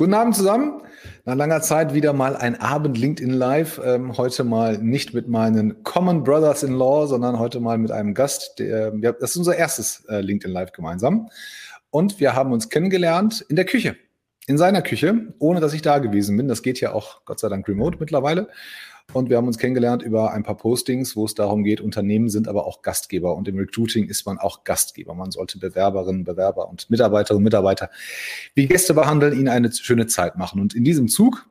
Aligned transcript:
Guten 0.00 0.14
Abend 0.14 0.34
zusammen. 0.34 0.80
Nach 1.26 1.34
langer 1.34 1.60
Zeit 1.60 1.92
wieder 1.92 2.14
mal 2.14 2.34
ein 2.34 2.58
Abend 2.58 2.96
LinkedIn 2.96 3.34
Live. 3.34 3.78
Ähm, 3.84 4.16
heute 4.16 4.44
mal 4.44 4.78
nicht 4.78 5.12
mit 5.12 5.28
meinen 5.28 5.82
Common 5.82 6.24
Brothers 6.24 6.62
in 6.62 6.72
Law, 6.72 7.06
sondern 7.06 7.38
heute 7.38 7.60
mal 7.60 7.76
mit 7.76 7.90
einem 7.90 8.14
Gast. 8.14 8.58
Der, 8.58 8.94
ja, 9.02 9.12
das 9.12 9.32
ist 9.32 9.36
unser 9.36 9.56
erstes 9.56 10.06
äh, 10.08 10.22
LinkedIn 10.22 10.54
Live 10.54 10.72
gemeinsam. 10.72 11.28
Und 11.90 12.18
wir 12.18 12.34
haben 12.34 12.50
uns 12.50 12.70
kennengelernt 12.70 13.44
in 13.50 13.56
der 13.56 13.66
Küche. 13.66 13.94
In 14.46 14.56
seiner 14.56 14.80
Küche, 14.80 15.34
ohne 15.38 15.60
dass 15.60 15.74
ich 15.74 15.82
da 15.82 15.98
gewesen 15.98 16.34
bin. 16.34 16.48
Das 16.48 16.62
geht 16.62 16.80
ja 16.80 16.94
auch 16.94 17.26
Gott 17.26 17.38
sei 17.38 17.50
Dank 17.50 17.68
remote 17.68 17.98
mittlerweile. 18.00 18.48
Und 19.12 19.28
wir 19.28 19.36
haben 19.36 19.48
uns 19.48 19.58
kennengelernt 19.58 20.02
über 20.02 20.32
ein 20.32 20.44
paar 20.44 20.56
Postings, 20.56 21.16
wo 21.16 21.24
es 21.24 21.34
darum 21.34 21.64
geht, 21.64 21.80
Unternehmen 21.80 22.28
sind 22.28 22.46
aber 22.46 22.66
auch 22.66 22.80
Gastgeber. 22.82 23.34
Und 23.34 23.48
im 23.48 23.58
Recruiting 23.58 24.08
ist 24.08 24.24
man 24.24 24.38
auch 24.38 24.62
Gastgeber. 24.62 25.14
Man 25.14 25.32
sollte 25.32 25.58
Bewerberinnen, 25.58 26.22
Bewerber 26.22 26.68
und 26.68 26.88
Mitarbeiterinnen 26.90 27.42
Mitarbeiter 27.42 27.90
wie 28.54 28.68
Gäste 28.68 28.94
behandeln, 28.94 29.32
ihnen 29.32 29.48
eine 29.48 29.72
schöne 29.72 30.06
Zeit 30.06 30.36
machen. 30.36 30.60
Und 30.60 30.74
in 30.74 30.84
diesem 30.84 31.08
Zug 31.08 31.46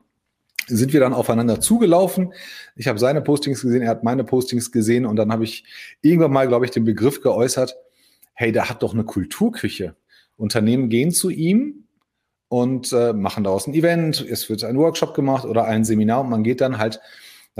sind 0.68 0.94
wir 0.94 1.00
dann 1.00 1.12
aufeinander 1.12 1.60
zugelaufen. 1.60 2.32
Ich 2.76 2.88
habe 2.88 2.98
seine 2.98 3.20
Postings 3.20 3.60
gesehen, 3.60 3.82
er 3.82 3.90
hat 3.90 4.04
meine 4.04 4.24
Postings 4.24 4.72
gesehen 4.72 5.04
und 5.04 5.16
dann 5.16 5.30
habe 5.30 5.44
ich 5.44 5.64
irgendwann 6.00 6.32
mal, 6.32 6.48
glaube 6.48 6.64
ich, 6.64 6.70
den 6.70 6.84
Begriff 6.84 7.20
geäußert, 7.20 7.76
hey, 8.32 8.52
der 8.52 8.70
hat 8.70 8.82
doch 8.82 8.94
eine 8.94 9.04
Kulturküche. 9.04 9.96
Unternehmen 10.36 10.88
gehen 10.88 11.10
zu 11.10 11.28
ihm 11.28 11.84
und 12.48 12.92
äh, 12.92 13.12
machen 13.12 13.44
daraus 13.44 13.66
ein 13.66 13.74
Event, 13.74 14.24
es 14.26 14.48
wird 14.48 14.64
ein 14.64 14.78
Workshop 14.78 15.14
gemacht 15.14 15.44
oder 15.44 15.64
ein 15.64 15.84
Seminar 15.84 16.22
und 16.22 16.30
man 16.30 16.42
geht 16.42 16.62
dann 16.62 16.78
halt 16.78 17.00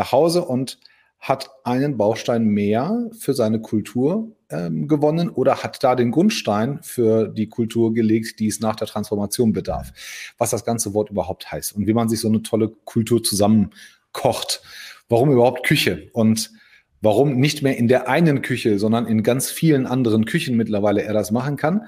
nach 0.01 0.13
Hause 0.13 0.47
und 0.47 0.79
hat 1.19 1.51
einen 1.65 1.99
Baustein 1.99 2.47
mehr 2.47 3.11
für 3.19 3.35
seine 3.35 3.61
Kultur 3.61 4.33
ähm, 4.49 4.89
gewonnen 4.89 5.29
oder 5.29 5.63
hat 5.63 5.85
da 5.85 5.95
den 5.95 6.11
Grundstein 6.11 6.79
für 6.83 7.29
die 7.29 7.51
Kultur 7.51 7.93
gelegt, 7.93 8.41
die 8.41 8.47
es 8.47 8.61
nach 8.61 8.77
der 8.77 8.89
Transformation 8.89 9.53
bedarf. 9.53 9.93
Was 10.39 10.49
das 10.49 10.65
ganze 10.65 10.95
Wort 10.95 11.11
überhaupt 11.11 11.53
heißt 11.53 11.77
und 11.77 11.87
wie 11.87 11.93
man 11.93 12.09
sich 12.09 12.21
so 12.21 12.29
eine 12.29 12.43
tolle 12.43 12.71
Kultur 12.87 13.23
zusammenkocht. 13.23 14.63
Warum 15.11 15.31
überhaupt 15.31 15.67
Küche 15.67 16.09
und 16.15 16.51
warum 17.03 17.39
nicht 17.39 17.63
mehr 17.63 17.77
in 17.77 17.87
der 17.87 18.09
einen 18.09 18.41
Küche, 18.41 18.79
sondern 18.79 19.07
in 19.07 19.23
ganz 19.23 19.51
vielen 19.51 19.87
anderen 19.87 20.25
Küchen 20.25 20.57
mittlerweile 20.57 21.03
er 21.03 21.13
das 21.13 21.31
machen 21.31 21.57
kann. 21.57 21.87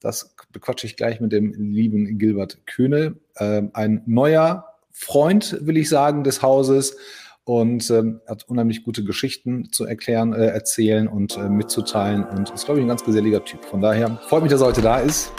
Das 0.00 0.34
bequatsche 0.52 0.86
ich 0.86 0.96
gleich 0.96 1.20
mit 1.20 1.32
dem 1.32 1.52
lieben 1.52 2.18
Gilbert 2.18 2.66
Köhne, 2.66 3.16
äh, 3.34 3.62
ein 3.74 4.02
neuer 4.06 4.72
Freund, 4.90 5.58
will 5.60 5.76
ich 5.76 5.90
sagen, 5.90 6.24
des 6.24 6.40
Hauses 6.40 6.96
und 7.44 7.90
ähm, 7.90 8.20
hat 8.28 8.44
unheimlich 8.48 8.84
gute 8.84 9.02
Geschichten 9.02 9.70
zu 9.72 9.84
erklären, 9.84 10.32
äh, 10.32 10.46
erzählen 10.46 11.08
und 11.08 11.36
äh, 11.36 11.48
mitzuteilen 11.48 12.24
und 12.24 12.50
ist, 12.50 12.66
glaube 12.66 12.80
ich, 12.80 12.84
ein 12.84 12.88
ganz 12.88 13.04
geselliger 13.04 13.44
Typ. 13.44 13.64
Von 13.64 13.80
daher 13.80 14.20
freut 14.28 14.42
mich, 14.42 14.52
dass 14.52 14.60
er 14.60 14.68
heute 14.68 14.82
da 14.82 15.00
ist. 15.00 15.32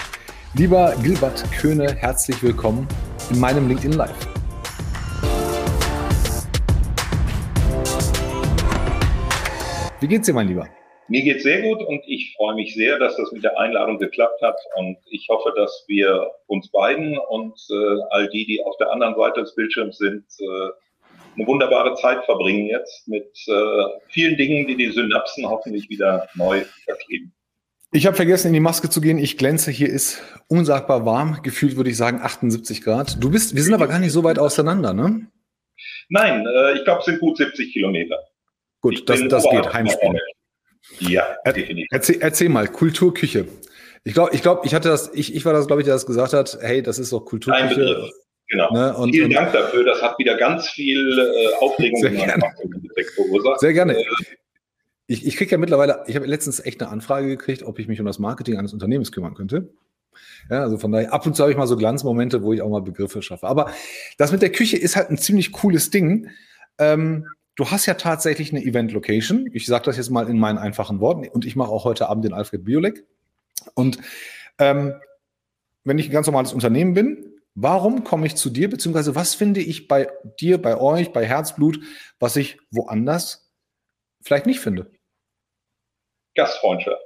Lieber 0.55 0.95
Gilbert 1.01 1.43
Köhne, 1.51 1.95
herzlich 1.95 2.43
willkommen 2.43 2.87
in 3.31 3.39
meinem 3.39 3.67
LinkedIn 3.69 3.93
Live. 3.93 4.27
Wie 10.01 10.07
geht's 10.07 10.25
dir, 10.25 10.33
mein 10.33 10.49
Lieber? 10.49 10.67
Mir 11.07 11.23
geht's 11.23 11.43
sehr 11.43 11.61
gut 11.61 11.81
und 11.81 12.01
ich 12.07 12.33
freue 12.35 12.55
mich 12.55 12.73
sehr, 12.75 12.99
dass 12.99 13.15
das 13.15 13.31
mit 13.31 13.43
der 13.43 13.57
Einladung 13.57 13.97
geklappt 13.97 14.41
hat 14.41 14.57
und 14.75 14.97
ich 15.09 15.27
hoffe, 15.29 15.53
dass 15.55 15.85
wir 15.87 16.31
uns 16.47 16.69
beiden 16.71 17.17
und 17.17 17.57
äh, 17.69 18.01
all 18.09 18.29
die, 18.29 18.45
die 18.45 18.61
auf 18.63 18.75
der 18.77 18.91
anderen 18.91 19.15
Seite 19.15 19.41
des 19.41 19.55
Bildschirms 19.55 19.97
sind, 19.97 20.25
äh, 20.39 20.69
eine 21.35 21.47
wunderbare 21.47 21.95
Zeit 21.95 22.25
verbringen 22.25 22.67
jetzt 22.67 23.07
mit 23.07 23.29
äh, 23.47 23.53
vielen 24.09 24.37
Dingen, 24.37 24.67
die 24.67 24.77
die 24.77 24.91
Synapsen 24.91 25.47
hoffentlich 25.47 25.89
wieder 25.89 26.27
neu 26.35 26.63
verkleben. 26.85 27.33
Ich 27.91 28.07
habe 28.07 28.15
vergessen, 28.15 28.47
in 28.47 28.53
die 28.53 28.59
Maske 28.59 28.89
zu 28.89 29.01
gehen. 29.01 29.19
Ich 29.19 29.37
glänze. 29.37 29.69
Hier 29.69 29.87
ist 29.87 30.21
unsagbar 30.47 31.05
warm. 31.05 31.43
Gefühlt 31.43 31.75
würde 31.75 31.91
ich 31.91 31.97
sagen 31.97 32.21
78 32.21 32.81
Grad. 32.81 33.23
Du 33.23 33.29
bist, 33.29 33.55
wir 33.55 33.61
sind 33.61 33.73
aber 33.73 33.87
gar 33.87 33.99
nicht 33.99 34.11
so 34.11 34.23
weit 34.23 34.39
auseinander, 34.39 34.93
ne? 34.93 35.27
Nein, 36.09 36.45
äh, 36.45 36.73
ich 36.73 36.83
glaube, 36.85 36.99
es 36.99 37.05
sind 37.05 37.19
gut 37.19 37.37
70 37.37 37.71
Kilometer. 37.71 38.17
Gut, 38.81 39.07
das, 39.07 39.21
das 39.27 39.43
geht. 39.49 39.71
Heimspiel. 39.71 40.19
Ja, 40.99 41.37
definitiv. 41.45 41.87
Erzähl, 41.91 42.17
erzähl 42.19 42.49
mal, 42.49 42.67
Kulturküche. 42.67 43.47
Ich 44.03 44.13
glaube, 44.13 44.33
ich, 44.33 44.41
glaub, 44.41 44.65
ich 44.65 44.73
hatte 44.73 44.89
das, 44.89 45.11
ich, 45.13 45.33
ich 45.33 45.45
war 45.45 45.53
das, 45.53 45.67
glaube 45.67 45.81
ich, 45.81 45.85
der 45.85 45.93
das 45.93 46.05
gesagt 46.05 46.33
hat, 46.33 46.57
hey, 46.61 46.81
das 46.81 46.99
ist 46.99 47.13
doch 47.13 47.21
Kulturküche. 47.21 48.11
Genau. 48.53 48.71
Ne? 48.71 48.95
Und, 48.95 49.11
Vielen 49.11 49.31
Dank 49.31 49.51
dafür. 49.51 49.83
Das 49.83 49.99
hat 50.01 50.19
wieder 50.19 50.37
ganz 50.37 50.69
viel 50.69 51.19
äh, 51.19 51.55
Aufregung 51.59 51.99
sehr 51.99 52.11
gerne. 52.11 52.43
verursacht. 53.15 53.59
Sehr 53.59 53.73
gerne. 53.73 53.97
Äh, 53.97 54.05
ich, 55.07 55.25
ich 55.25 55.35
kriege 55.37 55.49
ja 55.49 55.57
mittlerweile, 55.57 56.03
ich 56.05 56.15
habe 56.15 56.27
letztens 56.27 56.59
echt 56.59 56.79
eine 56.81 56.91
Anfrage 56.91 57.27
gekriegt, 57.27 57.63
ob 57.63 57.79
ich 57.79 57.87
mich 57.87 57.99
um 57.99 58.05
das 58.05 58.19
Marketing 58.19 58.57
eines 58.57 58.71
Unternehmens 58.71 59.11
kümmern 59.11 59.33
könnte. 59.33 59.73
Ja, 60.51 60.61
also 60.61 60.77
von 60.77 60.91
daher, 60.91 61.11
ab 61.11 61.25
und 61.25 61.35
zu 61.35 61.41
habe 61.41 61.51
ich 61.51 61.57
mal 61.57 61.65
so 61.65 61.77
Glanzmomente, 61.77 62.43
wo 62.43 62.53
ich 62.53 62.61
auch 62.61 62.69
mal 62.69 62.83
Begriffe 62.83 63.23
schaffe. 63.23 63.47
Aber 63.47 63.71
das 64.19 64.31
mit 64.31 64.43
der 64.43 64.51
Küche 64.51 64.77
ist 64.77 64.95
halt 64.95 65.09
ein 65.09 65.17
ziemlich 65.17 65.51
cooles 65.51 65.89
Ding. 65.89 66.29
Ähm, 66.77 67.25
du 67.55 67.71
hast 67.71 67.87
ja 67.87 67.95
tatsächlich 67.95 68.51
eine 68.51 68.63
Event-Location. 68.63 69.49
Ich 69.51 69.65
sage 69.65 69.85
das 69.85 69.97
jetzt 69.97 70.11
mal 70.11 70.29
in 70.29 70.37
meinen 70.37 70.59
einfachen 70.59 70.99
Worten. 70.99 71.27
Und 71.27 71.43
ich 71.43 71.55
mache 71.55 71.71
auch 71.71 71.85
heute 71.85 72.07
Abend 72.07 72.23
den 72.23 72.33
Alfred 72.33 72.63
Biolek. 72.63 73.03
Und 73.73 73.97
ähm, 74.59 74.93
wenn 75.85 75.97
ich 75.97 76.07
ein 76.07 76.13
ganz 76.13 76.27
normales 76.27 76.53
Unternehmen 76.53 76.93
bin, 76.93 77.32
Warum 77.55 78.03
komme 78.03 78.25
ich 78.25 78.35
zu 78.35 78.49
dir, 78.49 78.69
beziehungsweise 78.69 79.15
was 79.15 79.35
finde 79.35 79.59
ich 79.59 79.87
bei 79.87 80.09
dir, 80.39 80.61
bei 80.61 80.77
euch, 80.77 81.13
bei 81.13 81.25
Herzblut, 81.25 81.79
was 82.19 82.35
ich 82.35 82.59
woanders 82.71 83.51
vielleicht 84.21 84.45
nicht 84.45 84.59
finde? 84.59 84.91
Gastfreundschaft. 86.35 87.01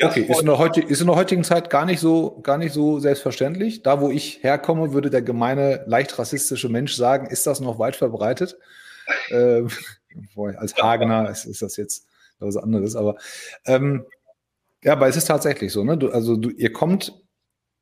Okay, 0.00 0.20
ist 0.20 0.40
in, 0.40 0.46
der 0.46 0.58
heute, 0.58 0.80
ist 0.80 1.00
in 1.00 1.08
der 1.08 1.16
heutigen 1.16 1.42
Zeit 1.42 1.70
gar 1.70 1.84
nicht 1.84 1.98
so, 1.98 2.40
gar 2.42 2.56
nicht 2.56 2.72
so 2.72 3.00
selbstverständlich. 3.00 3.82
Da, 3.82 4.00
wo 4.00 4.10
ich 4.10 4.44
herkomme, 4.44 4.92
würde 4.92 5.10
der 5.10 5.22
gemeine, 5.22 5.82
leicht 5.86 6.16
rassistische 6.18 6.68
Mensch 6.68 6.94
sagen, 6.94 7.26
ist 7.26 7.48
das 7.48 7.58
noch 7.58 7.80
weit 7.80 7.96
verbreitet? 7.96 8.58
äh, 9.30 9.62
als 10.36 10.76
Hagener 10.76 11.28
ist, 11.30 11.46
ist, 11.46 11.62
das 11.62 11.76
jetzt 11.76 12.06
was 12.38 12.56
anderes, 12.56 12.94
aber 12.94 13.16
ähm, 13.66 14.06
ja, 14.84 14.92
aber 14.92 15.08
es 15.08 15.16
ist 15.16 15.26
tatsächlich 15.26 15.72
so, 15.72 15.82
ne? 15.82 15.98
Du, 15.98 16.10
also 16.10 16.36
du, 16.36 16.50
ihr 16.50 16.72
kommt 16.72 17.12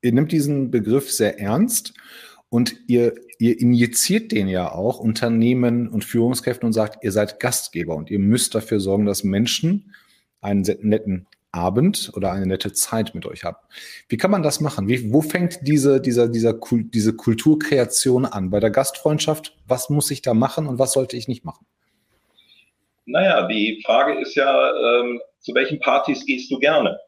ihr 0.07 0.13
nimmt 0.13 0.31
diesen 0.31 0.71
Begriff 0.71 1.11
sehr 1.11 1.41
ernst 1.41 1.93
und 2.49 2.77
ihr, 2.87 3.15
ihr 3.39 3.61
injiziert 3.61 4.31
den 4.31 4.49
ja 4.49 4.73
auch 4.73 5.01
Unternehmen 5.01 5.89
und 5.89 6.05
Führungskräften 6.05 6.67
und 6.67 6.73
sagt, 6.73 7.03
ihr 7.03 7.11
seid 7.11 7.41
Gastgeber 7.41 7.97
und 7.97 8.09
ihr 8.09 8.21
müsst 8.21 8.55
dafür 8.55 8.79
sorgen, 8.79 9.05
dass 9.05 9.25
Menschen 9.25 9.93
einen 10.41 10.63
netten 10.81 11.27
Abend 11.51 12.13
oder 12.15 12.31
eine 12.31 12.47
nette 12.47 12.73
Zeit 12.73 13.15
mit 13.17 13.27
euch 13.27 13.43
haben. 13.43 13.57
Wie 14.09 14.17
kann 14.17 14.31
man 14.31 14.45
das 14.45 14.61
machen? 14.61 14.87
Wie, 14.87 15.13
wo 15.13 15.23
fängt 15.23 15.67
diese, 15.67 16.01
dieser, 16.01 16.29
dieser, 16.29 16.55
diese 16.55 17.17
Kulturkreation 17.17 18.27
an? 18.27 18.51
Bei 18.51 18.61
der 18.61 18.71
Gastfreundschaft, 18.71 19.57
was 19.67 19.91
muss 19.91 20.11
ich 20.13 20.23
da 20.23 20.35
machen 20.35 20.69
und 20.69 20.79
was 20.79 20.93
sollte 20.93 21.17
ich 21.17 21.27
nicht 21.27 21.45
machen? 21.45 21.67
Naja, 23.07 23.49
die 23.49 23.83
Frage 23.85 24.21
ist 24.21 24.37
ja, 24.37 24.71
ähm, 24.71 25.21
zu 25.41 25.53
welchen 25.55 25.81
Partys 25.81 26.25
gehst 26.27 26.51
du 26.51 26.59
gerne? 26.59 26.99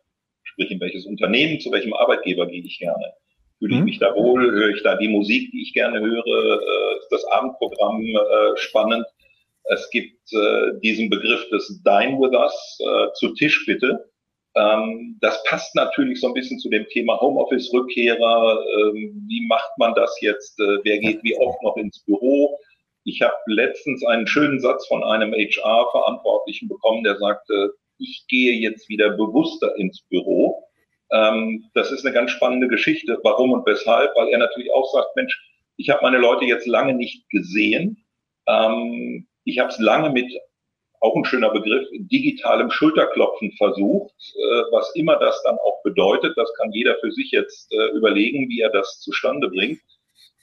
Sprich, 0.58 0.72
in 0.72 0.80
welches 0.80 1.06
Unternehmen, 1.06 1.60
zu 1.60 1.70
welchem 1.70 1.94
Arbeitgeber 1.94 2.46
gehe 2.46 2.64
ich 2.64 2.80
gerne? 2.80 3.12
Fühle 3.60 3.74
ich 3.74 3.78
mhm. 3.78 3.84
mich 3.84 3.98
da 4.00 4.12
wohl? 4.12 4.50
Höre 4.50 4.70
ich 4.70 4.82
da 4.82 4.96
die 4.96 5.06
Musik, 5.06 5.52
die 5.52 5.62
ich 5.62 5.72
gerne 5.72 6.00
höre? 6.00 6.26
Äh, 6.26 6.98
ist 6.98 7.08
das 7.10 7.24
Abendprogramm 7.26 8.02
äh, 8.02 8.56
spannend? 8.56 9.06
Es 9.70 9.88
gibt 9.90 10.18
äh, 10.32 10.80
diesen 10.82 11.10
Begriff 11.10 11.48
des 11.50 11.80
Dine 11.84 12.18
with 12.18 12.32
Us, 12.32 13.14
zu 13.14 13.34
Tisch 13.34 13.66
bitte. 13.66 14.10
Ähm, 14.56 15.16
das 15.20 15.40
passt 15.44 15.76
natürlich 15.76 16.20
so 16.20 16.26
ein 16.26 16.34
bisschen 16.34 16.58
zu 16.58 16.68
dem 16.70 16.88
Thema 16.88 17.20
Homeoffice-Rückkehrer. 17.20 18.64
Ähm, 18.80 19.22
wie 19.28 19.46
macht 19.46 19.70
man 19.78 19.94
das 19.94 20.20
jetzt? 20.20 20.58
wer 20.58 20.98
geht 20.98 21.22
wie 21.22 21.36
oft 21.36 21.62
noch 21.62 21.76
ins 21.76 22.00
Büro? 22.04 22.58
Ich 23.04 23.22
habe 23.22 23.36
letztens 23.46 24.04
einen 24.04 24.26
schönen 24.26 24.58
Satz 24.58 24.88
von 24.88 25.04
einem 25.04 25.32
HR-Verantwortlichen 25.32 26.68
bekommen, 26.68 27.04
der 27.04 27.16
sagte, 27.18 27.74
ich 27.98 28.24
gehe 28.28 28.54
jetzt 28.54 28.88
wieder 28.88 29.10
bewusster 29.10 29.76
ins 29.76 30.02
Büro. 30.02 30.64
Ähm, 31.10 31.70
das 31.74 31.90
ist 31.90 32.04
eine 32.04 32.14
ganz 32.14 32.30
spannende 32.30 32.68
Geschichte. 32.68 33.18
Warum 33.22 33.52
und 33.52 33.66
weshalb? 33.66 34.14
Weil 34.16 34.28
er 34.28 34.38
natürlich 34.38 34.72
auch 34.72 34.90
sagt, 34.92 35.16
Mensch, 35.16 35.38
ich 35.76 35.90
habe 35.90 36.02
meine 36.02 36.18
Leute 36.18 36.44
jetzt 36.44 36.66
lange 36.66 36.94
nicht 36.94 37.28
gesehen. 37.30 38.04
Ähm, 38.46 39.26
ich 39.44 39.58
habe 39.58 39.70
es 39.70 39.78
lange 39.78 40.10
mit, 40.10 40.30
auch 41.00 41.14
ein 41.14 41.24
schöner 41.24 41.50
Begriff, 41.50 41.86
digitalem 41.92 42.70
Schulterklopfen 42.70 43.52
versucht, 43.52 44.14
äh, 44.34 44.62
was 44.72 44.94
immer 44.94 45.16
das 45.16 45.40
dann 45.44 45.56
auch 45.58 45.82
bedeutet. 45.82 46.36
Das 46.36 46.52
kann 46.54 46.72
jeder 46.72 46.96
für 47.00 47.12
sich 47.12 47.30
jetzt 47.30 47.72
äh, 47.72 47.96
überlegen, 47.96 48.48
wie 48.48 48.60
er 48.60 48.70
das 48.70 49.00
zustande 49.00 49.48
bringt. 49.48 49.80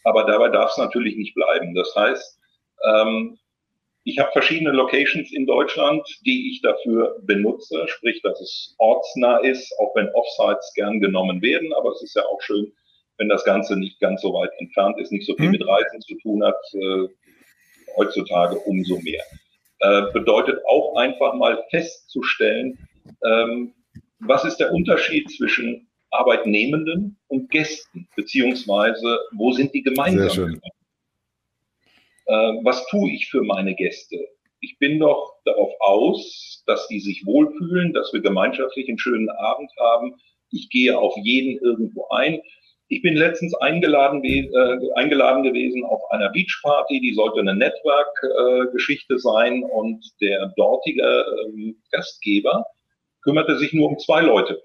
Aber 0.04 0.24
dabei 0.24 0.50
darf 0.50 0.72
es 0.72 0.78
natürlich 0.78 1.18
nicht 1.18 1.34
bleiben. 1.36 1.75
Das 1.75 1.94
heißt, 1.96 2.40
ähm, 2.86 3.38
ich 4.06 4.19
habe 4.19 4.31
verschiedene 4.31 4.72
Locations 4.72 5.34
in 5.34 5.48
Deutschland, 5.48 6.07
die 6.25 6.52
ich 6.52 6.62
dafür 6.62 7.18
benutze, 7.24 7.88
sprich, 7.88 8.22
dass 8.22 8.40
es 8.40 8.75
ortsnah 8.78 9.40
ist, 9.40 9.74
auch 9.80 9.96
wenn 9.96 10.10
Offsites 10.10 10.72
gern 10.75 11.02
genommen 11.02 11.42
werden. 11.42 11.74
Aber 11.74 11.92
es 11.92 12.04
ist 12.04 12.16
ja 12.16 12.22
auch 12.22 12.40
schön, 12.42 12.72
wenn 13.18 13.30
das 13.30 13.44
Ganze 13.44 13.75
nicht 13.75 14.00
ganz 14.00 14.22
so 14.22 14.31
weit 14.34 14.52
entfernt 14.60 15.00
ist, 15.00 15.12
nicht 15.12 15.25
so 15.25 15.36
viel 15.36 15.48
mhm. 15.48 15.54
mit 15.54 15.68
Reisen 15.68 16.02
zu 16.02 16.16
tun 16.19 16.44
hat. 16.44 16.56
Äh, 16.74 17.07
heutzutage 17.98 18.57
umso 18.60 19.00
mehr. 19.00 19.24
Äh, 19.80 20.12
bedeutet 20.13 20.60
auch 20.68 20.96
einfach 20.98 21.34
mal 21.34 21.63
festzustellen, 21.72 22.78
ähm, 23.25 23.74
was 24.19 24.46
ist 24.46 24.58
der 24.58 24.72
Unterschied 24.72 25.30
zwischen 25.31 25.88
Arbeitnehmenden 26.12 27.18
und 27.28 27.50
Gästen, 27.50 28.08
beziehungsweise 28.16 29.19
wo 29.34 29.51
sind 29.51 29.74
die 29.74 29.81
Gemeinsamkeiten? 29.81 30.62
Äh, 32.25 32.33
was 32.63 32.86
tue 32.88 33.12
ich 33.12 33.30
für 33.30 33.42
meine 33.42 33.75
Gäste? 33.75 34.18
Ich 34.62 34.77
bin 34.80 35.00
doch 35.00 35.36
darauf 35.45 35.72
aus, 35.80 36.63
dass 36.66 36.88
die 36.88 37.00
sich 37.00 37.25
wohlfühlen, 37.25 37.94
dass 37.94 38.13
wir 38.13 38.22
gemeinschaftlich 38.22 38.88
einen 38.88 38.98
schönen 38.98 39.30
Abend 39.30 39.72
haben. 39.80 40.16
Ich 40.51 40.69
gehe 40.69 40.98
auf 40.98 41.13
jeden 41.18 41.60
irgendwo 41.60 42.07
ein. 42.10 42.42
Ich 42.88 43.01
bin 43.01 43.16
letztens 43.16 43.56
eingeladen, 43.56 44.24
äh, 44.24 44.77
eingeladen 44.95 45.44
gewesen 45.44 45.83
auf 45.83 46.01
einer 46.12 46.30
Beachparty, 46.30 47.01
die 47.01 47.13
sollte 47.13 47.39
eine 47.39 47.56
Network-Geschichte 47.56 49.16
äh, 49.16 49.19
sein 49.19 49.63
und 49.63 50.06
der 50.22 50.54
dortige 50.56 51.01
äh, 51.01 51.74
Gastgeber 51.92 52.66
kümmerte 53.24 53.57
sich 53.57 53.74
nur 53.74 53.89
um 53.89 53.98
zwei 53.98 54.22
Leute. 54.22 54.62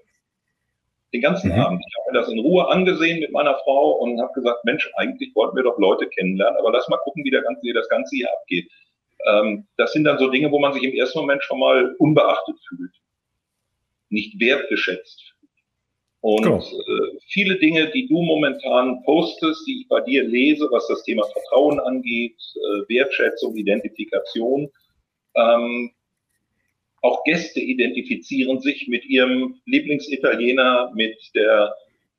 Den 1.13 1.21
ganzen 1.21 1.51
mhm. 1.51 1.59
Abend. 1.59 1.83
Ich 1.87 1.95
habe 1.97 2.11
mir 2.11 2.19
das 2.19 2.29
in 2.29 2.39
Ruhe 2.39 2.67
angesehen 2.67 3.19
mit 3.19 3.31
meiner 3.31 3.57
Frau 3.63 3.91
und 3.93 4.19
habe 4.21 4.33
gesagt, 4.33 4.63
Mensch, 4.63 4.89
eigentlich 4.95 5.35
wollten 5.35 5.55
wir 5.55 5.63
doch 5.63 5.77
Leute 5.77 6.07
kennenlernen, 6.07 6.57
aber 6.57 6.71
lass 6.71 6.87
mal 6.87 6.97
gucken, 6.97 7.23
wie, 7.25 7.31
der 7.31 7.41
ganze, 7.41 7.61
wie 7.63 7.73
das 7.73 7.89
Ganze 7.89 8.15
hier 8.15 8.29
abgeht. 8.31 8.69
Ähm, 9.27 9.67
das 9.77 9.91
sind 9.93 10.05
dann 10.05 10.17
so 10.17 10.29
Dinge, 10.29 10.51
wo 10.51 10.59
man 10.59 10.73
sich 10.73 10.83
im 10.83 10.93
ersten 10.93 11.19
Moment 11.19 11.43
schon 11.43 11.59
mal 11.59 11.95
unbeachtet 11.99 12.55
fühlt, 12.67 12.93
nicht 14.09 14.39
wertgeschätzt 14.39 15.31
und 16.21 16.43
genau. 16.43 16.59
äh, 16.59 17.17
viele 17.27 17.57
Dinge, 17.57 17.89
die 17.91 18.07
du 18.07 18.21
momentan 18.21 19.01
postest, 19.03 19.65
die 19.67 19.81
ich 19.81 19.87
bei 19.87 20.01
dir 20.01 20.23
lese, 20.23 20.67
was 20.71 20.87
das 20.87 21.03
Thema 21.03 21.23
Vertrauen 21.25 21.79
angeht, 21.79 22.37
äh, 22.55 22.89
Wertschätzung, 22.89 23.55
Identifikation, 23.55 24.69
ähm, 25.35 25.91
auch 27.01 27.23
Gäste 27.23 27.59
identifizieren 27.59 28.59
sich 28.59 28.87
mit 28.87 29.05
ihrem 29.05 29.59
Lieblingsitaliener, 29.65 30.91
mit 30.95 31.17
der 31.35 31.75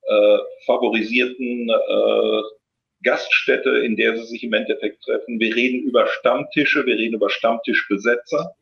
äh, 0.09 0.39
favorisierten 0.67 1.71
äh, 1.71 2.43
Gaststätte, 3.03 3.71
in 3.79 3.97
der 3.97 4.17
sie 4.17 4.25
sich 4.25 4.45
im 4.45 4.53
Endeffekt 4.53 5.03
treffen. 5.05 5.39
Wir 5.39 5.55
reden 5.55 5.81
über 5.83 6.07
Stammtische, 6.07 6.85
wir 6.87 6.97
reden 6.97 7.15
über 7.15 7.31
Stammtischbesetzer. 7.31 8.55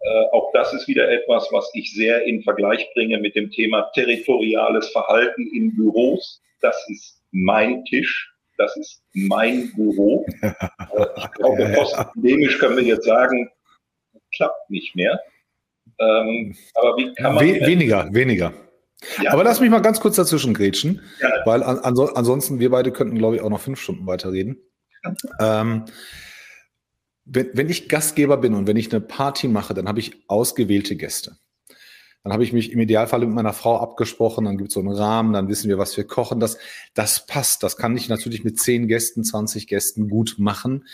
Äh, 0.00 0.24
auch 0.32 0.50
das 0.52 0.72
ist 0.72 0.88
wieder 0.88 1.10
etwas, 1.10 1.48
was 1.50 1.70
ich 1.74 1.92
sehr 1.92 2.24
in 2.24 2.42
Vergleich 2.42 2.88
bringe 2.94 3.18
mit 3.18 3.34
dem 3.34 3.50
Thema 3.50 3.90
territoriales 3.94 4.88
Verhalten 4.90 5.46
in 5.54 5.74
Büros. 5.74 6.40
Das 6.60 6.76
ist 6.88 7.20
mein 7.32 7.84
Tisch, 7.84 8.32
das 8.56 8.76
ist 8.76 9.02
mein 9.12 9.72
Büro. 9.74 10.24
äh, 10.42 10.50
ich 11.16 11.30
glaube, 11.32 11.72
postdemisch 11.74 12.58
können 12.58 12.76
wir 12.76 12.84
jetzt 12.84 13.04
sagen, 13.04 13.50
klappt 14.32 14.70
nicht 14.70 14.94
mehr. 14.94 15.20
Ähm, 15.98 16.54
aber 16.74 16.96
wie 16.96 17.14
kann 17.14 17.34
man. 17.34 17.44
We 17.44 17.66
weniger, 17.66 18.12
weniger. 18.12 18.52
Ja. 19.22 19.32
Aber 19.32 19.44
lass 19.44 19.60
mich 19.60 19.70
mal 19.70 19.80
ganz 19.80 20.00
kurz 20.00 20.16
dazwischen 20.16 20.54
grätschen, 20.54 21.02
ja. 21.20 21.30
weil 21.44 21.62
an, 21.62 21.78
ansonsten 21.78 22.58
wir 22.58 22.70
beide 22.70 22.90
könnten, 22.90 23.16
glaube 23.16 23.36
ich, 23.36 23.42
auch 23.42 23.50
noch 23.50 23.60
fünf 23.60 23.80
Stunden 23.80 24.06
weiterreden. 24.06 24.58
Ähm, 25.38 25.84
wenn, 27.24 27.50
wenn 27.52 27.68
ich 27.68 27.88
Gastgeber 27.88 28.38
bin 28.38 28.54
und 28.54 28.66
wenn 28.66 28.76
ich 28.76 28.90
eine 28.90 29.00
Party 29.00 29.48
mache, 29.48 29.74
dann 29.74 29.86
habe 29.86 30.00
ich 30.00 30.16
ausgewählte 30.28 30.96
Gäste. 30.96 31.36
Dann 32.24 32.32
habe 32.32 32.42
ich 32.42 32.52
mich 32.52 32.72
im 32.72 32.80
Idealfall 32.80 33.20
mit 33.20 33.30
meiner 33.30 33.52
Frau 33.52 33.78
abgesprochen, 33.78 34.44
dann 34.44 34.58
gibt 34.58 34.68
es 34.68 34.74
so 34.74 34.80
einen 34.80 34.92
Rahmen, 34.92 35.32
dann 35.32 35.48
wissen 35.48 35.68
wir, 35.68 35.78
was 35.78 35.96
wir 35.96 36.04
kochen. 36.04 36.40
Das, 36.40 36.58
das 36.94 37.26
passt. 37.26 37.62
Das 37.62 37.76
kann 37.76 37.96
ich 37.96 38.08
natürlich 38.08 38.44
mit 38.44 38.58
zehn 38.58 38.88
Gästen, 38.88 39.24
20 39.24 39.66
Gästen 39.66 40.08
gut 40.08 40.34
machen. 40.38 40.86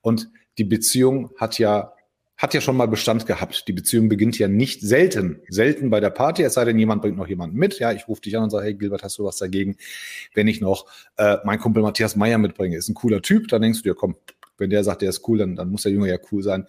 Und 0.00 0.28
die 0.58 0.64
Beziehung 0.64 1.30
hat 1.38 1.58
ja, 1.58 1.94
hat 2.36 2.54
ja 2.54 2.60
schon 2.60 2.76
mal 2.76 2.86
Bestand 2.86 3.26
gehabt. 3.26 3.68
Die 3.68 3.72
Beziehung 3.72 4.08
beginnt 4.08 4.38
ja 4.38 4.48
nicht 4.48 4.80
selten, 4.80 5.40
selten 5.48 5.90
bei 5.90 6.00
der 6.00 6.10
Party, 6.10 6.42
es 6.42 6.54
sei 6.54 6.64
denn, 6.64 6.78
jemand 6.78 7.02
bringt 7.02 7.16
noch 7.16 7.28
jemanden 7.28 7.56
mit. 7.56 7.78
Ja, 7.78 7.92
ich 7.92 8.08
rufe 8.08 8.22
dich 8.22 8.36
an 8.36 8.44
und 8.44 8.50
sage, 8.50 8.64
hey 8.64 8.74
Gilbert, 8.74 9.02
hast 9.02 9.18
du 9.18 9.24
was 9.24 9.36
dagegen? 9.36 9.76
Wenn 10.34 10.48
ich 10.48 10.60
noch 10.60 10.86
äh, 11.16 11.36
meinen 11.44 11.60
Kumpel 11.60 11.82
Matthias 11.82 12.16
Meyer 12.16 12.38
mitbringe, 12.38 12.76
ist 12.76 12.88
ein 12.88 12.94
cooler 12.94 13.22
Typ, 13.22 13.48
dann 13.48 13.62
denkst 13.62 13.82
du 13.82 13.90
dir, 13.90 13.94
komm, 13.94 14.16
wenn 14.58 14.70
der 14.70 14.84
sagt, 14.84 15.02
der 15.02 15.10
ist 15.10 15.26
cool, 15.28 15.38
dann, 15.38 15.56
dann 15.56 15.70
muss 15.70 15.82
der 15.82 15.92
Junge 15.92 16.08
ja 16.08 16.18
cool 16.30 16.42
sein. 16.42 16.66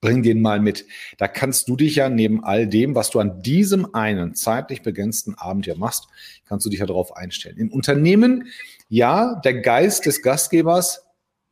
Bring 0.00 0.24
den 0.24 0.42
mal 0.42 0.58
mit. 0.58 0.84
Da 1.18 1.28
kannst 1.28 1.68
du 1.68 1.76
dich 1.76 1.96
ja 1.96 2.08
neben 2.08 2.42
all 2.42 2.66
dem, 2.66 2.96
was 2.96 3.10
du 3.10 3.20
an 3.20 3.40
diesem 3.42 3.94
einen 3.94 4.34
zeitlich 4.34 4.82
begrenzten 4.82 5.36
Abend 5.36 5.66
ja 5.66 5.76
machst, 5.76 6.08
kannst 6.48 6.66
du 6.66 6.70
dich 6.70 6.80
ja 6.80 6.86
darauf 6.86 7.16
einstellen. 7.16 7.56
Im 7.58 7.70
Unternehmen, 7.70 8.48
ja, 8.88 9.40
der 9.44 9.60
Geist 9.60 10.06
des 10.06 10.20
Gastgebers, 10.22 11.06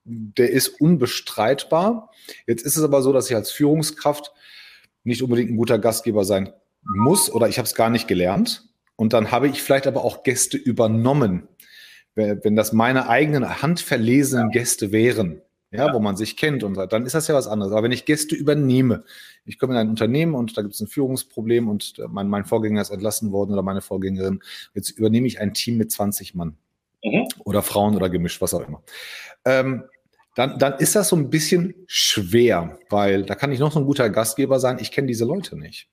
der 0.05 0.51
ist 0.51 0.81
unbestreitbar. 0.81 2.11
Jetzt 2.47 2.65
ist 2.65 2.77
es 2.77 2.83
aber 2.83 3.03
so, 3.03 3.13
dass 3.13 3.31
ich 3.31 3.37
als 3.37 3.51
Führungskraft 3.51 4.33
nicht 5.05 5.23
unbedingt 5.23 5.51
ein 5.51 5.57
guter 5.57 5.79
Gastgeber 5.79 6.25
sein 6.25 6.53
muss 6.83 7.31
oder 7.31 7.49
ich 7.49 7.59
habe 7.59 7.67
es 7.67 7.75
gar 7.75 7.91
nicht 7.91 8.09
gelernt. 8.09 8.69
Und 8.97 9.13
dann 9.13 9.31
habe 9.31 9.49
ich 9.49 9.63
vielleicht 9.63 9.87
aber 9.87 10.05
auch 10.05 10.23
Gäste 10.23 10.57
übernommen. 10.57 11.49
Wenn 12.15 12.57
das 12.57 12.73
meine 12.73 13.09
eigenen 13.09 13.63
handverlesenen 13.63 14.51
Gäste 14.51 14.93
wären, 14.93 15.41
ja, 15.71 15.95
wo 15.95 16.01
man 16.01 16.17
sich 16.17 16.37
kennt 16.37 16.65
und 16.65 16.75
so, 16.75 16.85
dann 16.85 17.07
ist 17.07 17.15
das 17.15 17.29
ja 17.29 17.35
was 17.35 17.47
anderes. 17.47 17.73
Aber 17.73 17.85
wenn 17.85 17.93
ich 17.93 18.05
Gäste 18.05 18.35
übernehme, 18.35 19.05
ich 19.45 19.59
komme 19.59 19.75
in 19.75 19.79
ein 19.79 19.89
Unternehmen 19.89 20.35
und 20.35 20.57
da 20.57 20.63
gibt 20.63 20.75
es 20.75 20.81
ein 20.81 20.89
Führungsproblem 20.89 21.69
und 21.69 21.99
äh, 21.99 22.09
mein, 22.09 22.29
mein 22.29 22.45
Vorgänger 22.45 22.83
ist 22.83 22.91
entlassen 22.91 23.31
worden 23.31 23.53
oder 23.53 23.63
meine 23.63 23.81
Vorgängerin, 23.81 24.41
jetzt 24.75 24.91
übernehme 24.91 25.29
ich 25.29 25.41
ein 25.41 25.55
Team 25.55 25.77
mit 25.77 25.93
20 25.93 26.35
Mann 26.35 26.57
mhm. 27.03 27.29
oder 27.45 27.63
Frauen 27.63 27.97
oder 27.97 28.09
gemischt, 28.09 28.41
was 28.41 28.55
auch 28.55 28.67
immer. 28.67 28.83
Ähm, 29.45 29.85
dann, 30.37 30.59
dann 30.59 30.75
ist 30.75 30.95
das 30.95 31.09
so 31.09 31.17
ein 31.17 31.29
bisschen 31.29 31.75
schwer, 31.87 32.79
weil 32.89 33.25
da 33.25 33.35
kann 33.35 33.53
ich 33.53 33.59
noch 33.59 33.73
so 33.73 33.81
ein 33.81 33.87
guter 33.87 34.09
Gastgeber 34.11 34.61
sein, 34.61 34.79
ich 34.81 34.93
kenne 34.93 35.09
diese 35.09 35.25
Leute 35.25 35.59
nicht. 35.59 35.89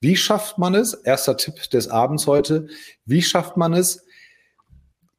Wie 0.00 0.16
schafft 0.16 0.56
man 0.56 0.74
es, 0.74 0.94
erster 0.94 1.36
Tipp 1.36 1.68
des 1.70 1.88
Abends 1.88 2.26
heute, 2.26 2.68
wie 3.04 3.22
schafft 3.22 3.56
man 3.56 3.72
es, 3.74 4.06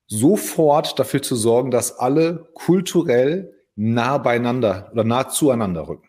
sofort 0.08 0.98
dafür 0.98 1.22
zu 1.22 1.36
sorgen, 1.36 1.72
dass 1.72 1.98
alle 2.00 2.48
kulturell 2.54 3.54
nah 3.76 4.18
beieinander 4.18 4.90
oder 4.94 5.04
nah 5.04 5.28
zueinander 5.28 5.88
rücken? 5.88 6.08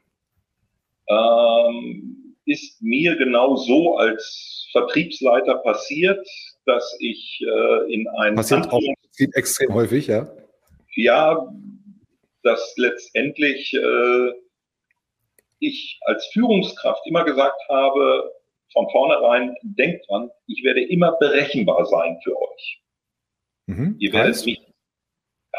Ähm, 1.08 2.36
ist 2.46 2.80
mir 2.82 3.16
genau 3.16 3.56
so 3.56 3.96
als 3.96 4.68
Vertriebsleiter 4.72 5.56
passiert, 5.56 6.26
dass 6.66 6.96
ich 7.00 7.40
äh, 7.42 7.92
in 7.92 8.08
einem 8.08 8.36
passiert 8.36 8.70
auch 8.72 8.80
extrem 9.34 9.74
häufig, 9.74 10.06
ja. 10.06 10.28
Ja, 10.96 11.46
dass 12.42 12.74
letztendlich 12.76 13.72
äh, 13.74 14.32
ich 15.58 15.98
als 16.02 16.26
Führungskraft 16.32 17.06
immer 17.06 17.24
gesagt 17.24 17.60
habe, 17.68 18.32
von 18.72 18.88
vornherein, 18.90 19.54
denkt 19.62 20.08
dran, 20.08 20.30
ich 20.46 20.62
werde 20.64 20.82
immer 20.82 21.12
berechenbar 21.18 21.86
sein 21.86 22.18
für 22.22 22.36
euch. 22.36 22.82
Mhm. 23.66 23.96
Ihr 23.98 24.12
werdet 24.12 24.34
heißt? 24.34 24.46
mich, 24.46 24.60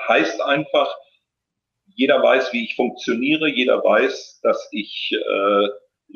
heißt 0.08 0.42
einfach, 0.42 0.94
jeder 1.96 2.22
weiß, 2.22 2.52
wie 2.52 2.66
ich 2.66 2.76
funktioniere, 2.76 3.48
jeder 3.48 3.84
weiß, 3.84 4.42
dass 4.44 4.68
ich 4.72 5.12
äh, 5.14 5.68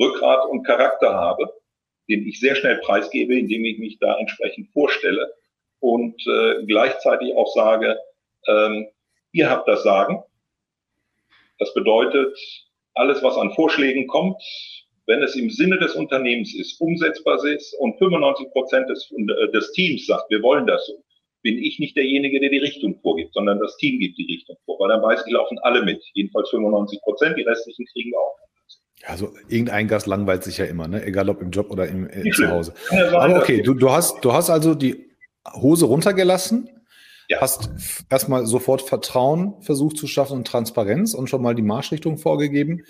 Rückgrat 0.02 0.46
und 0.50 0.64
Charakter 0.64 1.14
habe, 1.14 1.54
den 2.10 2.28
ich 2.28 2.40
sehr 2.40 2.56
schnell 2.56 2.78
preisgebe, 2.78 3.38
indem 3.38 3.66
ich 3.66 3.78
mich 3.78 4.00
da 4.00 4.18
entsprechend 4.18 4.70
vorstelle 4.74 5.32
und 5.80 6.16
äh, 6.28 6.66
gleichzeitig 6.66 7.34
auch 7.36 7.52
sage, 7.54 7.98
ähm, 8.48 8.88
ihr 9.32 9.50
habt 9.50 9.68
das 9.68 9.84
Sagen. 9.84 10.24
Das 11.60 11.74
bedeutet, 11.74 12.38
alles, 12.96 13.22
was 13.22 13.38
an 13.38 13.54
Vorschlägen 13.54 14.08
kommt, 14.08 14.42
wenn 15.06 15.24
es 15.24 15.36
im 15.36 15.50
Sinne 15.50 15.80
des 15.80 15.96
Unternehmens 15.96 16.54
ist, 16.56 16.80
umsetzbar 16.80 17.44
ist 17.46 17.74
und 17.80 17.98
95 17.98 18.52
Prozent 18.52 18.90
des, 18.90 19.12
äh, 19.12 19.52
des 19.52 19.72
Teams 19.74 20.06
sagt, 20.06 20.30
wir 20.30 20.42
wollen 20.42 20.68
das 20.68 20.86
so, 20.86 21.04
bin 21.42 21.58
ich 21.58 21.80
nicht 21.80 21.96
derjenige, 21.96 22.40
der 22.40 22.50
die 22.50 22.58
Richtung 22.58 23.00
vorgibt, 23.02 23.34
sondern 23.34 23.60
das 23.60 23.78
Team 23.78 24.00
gibt 24.00 24.18
die 24.18 24.26
Richtung 24.26 24.58
vor, 24.66 24.78
weil 24.80 24.90
dann 24.90 25.02
weiß 25.02 25.24
ich, 25.26 25.32
laufen 25.32 25.58
alle 25.60 25.84
mit. 25.84 26.04
Jedenfalls 26.14 26.50
95 26.50 27.02
Prozent, 27.02 27.38
die 27.38 27.44
restlichen 27.44 27.86
kriegen 27.86 28.14
auch. 28.16 28.36
Also 29.06 29.34
irgendein 29.48 29.88
Gast 29.88 30.08
langweilt 30.08 30.44
sich 30.44 30.58
ja 30.58 30.66
immer, 30.66 30.88
ne? 30.88 31.04
egal 31.06 31.30
ob 31.30 31.42
im 31.42 31.52
Job 31.52 31.72
oder 31.72 31.88
im, 31.88 32.10
äh, 32.10 32.30
zu 32.36 32.50
Hause. 32.50 32.74
Aber 32.90 33.38
okay, 33.38 33.62
du, 33.62 33.74
du, 33.74 33.90
hast, 33.92 34.24
du 34.24 34.34
hast 34.34 34.50
also 34.50 34.76
die 34.76 35.10
Hose 35.54 35.86
runtergelassen, 35.86 36.70
ja. 37.30 37.40
hast 37.40 37.70
erstmal 38.10 38.46
sofort 38.46 38.82
Vertrauen 38.82 39.62
versucht 39.62 39.98
zu 39.98 40.08
schaffen 40.08 40.38
und 40.38 40.48
Transparenz 40.48 41.14
und 41.14 41.30
schon 41.30 41.42
mal 41.42 41.56
die 41.56 41.62
Marschrichtung 41.62 42.18
vorgegeben 42.18 42.84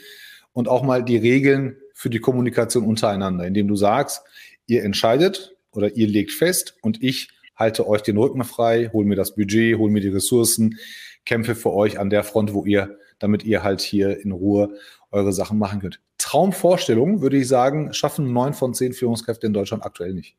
und 0.53 0.67
auch 0.67 0.83
mal 0.83 1.03
die 1.03 1.17
Regeln 1.17 1.77
für 1.93 2.09
die 2.09 2.19
Kommunikation 2.19 2.85
untereinander, 2.85 3.45
indem 3.45 3.67
du 3.67 3.75
sagst, 3.75 4.23
ihr 4.65 4.83
entscheidet 4.83 5.55
oder 5.71 5.95
ihr 5.95 6.07
legt 6.07 6.31
fest 6.31 6.75
und 6.81 7.03
ich 7.03 7.29
halte 7.55 7.87
euch 7.87 8.01
den 8.01 8.17
Rücken 8.17 8.43
frei, 8.45 8.89
hol 8.93 9.05
mir 9.05 9.15
das 9.15 9.35
Budget, 9.35 9.77
hol 9.77 9.91
mir 9.91 9.99
die 9.99 10.07
Ressourcen, 10.07 10.79
kämpfe 11.25 11.55
für 11.55 11.73
euch 11.73 11.99
an 11.99 12.09
der 12.09 12.23
Front, 12.23 12.53
wo 12.53 12.65
ihr, 12.65 12.97
damit 13.19 13.43
ihr 13.43 13.63
halt 13.63 13.81
hier 13.81 14.19
in 14.19 14.31
Ruhe 14.31 14.77
eure 15.11 15.33
Sachen 15.33 15.57
machen 15.57 15.79
könnt. 15.79 16.01
Traumvorstellung, 16.17 17.21
würde 17.21 17.38
ich 17.38 17.47
sagen, 17.47 17.93
schaffen 17.93 18.33
neun 18.33 18.53
von 18.53 18.73
zehn 18.73 18.93
Führungskräfte 18.93 19.47
in 19.47 19.53
Deutschland 19.53 19.83
aktuell 19.83 20.13
nicht. 20.13 20.35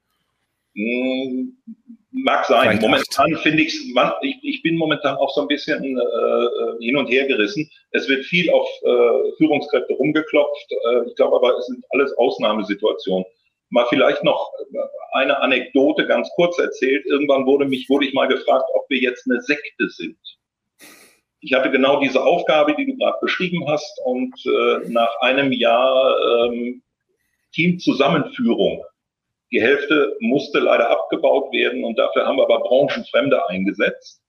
Hm, 0.75 1.57
mag 2.13 2.45
sein. 2.45 2.79
Vielleicht 2.79 2.83
momentan 2.83 3.37
finde 3.43 3.63
ich, 3.63 3.75
ich 4.43 4.63
bin 4.63 4.77
momentan 4.77 5.17
auch 5.17 5.35
so 5.35 5.43
ein 5.43 5.49
bisschen 5.49 5.83
äh, 5.83 6.85
hin 6.85 6.97
und 6.97 7.09
her 7.09 7.27
gerissen. 7.27 7.69
Es 7.91 8.09
wird 8.09 8.25
viel 8.25 8.51
auf 8.51 8.69
äh, 8.83 9.33
Führungskräfte 9.39 9.95
rumgeklopft. 9.95 10.73
Äh, 10.73 11.09
ich 11.09 11.17
glaube 11.17 11.37
aber, 11.37 11.59
es 11.59 11.67
sind 11.67 11.85
alles 11.91 12.13
Ausnahmesituationen. 12.19 13.25
Mal 13.71 13.87
vielleicht 13.89 14.25
noch 14.25 14.53
eine 15.13 15.41
Anekdote 15.41 16.07
ganz 16.07 16.29
kurz 16.35 16.59
erzählt. 16.59 17.07
Irgendwann 17.07 17.47
wurde 17.47 17.67
mich, 17.67 17.89
wurde 17.89 18.07
ich 18.07 18.15
mal 18.15 18.27
gefragt, 18.27 18.65
ob 18.75 18.85
wir 18.89 18.99
jetzt 18.99 19.29
eine 19.31 19.41
Sekte 19.41 19.89
sind. 19.89 20.19
Ich 21.41 21.55
hatte 21.55 21.71
genau 21.71 22.01
diese 22.01 22.23
Aufgabe, 22.23 22.75
die 22.75 22.87
du 22.87 22.97
gerade 22.97 23.17
beschrieben 23.21 23.67
hast, 23.67 23.99
und 24.05 24.35
äh, 24.47 24.89
nach 24.89 25.15
einem 25.21 25.53
Jahr 25.53 26.17
ähm, 26.47 26.83
Teamzusammenführung. 27.53 28.85
Die 29.51 29.61
Hälfte 29.61 30.17
musste 30.21 30.61
leider 30.61 30.91
abgebaut 30.91 31.53
werden 31.53 31.83
und 31.83 31.99
dafür 31.99 32.27
haben 32.27 32.37
wir 32.37 32.45
aber 32.45 32.61
Branchenfremde 32.61 33.49
eingesetzt 33.49 34.23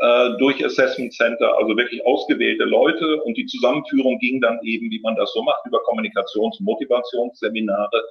äh, 0.00 0.30
durch 0.38 0.64
Assessment 0.64 1.12
Center, 1.12 1.56
also 1.58 1.76
wirklich 1.76 2.04
ausgewählte 2.06 2.64
Leute 2.64 3.20
und 3.22 3.36
die 3.36 3.46
Zusammenführung 3.46 4.18
ging 4.18 4.40
dann 4.40 4.60
eben, 4.62 4.90
wie 4.90 5.00
man 5.00 5.16
das 5.16 5.32
so 5.32 5.42
macht, 5.42 5.66
über 5.66 5.78
Kommunikations- 5.78 6.58
und 6.58 6.64
Motivationsseminare. 6.66 8.02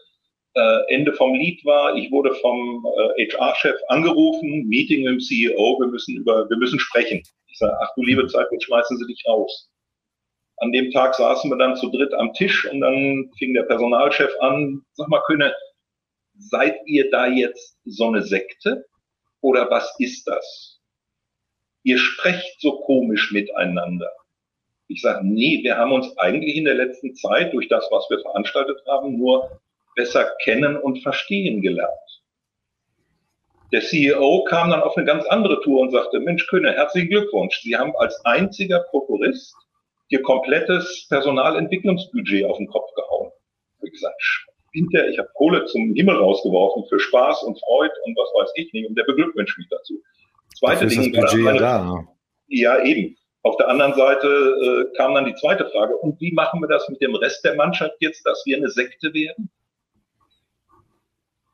Äh, 0.59 0.93
Ende 0.93 1.13
vom 1.13 1.35
Lied 1.35 1.63
war, 1.63 1.95
ich 1.95 2.11
wurde 2.11 2.33
vom 2.35 2.85
äh, 3.15 3.27
HR-Chef 3.27 3.77
angerufen, 3.87 4.67
Meeting 4.67 5.03
mit 5.03 5.13
dem 5.13 5.19
CEO, 5.19 5.79
wir 5.79 5.87
müssen 5.87 6.17
über, 6.17 6.49
wir 6.49 6.57
müssen 6.57 6.79
sprechen. 6.79 7.23
Ich 7.47 7.57
sage, 7.57 7.77
ach 7.81 7.89
du 7.95 8.03
liebe 8.03 8.27
Zeit, 8.27 8.47
jetzt 8.51 8.65
schmeißen 8.65 8.97
Sie 8.97 9.05
dich 9.05 9.23
raus. 9.25 9.69
An 10.57 10.73
dem 10.73 10.91
Tag 10.91 11.15
saßen 11.15 11.49
wir 11.49 11.57
dann 11.57 11.77
zu 11.77 11.89
dritt 11.89 12.13
am 12.13 12.33
Tisch 12.33 12.69
und 12.69 12.81
dann 12.81 13.31
fing 13.37 13.53
der 13.53 13.63
Personalchef 13.63 14.31
an, 14.41 14.81
sag 14.93 15.07
mal, 15.07 15.21
Köhne, 15.27 15.53
seid 16.37 16.75
ihr 16.85 17.09
da 17.09 17.27
jetzt 17.27 17.77
so 17.85 18.07
eine 18.07 18.23
Sekte 18.23 18.85
oder 19.39 19.69
was 19.69 19.95
ist 19.99 20.27
das? 20.27 20.81
Ihr 21.83 21.97
sprecht 21.97 22.59
so 22.59 22.81
komisch 22.81 23.31
miteinander. 23.31 24.11
Ich 24.89 25.01
sage, 25.01 25.25
nee, 25.25 25.61
wir 25.63 25.77
haben 25.77 25.93
uns 25.93 26.17
eigentlich 26.17 26.57
in 26.57 26.65
der 26.65 26.75
letzten 26.75 27.15
Zeit 27.15 27.53
durch 27.53 27.69
das, 27.69 27.87
was 27.91 28.09
wir 28.09 28.19
veranstaltet 28.19 28.81
haben, 28.87 29.17
nur 29.17 29.61
besser 29.99 30.31
kennen 30.41 30.77
und 30.77 31.03
verstehen 31.03 31.61
gelernt. 31.61 31.91
Der 33.73 33.81
CEO 33.81 34.45
kam 34.45 34.69
dann 34.69 34.81
auf 34.81 34.95
eine 34.95 35.05
ganz 35.05 35.25
andere 35.25 35.59
Tour 35.61 35.81
und 35.81 35.91
sagte, 35.91 36.21
Mensch 36.21 36.47
Köhne, 36.47 36.71
herzlichen 36.71 37.09
Glückwunsch. 37.09 37.59
Sie 37.61 37.75
haben 37.75 37.93
als 37.97 38.23
einziger 38.23 38.79
Prokurist 38.91 39.53
ihr 40.07 40.21
komplettes 40.21 41.05
Personalentwicklungsbudget 41.09 42.45
auf 42.45 42.57
den 42.57 42.67
Kopf 42.67 42.93
gehauen. 42.95 43.29
Ich 43.81 43.91
gesagt, 43.91 44.15
hinter, 44.71 45.09
ich 45.09 45.19
habe 45.19 45.29
Kohle 45.33 45.65
zum 45.65 45.93
Himmel 45.93 46.15
rausgeworfen 46.15 46.85
für 46.87 46.99
Spaß 46.99 47.43
und 47.43 47.59
Freude 47.59 47.93
und 48.05 48.15
was 48.15 48.29
weiß 48.41 48.53
ich 48.55 48.71
nicht 48.71 48.87
und 48.87 48.95
der 48.97 49.03
beglückwünscht 49.03 49.57
mich 49.57 49.67
dazu. 49.69 50.01
Zweite 50.57 50.87
Ding, 50.87 51.11
das 51.11 51.31
Budget 51.31 51.43
meine, 51.43 51.59
da. 51.59 52.07
Ja, 52.47 52.81
eben. 52.83 53.17
Auf 53.43 53.57
der 53.57 53.67
anderen 53.67 53.93
Seite 53.95 54.27
äh, 54.27 54.97
kam 54.97 55.13
dann 55.13 55.25
die 55.25 55.35
zweite 55.35 55.65
Frage, 55.69 55.95
und 55.97 56.19
wie 56.21 56.31
machen 56.31 56.61
wir 56.61 56.67
das 56.67 56.87
mit 56.87 57.01
dem 57.01 57.15
Rest 57.15 57.43
der 57.43 57.55
Mannschaft 57.55 57.95
jetzt, 57.99 58.25
dass 58.25 58.45
wir 58.45 58.55
eine 58.57 58.69
Sekte 58.69 59.13
werden? 59.13 59.49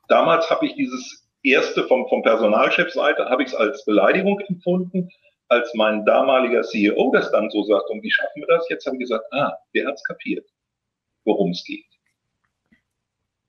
Damals 0.07 0.49
habe 0.49 0.65
ich 0.65 0.75
dieses 0.75 1.27
erste 1.43 1.83
vom, 1.87 2.07
vom 2.07 2.23
Personalchefseite, 2.23 3.25
habe 3.29 3.43
ich 3.43 3.49
es 3.49 3.55
als 3.55 3.85
Beleidigung 3.85 4.39
empfunden 4.41 5.09
als 5.49 5.73
mein 5.75 6.05
damaliger 6.05 6.63
CEO 6.63 7.11
das 7.13 7.31
dann 7.31 7.49
so 7.49 7.63
sagt, 7.63 7.89
und 7.89 8.01
wie 8.01 8.11
schaffen 8.11 8.41
wir 8.41 8.47
das? 8.47 8.67
Jetzt 8.69 8.85
haben 8.85 8.93
wir 8.93 9.05
gesagt, 9.05 9.25
ah, 9.31 9.53
der 9.73 9.87
hat 9.87 9.95
es 9.95 10.03
kapiert, 10.03 10.47
worum 11.23 11.51
es 11.51 11.63
geht. 11.63 11.85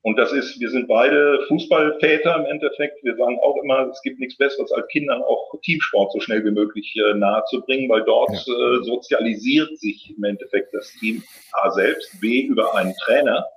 Und 0.03 0.17
das 0.17 0.33
ist, 0.33 0.61
wir 0.61 0.71
sind 0.71 0.87
beide 0.87 1.45
Fußballväter 1.49 2.37
im 2.37 2.45
Endeffekt. 2.45 3.03
Wir 3.03 3.17
sagen 3.17 3.41
auch 3.41 3.57
immer, 3.65 3.89
es 3.89 4.01
gibt 4.03 4.21
nichts 4.21 4.37
Besseres, 4.37 4.71
als 4.71 4.87
Kindern 4.87 5.21
auch 5.23 5.53
Teamsport 5.63 6.13
so 6.13 6.21
schnell 6.21 6.45
wie 6.45 6.53
möglich 6.53 6.95
äh, 6.97 7.15
nahe 7.15 7.43
zu 7.47 7.61
bringen, 7.63 7.89
weil 7.89 8.05
dort 8.05 8.31
ja. 8.31 8.55
äh, 8.55 8.85
sozialisiert 8.85 9.77
sich 9.79 10.15
im 10.17 10.23
Endeffekt 10.23 10.73
das 10.73 10.93
Team 11.01 11.25
A 11.55 11.73
selbst, 11.73 12.21
B 12.21 12.43
über 12.43 12.73
einen 12.77 12.95
Trainer. 12.99 13.49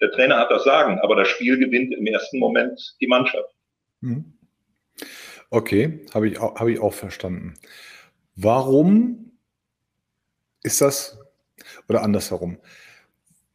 Der 0.00 0.10
Trainer 0.12 0.38
hat 0.38 0.50
das 0.50 0.64
Sagen, 0.64 0.98
aber 1.00 1.16
das 1.16 1.28
Spiel 1.28 1.58
gewinnt 1.58 1.92
im 1.92 2.06
ersten 2.06 2.38
Moment 2.38 2.96
die 3.00 3.06
Mannschaft. 3.06 3.54
Mhm. 4.00 4.32
Okay, 5.50 6.04
habe 6.12 6.28
ich, 6.28 6.38
hab 6.40 6.66
ich 6.66 6.78
auch 6.78 6.92
verstanden. 6.92 7.54
Warum 8.36 9.32
ist 10.62 10.80
das, 10.80 11.18
oder 11.88 12.02
andersherum, 12.02 12.58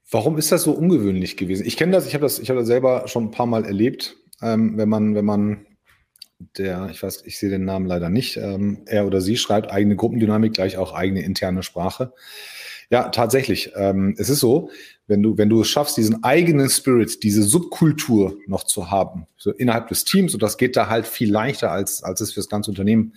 warum 0.10 0.38
ist 0.38 0.52
das 0.52 0.64
so 0.64 0.72
ungewöhnlich 0.72 1.38
gewesen? 1.38 1.66
Ich 1.66 1.78
kenne 1.78 1.92
das, 1.92 2.08
ich 2.08 2.14
habe 2.14 2.24
das, 2.24 2.40
habe 2.40 2.60
das 2.60 2.68
selber 2.68 3.08
schon 3.08 3.26
ein 3.26 3.32
paar 3.32 3.46
Mal 3.46 3.66
erlebt, 3.66 4.18
ähm, 4.42 4.78
wenn 4.78 4.90
man, 4.90 5.16
wenn 5.16 5.26
man 5.26 5.66
der, 6.58 6.90
ich 6.92 7.02
weiß, 7.02 7.24
ich 7.26 7.40
sehe 7.40 7.50
den 7.50 7.66
Namen 7.66 7.86
leider 7.86 8.10
nicht, 8.10 8.38
ähm, 8.38 8.84
er 8.86 9.06
oder 9.06 9.22
sie 9.22 9.38
schreibt 9.38 9.72
eigene 9.72 9.96
Gruppendynamik, 9.96 10.54
gleich 10.54 10.78
auch 10.78 10.94
eigene 10.94 11.22
interne 11.22 11.64
Sprache. 11.64 12.14
Ja, 12.94 13.10
tatsächlich. 13.10 13.72
Ähm, 13.76 14.14
es 14.20 14.30
ist 14.30 14.40
so, 14.40 14.70
wenn 15.08 15.24
du, 15.24 15.36
wenn 15.36 15.50
du 15.50 15.62
es 15.62 15.68
schaffst, 15.68 15.98
diesen 15.98 16.24
eigenen 16.24 16.70
Spirit, 16.70 17.24
diese 17.24 17.42
Subkultur 17.42 18.38
noch 18.46 18.66
zu 18.66 18.92
haben, 18.92 19.26
so 19.36 19.50
innerhalb 19.50 19.88
des 19.88 20.04
Teams, 20.06 20.36
und 20.36 20.44
das 20.44 20.60
geht 20.60 20.76
da 20.76 20.90
halt 20.90 21.08
viel 21.08 21.32
leichter, 21.32 21.72
als, 21.72 22.04
als 22.04 22.22
es 22.22 22.34
für 22.34 22.40
das 22.40 22.50
ganze 22.50 22.70
Unternehmen 22.70 23.16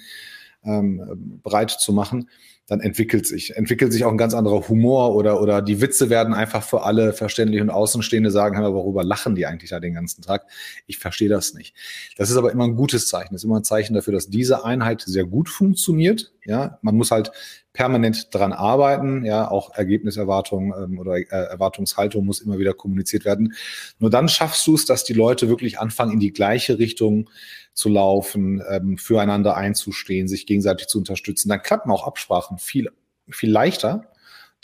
ähm, 0.65 1.41
bereit 1.43 1.71
zu 1.73 1.93
machen, 1.93 2.31
dann 2.67 2.81
entwickelt 2.81 3.27
sich, 3.27 3.55
entwickelt 3.55 3.93
sich 3.93 4.07
auch 4.07 4.11
ein 4.11 4.17
ganz 4.17 4.33
anderer 4.33 4.67
Humor 4.67 5.15
oder, 5.15 5.43
oder 5.43 5.61
die 5.61 5.83
Witze 5.83 6.09
werden 6.09 6.33
einfach 6.33 6.63
für 6.63 6.85
alle 6.85 7.13
verständlich 7.13 7.61
und 7.61 7.69
Außenstehende 7.69 8.31
sagen, 8.31 8.57
aber 8.57 8.73
worüber 8.73 9.05
lachen 9.05 9.35
die 9.35 9.45
eigentlich 9.45 9.69
da 9.69 9.79
den 9.79 9.93
ganzen 9.93 10.23
Tag? 10.23 10.47
Ich 10.87 10.97
verstehe 10.97 11.29
das 11.29 11.53
nicht. 11.53 11.77
Das 12.17 12.31
ist 12.31 12.39
aber 12.39 12.51
immer 12.51 12.65
ein 12.65 12.77
gutes 12.77 13.09
Zeichen. 13.09 13.35
Das 13.35 13.43
ist 13.43 13.45
immer 13.45 13.61
ein 13.61 13.65
Zeichen 13.65 13.93
dafür, 13.93 14.15
dass 14.15 14.31
diese 14.31 14.65
Einheit 14.65 15.03
sehr 15.03 15.27
gut 15.27 15.51
funktioniert. 15.51 16.33
Ja, 16.47 16.79
man 16.83 16.97
muss 16.97 17.11
halt 17.11 17.33
permanent 17.73 18.35
dran 18.35 18.53
arbeiten. 18.53 19.25
Ja, 19.25 19.51
auch 19.51 19.75
Ergebniserwartung 19.75 20.73
ähm, 20.77 20.99
oder 20.99 21.17
äh, 21.17 21.25
Erwartungshaltung 21.27 22.25
muss 22.25 22.41
immer 22.41 22.59
wieder 22.59 22.73
kommuniziert 22.73 23.25
werden. 23.25 23.55
Nur 23.99 24.11
dann 24.11 24.29
schaffst 24.29 24.67
du 24.67 24.75
es, 24.75 24.87
dass 24.87 25.05
die 25.05 25.13
Leute 25.13 25.49
wirklich 25.49 25.79
anfangen, 25.79 26.13
in 26.13 26.21
die 26.21 26.33
gleiche 26.33 26.79
Richtung 26.79 27.29
zu 27.75 27.89
laufen, 27.89 28.63
ähm, 28.69 28.97
füreinander 28.97 29.57
einzustehen, 29.57 30.29
sich 30.29 30.47
gegenseitig 30.47 30.87
zu 30.87 30.99
unterstützen. 30.99 31.49
Dann 31.49 31.63
klappen 31.63 31.91
auch 31.91 32.07
Absprachen 32.07 32.59
viel, 32.59 32.89
viel 33.29 33.51
leichter. 33.51 34.11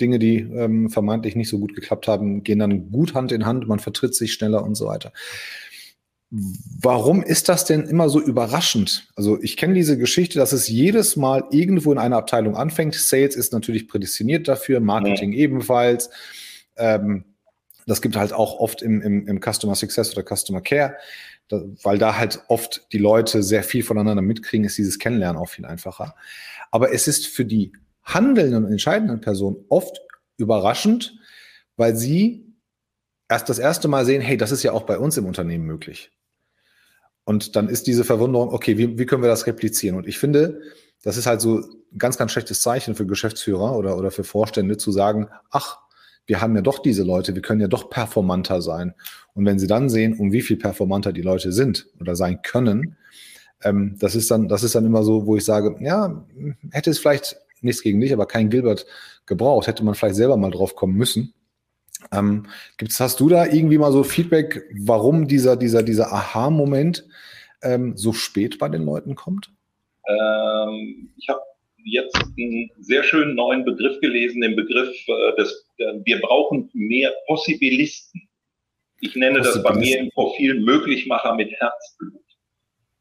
Dinge, 0.00 0.18
die 0.18 0.38
ähm, 0.38 0.88
vermeintlich 0.88 1.36
nicht 1.36 1.50
so 1.50 1.58
gut 1.58 1.74
geklappt 1.74 2.08
haben, 2.08 2.42
gehen 2.44 2.58
dann 2.58 2.90
gut 2.90 3.14
Hand 3.14 3.30
in 3.30 3.44
Hand, 3.44 3.68
man 3.68 3.78
vertritt 3.78 4.14
sich 4.14 4.32
schneller 4.32 4.64
und 4.64 4.74
so 4.74 4.86
weiter. 4.86 5.12
Warum 6.34 7.22
ist 7.22 7.50
das 7.50 7.66
denn 7.66 7.82
immer 7.82 8.08
so 8.08 8.18
überraschend? 8.18 9.06
Also 9.16 9.38
ich 9.42 9.58
kenne 9.58 9.74
diese 9.74 9.98
Geschichte, 9.98 10.38
dass 10.38 10.52
es 10.52 10.66
jedes 10.66 11.14
Mal 11.16 11.44
irgendwo 11.50 11.92
in 11.92 11.98
einer 11.98 12.16
Abteilung 12.16 12.56
anfängt. 12.56 12.94
Sales 12.94 13.36
ist 13.36 13.52
natürlich 13.52 13.86
prädestiniert 13.86 14.48
dafür, 14.48 14.80
Marketing 14.80 15.32
ja. 15.32 15.40
ebenfalls. 15.40 16.08
Ähm, 16.76 17.24
das 17.86 18.00
gibt 18.00 18.16
halt 18.16 18.32
auch 18.32 18.58
oft 18.60 18.80
im, 18.80 19.02
im, 19.02 19.28
im 19.28 19.40
Customer 19.42 19.74
Success 19.74 20.16
oder 20.16 20.24
Customer 20.24 20.62
Care, 20.62 20.96
da, 21.48 21.60
weil 21.82 21.98
da 21.98 22.16
halt 22.16 22.42
oft 22.48 22.86
die 22.92 22.98
Leute 22.98 23.42
sehr 23.42 23.62
viel 23.62 23.82
voneinander 23.82 24.22
mitkriegen, 24.22 24.64
ist 24.64 24.78
dieses 24.78 24.98
Kennenlernen 24.98 25.36
auch 25.36 25.50
viel 25.50 25.66
einfacher. 25.66 26.14
Aber 26.70 26.94
es 26.94 27.08
ist 27.08 27.26
für 27.26 27.44
die 27.44 27.72
handelnden 28.04 28.64
und 28.64 28.72
entscheidenden 28.72 29.20
Personen 29.20 29.66
oft 29.68 30.00
überraschend, 30.38 31.18
weil 31.76 31.94
sie 31.94 32.54
erst 33.28 33.50
das 33.50 33.58
erste 33.58 33.86
Mal 33.88 34.06
sehen, 34.06 34.22
hey, 34.22 34.38
das 34.38 34.50
ist 34.50 34.62
ja 34.62 34.72
auch 34.72 34.84
bei 34.84 34.98
uns 34.98 35.18
im 35.18 35.26
Unternehmen 35.26 35.66
möglich. 35.66 36.10
Und 37.24 37.56
dann 37.56 37.68
ist 37.68 37.86
diese 37.86 38.04
Verwunderung, 38.04 38.52
okay, 38.52 38.78
wie, 38.78 38.98
wie 38.98 39.06
können 39.06 39.22
wir 39.22 39.28
das 39.28 39.46
replizieren? 39.46 39.96
Und 39.96 40.06
ich 40.08 40.18
finde, 40.18 40.60
das 41.02 41.16
ist 41.16 41.26
halt 41.26 41.40
so 41.40 41.58
ein 41.58 41.98
ganz, 41.98 42.18
ganz 42.18 42.32
schlechtes 42.32 42.60
Zeichen 42.60 42.94
für 42.94 43.06
Geschäftsführer 43.06 43.76
oder, 43.76 43.96
oder 43.96 44.10
für 44.10 44.24
Vorstände 44.24 44.76
zu 44.76 44.92
sagen, 44.92 45.28
ach, 45.50 45.78
wir 46.26 46.40
haben 46.40 46.54
ja 46.54 46.62
doch 46.62 46.78
diese 46.78 47.02
Leute, 47.02 47.34
wir 47.34 47.42
können 47.42 47.60
ja 47.60 47.68
doch 47.68 47.90
performanter 47.90 48.62
sein. 48.62 48.94
Und 49.34 49.44
wenn 49.44 49.58
sie 49.58 49.66
dann 49.66 49.88
sehen, 49.88 50.16
um 50.18 50.32
wie 50.32 50.42
viel 50.42 50.56
performanter 50.56 51.12
die 51.12 51.22
Leute 51.22 51.52
sind 51.52 51.88
oder 52.00 52.14
sein 52.14 52.42
können, 52.42 52.96
ähm, 53.62 53.96
das 53.98 54.14
ist 54.14 54.30
dann, 54.30 54.48
das 54.48 54.62
ist 54.62 54.74
dann 54.74 54.86
immer 54.86 55.02
so, 55.02 55.26
wo 55.26 55.36
ich 55.36 55.44
sage, 55.44 55.76
ja, 55.80 56.24
hätte 56.70 56.90
es 56.90 56.98
vielleicht 56.98 57.36
nichts 57.60 57.82
gegen 57.82 58.00
dich, 58.00 58.12
aber 58.12 58.26
kein 58.26 58.50
Gilbert 58.50 58.86
gebraucht, 59.26 59.66
hätte 59.66 59.84
man 59.84 59.94
vielleicht 59.94 60.16
selber 60.16 60.36
mal 60.36 60.50
drauf 60.50 60.74
kommen 60.74 60.94
müssen. 60.94 61.34
Ähm, 62.10 62.46
gibt's, 62.76 63.00
hast 63.00 63.20
du 63.20 63.28
da 63.28 63.46
irgendwie 63.46 63.78
mal 63.78 63.92
so 63.92 64.02
Feedback, 64.02 64.62
warum 64.80 65.28
dieser, 65.28 65.56
dieser, 65.56 65.82
dieser 65.82 66.12
Aha-Moment 66.12 67.06
ähm, 67.62 67.96
so 67.96 68.12
spät 68.12 68.58
bei 68.58 68.68
den 68.68 68.84
Leuten 68.84 69.14
kommt? 69.14 69.50
Ähm, 70.08 71.10
ich 71.16 71.28
habe 71.28 71.40
jetzt 71.84 72.16
einen 72.16 72.70
sehr 72.80 73.02
schönen 73.02 73.34
neuen 73.34 73.64
Begriff 73.64 74.00
gelesen, 74.00 74.40
den 74.40 74.56
Begriff 74.56 74.94
äh, 75.08 75.36
des, 75.36 75.66
äh, 75.78 75.94
wir 76.04 76.20
brauchen 76.20 76.70
mehr 76.74 77.12
Possibilisten. 77.26 78.28
Ich 79.00 79.16
nenne 79.16 79.40
das 79.40 79.62
bei 79.62 79.74
mir 79.74 79.98
im 79.98 80.10
Profil 80.10 80.60
Möglichmacher 80.60 81.34
mit 81.34 81.50
Herzblut. 81.52 82.22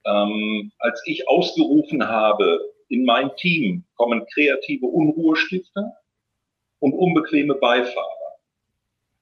Ähm, 0.06 0.72
als 0.80 1.02
ich 1.06 1.28
ausgerufen 1.28 2.08
habe, 2.08 2.60
in 2.90 3.06
mein 3.06 3.30
Team 3.36 3.84
kommen 3.96 4.26
kreative 4.34 4.88
Unruhestifter 4.88 5.94
und 6.80 6.94
unbequeme 6.94 7.54
Beifahrer 7.56 8.21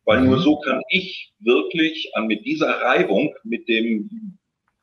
weil 0.10 0.22
nur 0.22 0.38
mhm. 0.38 0.42
so 0.42 0.60
kann 0.62 0.82
ich 0.90 1.32
wirklich 1.38 2.10
an 2.16 2.26
mit 2.26 2.44
dieser 2.44 2.82
Reibung, 2.82 3.36
mit 3.44 3.68
dem 3.68 4.10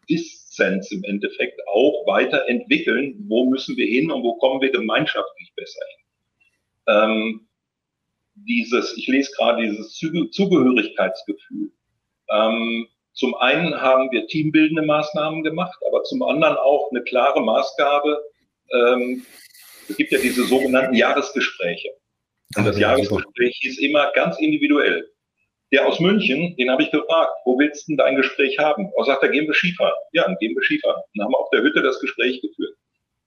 Diszens 0.09 0.93
im 0.93 1.03
Endeffekt 1.03 1.61
auch 1.67 2.07
weiterentwickeln, 2.07 3.25
wo 3.27 3.45
müssen 3.45 3.77
wir 3.77 3.87
hin 3.87 4.13
und 4.13 4.23
wo 4.23 4.37
kommen 4.37 4.61
wir 4.61 4.71
gemeinschaftlich 4.71 5.53
besser 5.57 5.81
hin. 5.91 6.07
Ähm, 6.87 7.49
dieses, 8.37 8.97
ich 8.97 9.09
lese 9.09 9.33
gerade 9.37 9.63
dieses 9.67 9.95
Zugehörigkeitsgefühl. 9.97 11.73
Ähm, 12.31 12.87
Zum 13.13 13.35
einen 13.35 13.75
haben 13.81 14.09
wir 14.13 14.29
teambildende 14.29 14.83
Maßnahmen 14.83 15.43
gemacht, 15.43 15.77
aber 15.89 16.05
zum 16.05 16.23
anderen 16.23 16.57
auch 16.57 16.89
eine 16.93 17.03
klare 17.03 17.43
Maßgabe. 17.43 18.23
Ähm, 18.73 19.27
es 19.89 19.97
gibt 19.97 20.13
ja 20.13 20.21
diese 20.21 20.45
sogenannten 20.45 20.95
Jahresgespräche. 20.95 21.89
Und 22.57 22.65
das 22.65 22.79
Jahresgespräch 22.79 23.59
hieß 23.61 23.81
immer 23.81 24.13
ganz 24.13 24.39
individuell. 24.39 25.11
Der 25.73 25.87
aus 25.87 25.99
München, 25.99 26.55
den 26.57 26.71
habe 26.71 26.83
ich 26.83 26.91
gefragt, 26.91 27.33
wo 27.45 27.59
willst 27.59 27.89
du 27.89 27.93
denn 27.93 27.97
dein 27.99 28.17
Gespräch 28.17 28.59
haben? 28.59 28.91
Er 28.97 29.05
sagt, 29.05 29.23
da 29.23 29.27
gehen 29.27 29.47
wir 29.47 29.55
Skifahren. 29.55 29.95
Ja, 30.13 30.25
dann 30.25 30.37
gehen 30.39 30.55
wir 30.55 30.63
Skifahren. 30.63 31.03
Dann 31.15 31.25
haben 31.25 31.33
wir 31.33 31.41
auf 31.41 31.51
der 31.51 31.63
Hütte 31.63 31.83
das 31.83 31.99
Gespräch 32.01 32.41
geführt. 32.41 32.77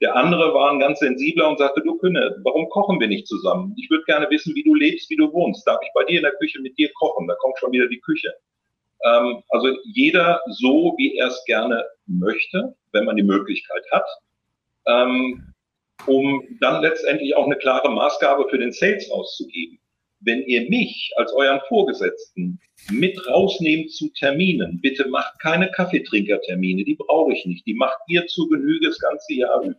Der 0.02 0.16
andere 0.16 0.54
war 0.54 0.72
ein 0.72 0.80
ganz 0.80 1.00
sensibler 1.00 1.50
und 1.50 1.60
sagte, 1.60 1.82
du 1.82 1.98
Künne, 1.98 2.40
warum 2.44 2.70
kochen 2.70 3.00
wir 3.02 3.08
nicht 3.08 3.28
zusammen? 3.28 3.76
Ich 3.78 3.90
würde 3.90 4.06
gerne 4.06 4.30
wissen, 4.30 4.56
wie 4.56 4.64
du 4.64 4.74
lebst, 4.74 5.10
wie 5.10 5.18
du 5.18 5.32
wohnst. 5.34 5.68
Darf 5.68 5.80
ich 5.84 5.90
bei 5.94 6.06
dir 6.06 6.18
in 6.18 6.24
der 6.24 6.32
Küche 6.34 6.62
mit 6.62 6.78
dir 6.78 6.90
kochen? 6.94 7.28
Da 7.28 7.36
kommt 7.36 7.58
schon 7.60 7.74
wieder 7.74 7.88
die 7.88 8.00
Küche. 8.00 8.34
Ähm, 9.04 9.44
also 9.50 9.76
jeder 9.84 10.42
so, 10.48 10.94
wie 10.98 11.18
er 11.18 11.28
es 11.28 11.44
gerne 11.46 11.86
möchte, 12.08 12.76
wenn 12.94 13.06
man 13.06 13.18
die 13.18 13.24
Möglichkeit 13.24 13.84
hat, 13.92 14.08
ähm, 14.88 15.54
um 16.06 16.44
dann 16.62 16.82
letztendlich 16.82 17.36
auch 17.36 17.46
eine 17.46 17.58
klare 17.58 17.90
Maßgabe 17.90 18.48
für 18.50 18.58
den 18.58 18.72
Sales 18.72 19.12
auszugeben. 19.12 19.80
Wenn 20.22 20.44
ihr 20.44 20.70
mich 20.70 21.12
als 21.16 21.32
euren 21.34 21.62
Vorgesetzten 21.68 22.60
mit 22.92 23.18
rausnehmt 23.28 23.92
zu 23.92 24.10
Terminen, 24.10 24.80
bitte 24.82 25.08
macht 25.08 25.40
keine 25.40 25.72
Kaffeetrinkertermine, 25.72 26.84
die 26.84 26.96
brauche 26.96 27.34
ich 27.34 27.46
nicht. 27.46 27.66
Die 27.66 27.74
macht 27.74 28.00
ihr 28.08 28.28
zu 28.28 28.48
Genüge 28.50 28.88
das 28.88 29.00
ganze 29.00 29.34
Jahr 29.34 29.62
über. 29.62 29.76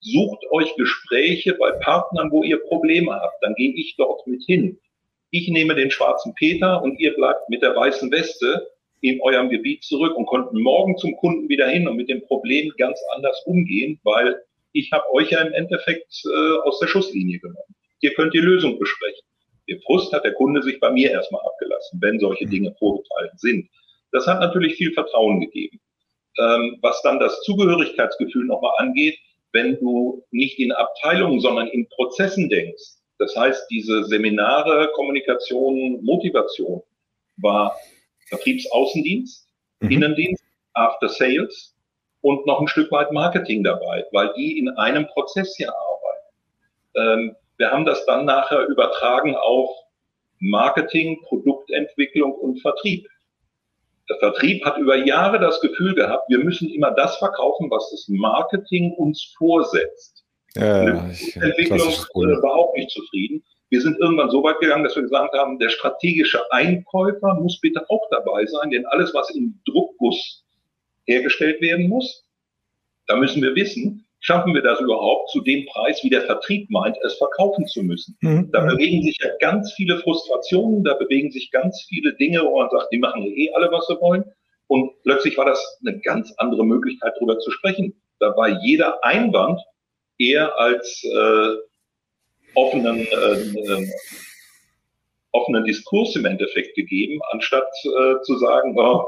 Sucht 0.00 0.44
euch 0.50 0.74
Gespräche 0.76 1.54
bei 1.54 1.72
Partnern, 1.72 2.30
wo 2.30 2.42
ihr 2.42 2.58
Probleme 2.58 3.12
habt, 3.12 3.42
dann 3.42 3.54
gehe 3.54 3.74
ich 3.74 3.96
dort 3.96 4.26
mit 4.26 4.42
hin 4.44 4.78
ich 5.30 5.48
nehme 5.48 5.74
den 5.74 5.90
schwarzen 5.90 6.34
Peter 6.34 6.82
und 6.82 6.98
ihr 6.98 7.14
bleibt 7.14 7.48
mit 7.48 7.62
der 7.62 7.74
weißen 7.74 8.10
Weste 8.10 8.68
in 9.00 9.20
eurem 9.22 9.48
Gebiet 9.48 9.84
zurück 9.84 10.16
und 10.16 10.26
konnten 10.26 10.60
morgen 10.60 10.96
zum 10.98 11.16
Kunden 11.16 11.48
wieder 11.48 11.68
hin 11.68 11.88
und 11.88 11.96
mit 11.96 12.08
dem 12.08 12.22
Problem 12.22 12.72
ganz 12.76 13.00
anders 13.14 13.40
umgehen, 13.46 13.98
weil 14.02 14.42
ich 14.72 14.92
habe 14.92 15.10
euch 15.12 15.30
ja 15.30 15.40
im 15.40 15.52
Endeffekt 15.52 16.22
äh, 16.24 16.58
aus 16.64 16.78
der 16.80 16.88
Schusslinie 16.88 17.38
genommen. 17.38 17.74
Ihr 18.00 18.12
könnt 18.14 18.34
die 18.34 18.38
Lösung 18.38 18.78
besprechen. 18.78 19.24
Den 19.70 19.80
Frust 19.82 20.12
hat 20.12 20.24
der 20.24 20.34
Kunde 20.34 20.62
sich 20.62 20.80
bei 20.80 20.90
mir 20.90 21.10
erstmal 21.10 21.42
abgelassen, 21.46 22.00
wenn 22.02 22.18
solche 22.18 22.46
Dinge 22.46 22.74
vorgefallen 22.78 23.30
sind. 23.36 23.68
Das 24.12 24.26
hat 24.26 24.40
natürlich 24.40 24.74
viel 24.74 24.92
Vertrauen 24.92 25.40
gegeben. 25.40 25.80
Ähm, 26.38 26.78
was 26.82 27.00
dann 27.02 27.20
das 27.20 27.40
Zugehörigkeitsgefühl 27.42 28.46
nochmal 28.46 28.72
angeht, 28.78 29.16
wenn 29.52 29.78
du 29.78 30.24
nicht 30.30 30.58
in 30.58 30.72
Abteilungen, 30.72 31.40
sondern 31.40 31.68
in 31.68 31.88
Prozessen 31.88 32.48
denkst, 32.48 33.00
das 33.18 33.36
heißt, 33.36 33.70
diese 33.70 34.04
Seminare, 34.04 34.90
Kommunikation, 34.94 36.02
Motivation 36.02 36.82
war 37.36 37.76
Vertriebsaußendienst, 38.28 39.48
mhm. 39.80 39.90
Innendienst, 39.90 40.42
After 40.72 41.08
Sales 41.08 41.76
und 42.22 42.46
noch 42.46 42.60
ein 42.60 42.68
Stück 42.68 42.90
weit 42.92 43.12
Marketing 43.12 43.62
dabei, 43.62 44.06
weil 44.12 44.32
die 44.36 44.58
in 44.58 44.68
einem 44.70 45.06
Prozess 45.08 45.54
hier 45.56 45.70
arbeiten. 45.70 47.30
Ähm, 47.30 47.36
wir 47.60 47.70
haben 47.70 47.84
das 47.84 48.06
dann 48.06 48.24
nachher 48.24 48.66
übertragen 48.68 49.36
auf 49.36 49.68
Marketing, 50.38 51.20
Produktentwicklung 51.24 52.32
und 52.32 52.58
Vertrieb. 52.62 53.06
Der 54.08 54.16
Vertrieb 54.16 54.64
hat 54.64 54.78
über 54.78 54.96
Jahre 54.96 55.38
das 55.38 55.60
Gefühl 55.60 55.94
gehabt, 55.94 56.24
wir 56.30 56.38
müssen 56.38 56.70
immer 56.70 56.90
das 56.92 57.18
verkaufen, 57.18 57.70
was 57.70 57.90
das 57.90 58.08
Marketing 58.08 58.94
uns 58.94 59.34
vorsetzt. 59.36 60.24
Ja, 60.56 61.10
ich, 61.10 61.36
Entwicklung 61.36 61.80
war 61.80 62.54
auch 62.54 62.74
nicht 62.74 62.90
zufrieden. 62.90 63.44
Wir 63.68 63.82
sind 63.82 63.98
irgendwann 64.00 64.30
so 64.30 64.42
weit 64.42 64.58
gegangen, 64.60 64.82
dass 64.82 64.96
wir 64.96 65.02
gesagt 65.02 65.34
haben, 65.34 65.58
der 65.58 65.68
strategische 65.68 66.50
Einkäufer 66.50 67.34
muss 67.34 67.60
bitte 67.60 67.84
auch 67.90 68.08
dabei 68.10 68.46
sein, 68.46 68.70
denn 68.70 68.86
alles, 68.86 69.12
was 69.12 69.28
im 69.34 69.60
Druckguss 69.66 70.44
hergestellt 71.04 71.60
werden 71.60 71.88
muss, 71.88 72.24
da 73.06 73.16
müssen 73.16 73.42
wir 73.42 73.54
wissen, 73.54 74.06
schaffen 74.20 74.54
wir 74.54 74.62
das 74.62 74.80
überhaupt 74.80 75.30
zu 75.30 75.40
dem 75.40 75.66
Preis, 75.66 76.00
wie 76.02 76.10
der 76.10 76.22
Vertrieb 76.22 76.70
meint, 76.70 76.96
es 77.04 77.14
verkaufen 77.14 77.66
zu 77.66 77.82
müssen. 77.82 78.16
Mhm. 78.20 78.50
Da 78.52 78.60
bewegen 78.60 79.02
sich 79.02 79.16
ja 79.20 79.30
ganz 79.40 79.72
viele 79.72 79.98
Frustrationen, 79.98 80.84
da 80.84 80.94
bewegen 80.94 81.30
sich 81.30 81.50
ganz 81.50 81.84
viele 81.88 82.14
Dinge, 82.14 82.42
wo 82.44 82.58
man 82.58 82.70
sagt, 82.70 82.92
die 82.92 82.98
machen 82.98 83.24
eh 83.24 83.50
alle, 83.54 83.70
was 83.72 83.86
sie 83.86 84.00
wollen. 84.00 84.24
Und 84.68 84.92
plötzlich 85.02 85.36
war 85.36 85.46
das 85.46 85.80
eine 85.84 85.98
ganz 86.00 86.32
andere 86.36 86.64
Möglichkeit, 86.64 87.14
darüber 87.16 87.38
zu 87.40 87.50
sprechen. 87.50 87.94
Da 88.20 88.36
war 88.36 88.62
jeder 88.62 89.02
Einwand 89.04 89.60
eher 90.18 90.56
als 90.58 91.02
äh, 91.02 91.56
offenen, 92.54 93.00
äh, 93.00 93.82
äh, 93.82 93.90
offenen 95.32 95.64
Diskurs 95.64 96.14
im 96.14 96.26
Endeffekt 96.26 96.76
gegeben, 96.76 97.20
anstatt 97.32 97.68
äh, 97.84 98.20
zu 98.22 98.36
sagen, 98.36 98.78
oh, 98.78 99.06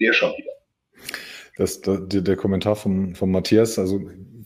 der 0.00 0.12
schon 0.12 0.32
wieder. 0.36 0.52
Das, 1.56 1.80
der, 1.80 1.98
der 1.98 2.36
Kommentar 2.36 2.76
von, 2.76 3.14
von 3.14 3.30
Matthias, 3.30 3.78
also 3.78 4.00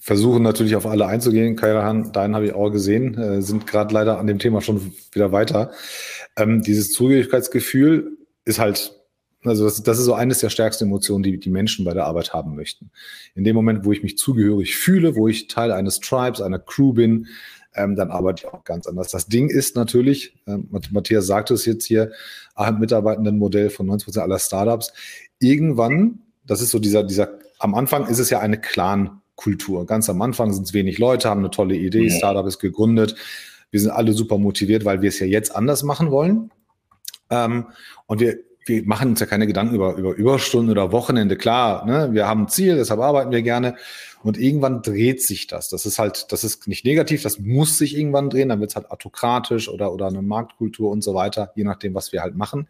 versuchen 0.06 0.44
natürlich 0.44 0.76
auf 0.76 0.86
alle 0.86 1.06
einzugehen. 1.06 1.56
Kairan, 1.56 2.12
deinen 2.12 2.36
habe 2.36 2.46
ich 2.46 2.52
auch 2.52 2.70
gesehen, 2.70 3.18
äh, 3.18 3.42
sind 3.42 3.66
gerade 3.66 3.92
leider 3.92 4.20
an 4.20 4.28
dem 4.28 4.38
Thema 4.38 4.60
schon 4.60 4.92
wieder 5.10 5.32
weiter. 5.32 5.72
Ähm, 6.36 6.62
dieses 6.62 6.92
Zugehörigkeitsgefühl 6.92 8.16
ist 8.44 8.60
halt 8.60 8.92
also 9.44 9.64
das, 9.64 9.82
das, 9.82 9.98
ist 9.98 10.04
so 10.04 10.14
eines 10.14 10.40
der 10.40 10.50
stärksten 10.50 10.84
Emotionen, 10.84 11.22
die 11.22 11.38
die 11.38 11.50
Menschen 11.50 11.84
bei 11.84 11.92
der 11.92 12.06
Arbeit 12.06 12.32
haben 12.32 12.54
möchten. 12.54 12.90
In 13.34 13.42
dem 13.44 13.54
Moment, 13.54 13.84
wo 13.84 13.92
ich 13.92 14.02
mich 14.02 14.16
zugehörig 14.16 14.76
fühle, 14.76 15.14
wo 15.14 15.28
ich 15.28 15.48
Teil 15.48 15.72
eines 15.72 16.00
Tribes, 16.00 16.40
einer 16.40 16.58
Crew 16.58 16.92
bin, 16.92 17.26
ähm, 17.74 17.96
dann 17.96 18.10
arbeite 18.10 18.46
ich 18.46 18.52
auch 18.52 18.64
ganz 18.64 18.86
anders. 18.86 19.10
Das 19.10 19.26
Ding 19.26 19.48
ist 19.48 19.74
natürlich, 19.74 20.36
äh, 20.46 20.56
Matthias 20.90 21.26
sagte 21.26 21.54
es 21.54 21.64
jetzt 21.64 21.84
hier, 21.84 22.12
Mitarbeitendenmodell 22.78 23.70
von 23.70 23.86
90 23.86 24.06
Prozent 24.06 24.22
aller 24.24 24.38
Startups. 24.38 24.92
Irgendwann, 25.40 26.20
das 26.44 26.60
ist 26.60 26.70
so 26.70 26.78
dieser, 26.78 27.02
dieser, 27.02 27.38
am 27.58 27.74
Anfang 27.74 28.06
ist 28.06 28.20
es 28.20 28.30
ja 28.30 28.38
eine 28.38 28.60
Clan-Kultur. 29.36 29.86
Ganz 29.86 30.08
am 30.08 30.20
Anfang 30.22 30.52
sind 30.52 30.64
es 30.64 30.72
wenig 30.72 30.98
Leute, 30.98 31.28
haben 31.28 31.40
eine 31.40 31.50
tolle 31.50 31.76
Idee. 31.76 32.10
Startup 32.10 32.46
ist 32.46 32.58
gegründet. 32.58 33.14
Wir 33.70 33.80
sind 33.80 33.90
alle 33.90 34.12
super 34.12 34.38
motiviert, 34.38 34.84
weil 34.84 35.02
wir 35.02 35.08
es 35.08 35.18
ja 35.18 35.26
jetzt 35.26 35.54
anders 35.54 35.82
machen 35.82 36.10
wollen. 36.10 36.50
Ähm, 37.30 37.66
und 38.06 38.20
wir 38.20 38.38
wir 38.68 38.84
machen 38.84 39.10
uns 39.10 39.20
ja 39.20 39.26
keine 39.26 39.46
Gedanken 39.46 39.76
über, 39.76 39.94
über 39.94 40.16
Überstunden 40.16 40.72
oder 40.72 40.90
Wochenende. 40.90 41.36
Klar, 41.36 41.86
ne? 41.86 42.08
wir 42.10 42.26
haben 42.26 42.42
ein 42.42 42.48
Ziel, 42.48 42.74
deshalb 42.74 42.98
arbeiten 42.98 43.30
wir 43.30 43.42
gerne. 43.42 43.76
Und 44.24 44.38
irgendwann 44.38 44.82
dreht 44.82 45.22
sich 45.22 45.46
das. 45.46 45.68
Das 45.68 45.86
ist 45.86 46.00
halt, 46.00 46.32
das 46.32 46.42
ist 46.42 46.66
nicht 46.66 46.84
negativ, 46.84 47.22
das 47.22 47.38
muss 47.38 47.78
sich 47.78 47.96
irgendwann 47.96 48.28
drehen. 48.28 48.48
Dann 48.48 48.58
wird 48.58 48.70
es 48.70 48.74
halt 48.74 48.90
autokratisch 48.90 49.68
oder, 49.68 49.92
oder 49.92 50.08
eine 50.08 50.20
Marktkultur 50.20 50.90
und 50.90 51.02
so 51.02 51.14
weiter, 51.14 51.52
je 51.54 51.62
nachdem, 51.62 51.94
was 51.94 52.10
wir 52.10 52.22
halt 52.22 52.34
machen. 52.34 52.66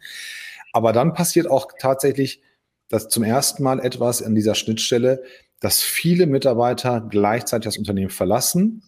Aber 0.71 0.93
dann 0.93 1.15
passiert 1.15 1.49
auch 1.49 1.67
tatsächlich, 1.79 2.41
dass 2.89 3.09
zum 3.09 3.23
ersten 3.23 3.63
Mal 3.63 3.79
etwas 3.79 4.21
an 4.21 4.35
dieser 4.35 4.53
Schnittstelle, 4.53 5.23
dass 5.59 5.81
viele 5.81 6.27
Mitarbeiter 6.27 7.01
gleichzeitig 7.01 7.65
das 7.65 7.77
Unternehmen 7.77 8.09
verlassen 8.09 8.83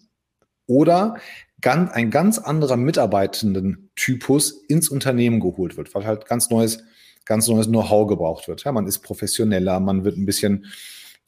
oder 0.66 1.16
ganz, 1.60 1.90
ein 1.92 2.10
ganz 2.10 2.38
anderer 2.38 2.76
Mitarbeitenden-Typus 2.76 4.64
ins 4.68 4.88
Unternehmen 4.88 5.40
geholt 5.40 5.76
wird, 5.76 5.94
weil 5.94 6.06
halt 6.06 6.26
ganz 6.26 6.50
neues 6.50 6.82
ganz 7.30 7.46
neues 7.46 7.68
Know-how 7.68 8.08
gebraucht 8.08 8.48
wird. 8.48 8.64
Ja, 8.64 8.72
man 8.72 8.86
ist 8.86 9.00
professioneller, 9.00 9.78
man 9.78 10.04
wird 10.04 10.16
ein 10.16 10.26
bisschen, 10.26 10.66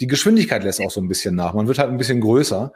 die 0.01 0.09
Geschwindigkeit 0.09 0.65
lässt 0.65 0.81
auch 0.81 0.91
so 0.91 1.01
ein 1.01 1.07
bisschen 1.07 1.37
nach, 1.37 1.55
man 1.55 1.69
wird 1.69 1.79
halt 1.79 1.91
ein 1.91 1.97
bisschen 1.97 2.21
größer. 2.21 2.73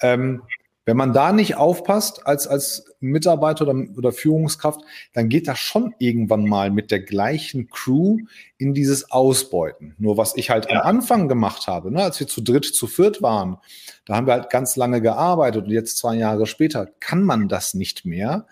Ähm, 0.00 0.42
wenn 0.86 0.96
man 0.96 1.12
da 1.12 1.32
nicht 1.32 1.56
aufpasst 1.56 2.26
als, 2.26 2.46
als 2.46 2.84
Mitarbeiter 3.00 3.68
oder, 3.68 3.84
oder 3.96 4.12
Führungskraft, 4.12 4.80
dann 5.12 5.28
geht 5.28 5.46
das 5.46 5.58
schon 5.58 5.94
irgendwann 5.98 6.46
mal 6.46 6.70
mit 6.70 6.90
der 6.90 7.00
gleichen 7.00 7.68
Crew 7.68 8.18
in 8.58 8.74
dieses 8.74 9.10
Ausbeuten. 9.10 9.94
Nur 9.98 10.16
was 10.16 10.36
ich 10.36 10.50
halt 10.50 10.70
ja. 10.70 10.80
am 10.80 10.86
Anfang 10.86 11.28
gemacht 11.28 11.66
habe, 11.66 11.90
ne, 11.90 12.02
als 12.02 12.18
wir 12.18 12.26
zu 12.26 12.40
dritt, 12.40 12.64
zu 12.64 12.86
viert 12.86 13.22
waren, 13.22 13.58
da 14.04 14.16
haben 14.16 14.26
wir 14.26 14.34
halt 14.34 14.50
ganz 14.50 14.76
lange 14.76 15.00
gearbeitet 15.00 15.64
und 15.64 15.70
jetzt 15.70 15.98
zwei 15.98 16.16
Jahre 16.16 16.46
später 16.46 16.88
kann 17.00 17.22
man 17.22 17.48
das 17.48 17.74
nicht 17.74 18.04
mehr. 18.04 18.46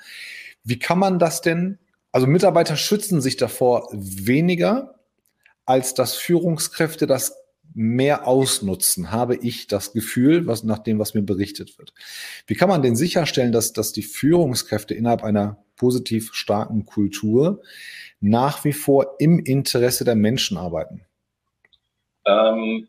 Wie 0.65 0.79
kann 0.79 0.99
man 0.99 1.19
das 1.19 1.41
denn 1.41 1.79
also 2.13 2.27
Mitarbeiter 2.27 2.77
schützen 2.77 3.21
sich 3.21 3.37
davor 3.37 3.89
weniger, 3.93 4.95
als 5.67 5.95
dass 5.95 6.15
Führungskräfte 6.15 7.07
das 7.07 7.37
mehr 7.75 8.27
ausnutzen, 8.27 9.13
habe 9.13 9.37
ich 9.37 9.67
das 9.67 9.93
Gefühl, 9.93 10.47
was 10.47 10.65
nach 10.65 10.79
dem, 10.79 10.99
was 10.99 11.15
mir 11.15 11.23
berichtet 11.23 11.79
wird. 11.79 11.93
Wie 12.47 12.55
kann 12.55 12.69
man 12.69 12.83
denn 12.83 12.97
sicherstellen, 12.97 13.53
dass, 13.53 13.73
dass 13.73 13.93
die 13.93 14.03
Führungskräfte 14.03 14.95
innerhalb 14.95 15.23
einer 15.23 15.63
positiv 15.77 16.31
starken 16.33 16.87
Kultur 16.87 17.63
nach 18.21 18.65
wie 18.65 18.73
vor 18.73 19.17
im 19.19 19.39
Interesse 19.39 20.05
der 20.05 20.17
Menschen 20.17 20.57
arbeiten? 20.57 21.03
Ähm, 22.27 22.89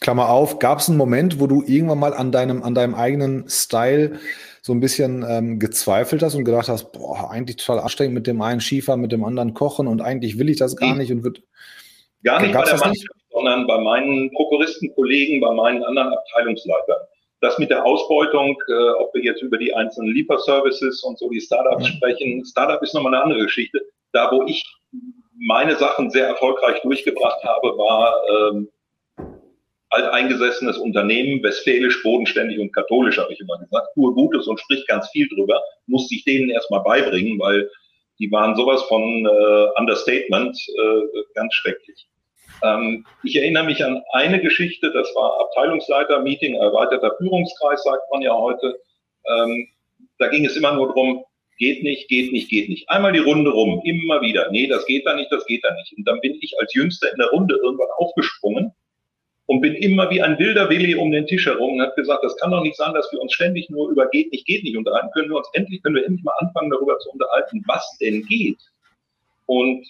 Klammer 0.00 0.30
auf, 0.30 0.58
gab 0.58 0.80
es 0.80 0.88
einen 0.88 0.98
Moment, 0.98 1.38
wo 1.38 1.46
du 1.46 1.62
irgendwann 1.62 1.98
mal 1.98 2.14
an 2.14 2.32
deinem, 2.32 2.62
an 2.62 2.74
deinem 2.74 2.94
eigenen 2.94 3.48
Style 3.48 4.18
so 4.60 4.72
ein 4.72 4.80
bisschen 4.80 5.24
ähm, 5.28 5.58
gezweifelt 5.58 6.22
hast 6.22 6.34
und 6.34 6.44
gedacht 6.44 6.68
hast, 6.68 6.92
boah, 6.92 7.30
eigentlich 7.30 7.56
total 7.56 7.80
anstrengend 7.80 8.14
mit 8.14 8.26
dem 8.26 8.42
einen 8.42 8.60
Schiefer, 8.60 8.96
mit 8.96 9.12
dem 9.12 9.24
anderen 9.24 9.54
kochen 9.54 9.86
und 9.86 10.00
eigentlich 10.00 10.38
will 10.38 10.48
ich 10.48 10.56
das 10.56 10.76
gar 10.76 10.96
nicht 10.96 11.12
und 11.12 11.24
wird. 11.24 11.42
Gar 12.24 12.42
nicht 12.42 12.54
bei 12.54 12.64
der 12.64 12.78
Mannschaft, 12.78 13.20
sondern 13.30 13.66
bei 13.66 13.78
meinen 13.78 14.30
Prokuristenkollegen, 14.32 15.40
bei 15.40 15.52
meinen 15.52 15.82
anderen 15.84 16.12
Abteilungsleitern. 16.12 17.00
Das 17.40 17.58
mit 17.58 17.70
der 17.70 17.84
Ausbeutung, 17.84 18.56
äh, 18.68 18.90
ob 19.00 19.12
wir 19.14 19.22
jetzt 19.22 19.42
über 19.42 19.58
die 19.58 19.74
einzelnen 19.74 20.14
Lieferservices 20.14 21.02
und 21.02 21.18
so 21.18 21.28
die 21.28 21.40
Startups 21.40 21.88
mhm. 21.88 21.96
sprechen, 21.96 22.44
Startup 22.44 22.80
ist 22.80 22.94
nochmal 22.94 23.14
eine 23.14 23.24
andere 23.24 23.42
Geschichte. 23.42 23.80
Da, 24.12 24.30
wo 24.30 24.44
ich 24.46 24.64
meine 25.40 25.74
Sachen 25.76 26.10
sehr 26.10 26.28
erfolgreich 26.28 26.80
durchgebracht 26.82 27.42
habe, 27.42 27.76
war 27.76 28.14
ähm, 28.30 28.68
alteingesessenes 29.90 30.78
Unternehmen, 30.78 31.42
westfälisch, 31.42 32.02
bodenständig 32.02 32.60
und 32.60 32.72
katholisch, 32.72 33.18
habe 33.18 33.32
ich 33.32 33.40
immer 33.40 33.58
gesagt. 33.58 33.88
Tue 33.94 34.14
Gutes 34.14 34.46
und 34.46 34.60
sprich 34.60 34.86
ganz 34.86 35.08
viel 35.10 35.28
drüber. 35.28 35.60
Muss 35.86 36.10
ich 36.12 36.24
denen 36.24 36.48
erstmal 36.48 36.82
beibringen, 36.82 37.40
weil 37.40 37.68
die 38.18 38.30
waren 38.30 38.54
sowas 38.54 38.82
von 38.82 39.02
äh, 39.02 39.80
Understatement, 39.80 40.56
äh, 40.78 41.22
ganz 41.34 41.54
schrecklich. 41.54 42.06
Ähm, 42.62 43.06
ich 43.24 43.36
erinnere 43.36 43.64
mich 43.64 43.84
an 43.84 44.02
eine 44.12 44.40
Geschichte, 44.40 44.92
das 44.92 45.08
war 45.14 45.40
Abteilungsleiter-Meeting, 45.40 46.54
erweiterter 46.54 47.14
Führungskreis, 47.18 47.82
sagt 47.82 48.10
man 48.10 48.22
ja 48.22 48.34
heute. 48.34 48.78
Ähm, 49.26 49.68
da 50.18 50.28
ging 50.28 50.44
es 50.44 50.56
immer 50.56 50.72
nur 50.74 50.88
darum, 50.88 51.24
geht 51.58 51.82
nicht, 51.82 52.08
geht 52.08 52.32
nicht, 52.32 52.48
geht 52.48 52.68
nicht. 52.68 52.88
Einmal 52.88 53.12
die 53.12 53.18
Runde 53.18 53.50
rum, 53.50 53.80
immer 53.84 54.20
wieder. 54.20 54.50
Nee, 54.50 54.66
das 54.66 54.86
geht 54.86 55.06
da 55.06 55.14
nicht, 55.14 55.30
das 55.30 55.46
geht 55.46 55.64
da 55.64 55.72
nicht. 55.74 55.92
Und 55.96 56.06
dann 56.06 56.20
bin 56.20 56.36
ich 56.40 56.54
als 56.60 56.72
Jüngster 56.74 57.10
in 57.10 57.18
der 57.18 57.28
Runde 57.28 57.56
irgendwann 57.62 57.88
aufgesprungen 57.96 58.72
und 59.46 59.60
bin 59.60 59.74
immer 59.74 60.08
wie 60.10 60.22
ein 60.22 60.38
wilder 60.38 60.70
Willi 60.70 60.94
um 60.94 61.10
den 61.10 61.26
Tisch 61.26 61.46
herum 61.46 61.74
und 61.74 61.82
habe 61.82 61.94
gesagt, 61.94 62.24
das 62.24 62.36
kann 62.36 62.52
doch 62.52 62.62
nicht 62.62 62.76
sein, 62.76 62.94
dass 62.94 63.10
wir 63.12 63.20
uns 63.20 63.32
ständig 63.32 63.68
nur 63.70 63.90
über 63.90 64.08
geht 64.08 64.32
nicht, 64.32 64.46
geht 64.46 64.64
nicht 64.64 64.76
unterhalten. 64.76 65.10
Können 65.12 65.30
wir 65.30 65.36
uns 65.36 65.48
endlich, 65.52 65.82
können 65.82 65.96
wir 65.96 66.04
endlich 66.04 66.24
mal 66.24 66.34
anfangen, 66.38 66.70
darüber 66.70 66.98
zu 66.98 67.10
unterhalten, 67.10 67.62
was 67.66 67.98
denn 68.00 68.24
geht. 68.26 68.58
Und 69.46 69.86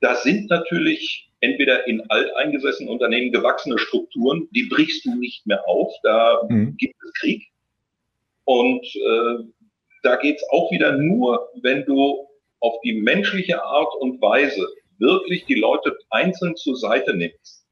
das 0.00 0.22
sind 0.22 0.50
natürlich 0.50 1.30
entweder 1.42 1.86
in 1.86 2.00
alteingesessenen 2.08 2.90
Unternehmen 2.90 3.32
gewachsene 3.32 3.78
Strukturen, 3.78 4.48
die 4.52 4.68
brichst 4.70 5.04
du 5.04 5.14
nicht 5.16 5.46
mehr 5.46 5.68
auf, 5.68 5.92
da 6.02 6.42
mhm. 6.48 6.76
gibt 6.78 6.94
es 7.04 7.12
Krieg. 7.14 7.48
Und 8.44 8.84
äh, 8.84 9.44
da 10.02 10.16
geht's 10.16 10.44
auch 10.50 10.70
wieder 10.70 10.92
nur, 10.92 11.48
wenn 11.62 11.84
du 11.84 12.26
auf 12.60 12.80
die 12.84 12.94
menschliche 12.94 13.62
Art 13.62 13.92
und 13.96 14.20
Weise 14.22 14.66
wirklich 14.98 15.44
die 15.46 15.56
Leute 15.56 15.96
einzeln 16.10 16.54
zur 16.56 16.76
Seite 16.76 17.14
nimmst 17.14 17.66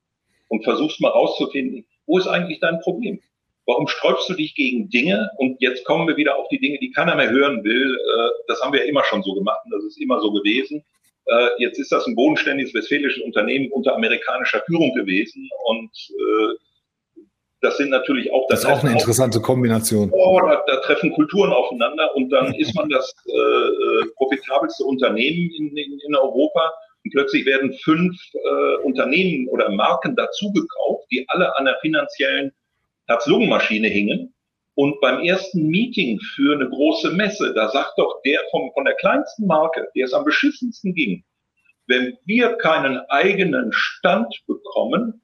und 0.48 0.64
versuchst 0.64 1.00
mal 1.00 1.10
rauszufinden, 1.10 1.86
wo 2.06 2.18
ist 2.18 2.26
eigentlich 2.26 2.58
dein 2.58 2.80
Problem? 2.80 3.20
Warum 3.66 3.86
sträubst 3.86 4.28
du 4.28 4.34
dich 4.34 4.56
gegen 4.56 4.90
Dinge? 4.90 5.30
Und 5.38 5.60
jetzt 5.60 5.84
kommen 5.84 6.08
wir 6.08 6.16
wieder 6.16 6.36
auf 6.36 6.48
die 6.48 6.58
Dinge, 6.58 6.78
die 6.80 6.90
keiner 6.90 7.14
mehr 7.14 7.30
hören 7.30 7.62
will. 7.62 7.94
Äh, 7.96 8.30
das 8.48 8.60
haben 8.60 8.72
wir 8.72 8.80
ja 8.80 8.86
immer 8.86 9.04
schon 9.04 9.22
so 9.22 9.32
gemacht 9.34 9.60
und 9.64 9.70
das 9.70 9.84
ist 9.84 10.00
immer 10.00 10.20
so 10.20 10.32
gewesen. 10.32 10.84
Äh, 11.30 11.48
jetzt 11.58 11.78
ist 11.78 11.92
das 11.92 12.06
ein 12.06 12.16
bodenständiges 12.16 12.74
westfälisches 12.74 13.22
Unternehmen 13.22 13.70
unter 13.70 13.94
amerikanischer 13.94 14.62
Führung 14.66 14.92
gewesen 14.94 15.48
und 15.66 15.90
äh, 16.10 16.56
das 17.60 17.76
sind 17.76 17.90
natürlich 17.90 18.32
auch. 18.32 18.46
Das, 18.48 18.62
das 18.62 18.70
ist 18.70 18.78
auch 18.78 18.84
eine 18.84 18.92
interessante 18.94 19.40
Kombination. 19.40 20.10
Oh, 20.12 20.40
da, 20.40 20.62
da, 20.66 20.76
treffen 20.80 21.12
Kulturen 21.12 21.52
aufeinander 21.52 22.14
und 22.16 22.30
dann 22.30 22.54
ist 22.58 22.74
man 22.74 22.88
das 22.88 23.14
äh, 23.26 23.32
äh, 23.32 24.06
profitabelste 24.16 24.84
Unternehmen 24.84 25.50
in, 25.56 25.76
in, 25.76 26.00
in, 26.06 26.14
Europa 26.16 26.72
und 27.04 27.12
plötzlich 27.12 27.46
werden 27.46 27.72
fünf 27.84 28.16
äh, 28.32 28.76
Unternehmen 28.82 29.46
oder 29.48 29.70
Marken 29.70 30.16
dazugekauft, 30.16 31.06
die 31.12 31.24
alle 31.28 31.56
an 31.58 31.66
der 31.66 31.76
finanziellen 31.80 32.50
Herz-Lungen-Maschine 33.06 33.88
hingen. 33.88 34.34
Und 34.74 35.00
beim 35.00 35.22
ersten 35.24 35.66
Meeting 35.66 36.18
für 36.34 36.54
eine 36.54 36.68
große 36.68 37.10
Messe, 37.10 37.52
da 37.54 37.68
sagt 37.70 37.92
doch 37.98 38.22
der 38.24 38.40
vom, 38.50 38.72
von 38.72 38.84
der 38.84 38.94
kleinsten 38.94 39.46
Marke, 39.46 39.88
der 39.94 40.06
es 40.06 40.12
am 40.12 40.24
beschissensten 40.24 40.94
ging, 40.94 41.24
wenn 41.86 42.16
wir 42.24 42.56
keinen 42.56 42.98
eigenen 43.08 43.72
Stand 43.72 44.32
bekommen, 44.46 45.20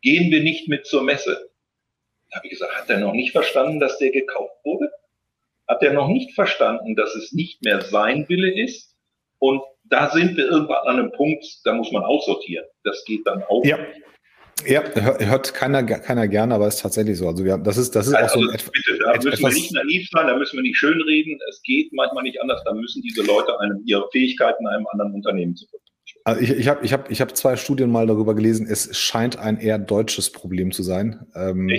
gehen 0.00 0.30
wir 0.30 0.42
nicht 0.42 0.68
mit 0.68 0.86
zur 0.86 1.02
Messe. 1.02 1.50
Da 2.30 2.36
habe 2.38 2.46
ich 2.46 2.52
gesagt, 2.52 2.74
hat 2.74 2.88
er 2.88 2.98
noch 2.98 3.12
nicht 3.12 3.32
verstanden, 3.32 3.78
dass 3.78 3.98
der 3.98 4.10
gekauft 4.10 4.56
wurde? 4.64 4.90
Hat 5.68 5.82
er 5.82 5.92
noch 5.92 6.08
nicht 6.08 6.34
verstanden, 6.34 6.96
dass 6.96 7.14
es 7.14 7.32
nicht 7.32 7.62
mehr 7.62 7.82
sein 7.82 8.28
Wille 8.28 8.50
ist? 8.50 8.96
Und 9.38 9.62
da 9.84 10.10
sind 10.10 10.36
wir 10.36 10.46
irgendwann 10.46 10.86
an 10.86 10.98
einem 10.98 11.12
Punkt, 11.12 11.44
da 11.64 11.74
muss 11.74 11.92
man 11.92 12.02
aussortieren. 12.02 12.64
Das 12.84 13.04
geht 13.04 13.26
dann 13.26 13.42
auch. 13.44 13.64
Ja. 13.64 13.78
Ja, 14.66 14.82
hört 14.94 15.54
keiner, 15.54 15.82
keiner 15.82 16.28
gerne, 16.28 16.54
aber 16.54 16.68
ist 16.68 16.80
tatsächlich 16.80 17.18
so. 17.18 17.28
Also 17.28 17.44
wir, 17.44 17.58
das 17.58 17.76
ist, 17.76 17.94
das 17.94 18.06
ist 18.06 18.14
also, 18.14 18.34
auch 18.34 18.42
so 18.42 18.48
ein 18.48 18.50
also 18.50 18.70
bitte, 18.70 18.98
da 18.98 19.14
müssen 19.22 19.42
wir 19.42 19.52
nicht 19.52 19.72
naiv 19.72 20.08
sein, 20.10 20.26
da 20.26 20.36
müssen 20.36 20.56
wir 20.56 20.62
nicht 20.62 20.76
schönreden. 20.76 21.38
Es 21.48 21.62
geht 21.62 21.92
manchmal 21.92 22.24
nicht 22.24 22.40
anders. 22.40 22.62
Da 22.64 22.74
müssen 22.74 23.02
diese 23.02 23.22
Leute 23.22 23.58
einem, 23.60 23.82
ihre 23.84 24.08
Fähigkeiten 24.10 24.66
einem 24.66 24.86
anderen 24.92 25.14
Unternehmen 25.14 25.56
zu 25.56 25.66
also 26.24 26.40
ich, 26.40 26.50
ich 26.50 26.68
habe 26.68 26.84
ich 26.84 26.92
hab, 26.92 27.10
ich 27.10 27.20
hab 27.20 27.36
zwei 27.36 27.56
Studien 27.56 27.90
mal 27.90 28.06
darüber 28.06 28.34
gelesen. 28.34 28.66
Es 28.68 28.96
scheint 28.96 29.38
ein 29.38 29.58
eher 29.58 29.78
deutsches 29.78 30.30
Problem 30.30 30.70
zu 30.70 30.82
sein. 30.82 31.26
Ähm, 31.34 31.70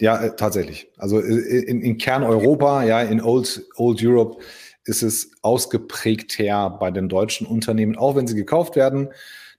ja, 0.00 0.24
äh, 0.24 0.36
tatsächlich. 0.36 0.88
Also 0.96 1.20
äh, 1.20 1.64
in, 1.64 1.80
in 1.80 1.98
Kerneuropa, 1.98 2.84
ja, 2.84 3.02
in 3.02 3.20
Old, 3.20 3.62
Old 3.76 4.02
Europe 4.02 4.42
ist 4.84 5.02
es 5.02 5.32
ausgeprägter 5.42 6.70
bei 6.80 6.90
den 6.90 7.08
deutschen 7.08 7.46
Unternehmen, 7.46 7.96
auch 7.96 8.16
wenn 8.16 8.26
sie 8.26 8.34
gekauft 8.34 8.76
werden 8.76 9.10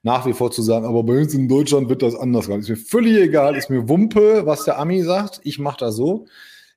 nach 0.04 0.26
wie 0.26 0.34
vor 0.34 0.52
zu 0.52 0.62
sagen, 0.62 0.86
aber 0.86 1.04
bei 1.04 1.20
uns 1.20 1.34
in 1.34 1.48
Deutschland 1.48 1.90
wird 1.90 2.02
das 2.02 2.16
anders 2.16 2.48
gemacht. 2.48 2.62
Ist 2.62 2.70
mir 2.70 2.76
völlig 2.76 3.18
egal, 3.18 3.56
ist 3.56 3.70
mir 3.70 3.88
Wumpe, 3.88 4.46
was 4.46 4.66
der 4.66 4.80
Ami 4.80 5.04
sagt. 5.04 5.40
Ich 5.44 5.60
mache 5.60 5.78
das 5.80 5.96
so. 5.96 6.26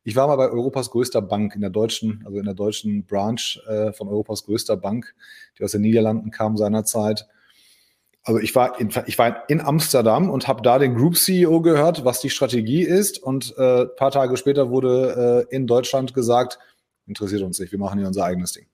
Ich 0.03 0.15
war 0.17 0.27
mal 0.27 0.37
bei 0.37 0.51
Europas 0.51 0.91
größter 0.91 1.23
Bank 1.23 1.55
in 1.55 1.63
der 1.63 1.71
deutschen, 1.71 2.23
also 2.27 2.39
in 2.39 2.45
der 2.45 2.53
deutschen 2.53 3.07
Branch 3.07 3.59
äh, 3.67 3.93
von 3.95 4.09
Europas 4.09 4.45
größter 4.45 4.77
Bank, 4.77 5.15
die 5.59 5.65
aus 5.65 5.73
den 5.73 5.81
Niederlanden 5.81 6.31
kam 6.31 6.59
seinerzeit. 6.59 7.27
Also 8.23 8.41
ich 8.41 8.55
war 8.55 8.79
in, 8.79 8.91
ich 9.07 9.19
war 9.19 9.49
in 9.49 9.63
Amsterdam 9.63 10.29
und 10.29 10.47
habe 10.47 10.61
da 10.61 10.79
den 10.79 10.95
Group 10.95 11.17
CEO 11.17 11.63
gehört, 11.63 12.05
was 12.05 12.21
die 12.21 12.31
Strategie 12.31 12.83
ist. 12.83 13.23
Und 13.23 13.57
äh, 13.57 13.87
paar 13.87 14.11
Tage 14.11 14.37
später 14.37 14.69
wurde 14.71 15.47
äh, 15.51 15.55
in 15.55 15.67
Deutschland 15.67 16.13
gesagt, 16.13 16.59
interessiert 17.07 17.43
uns 17.43 17.59
nicht, 17.59 17.73
wir 17.73 17.79
machen 17.79 17.99
hier 17.99 18.07
unser 18.07 18.25
eigenes 18.25 18.53
Ding. 18.53 18.67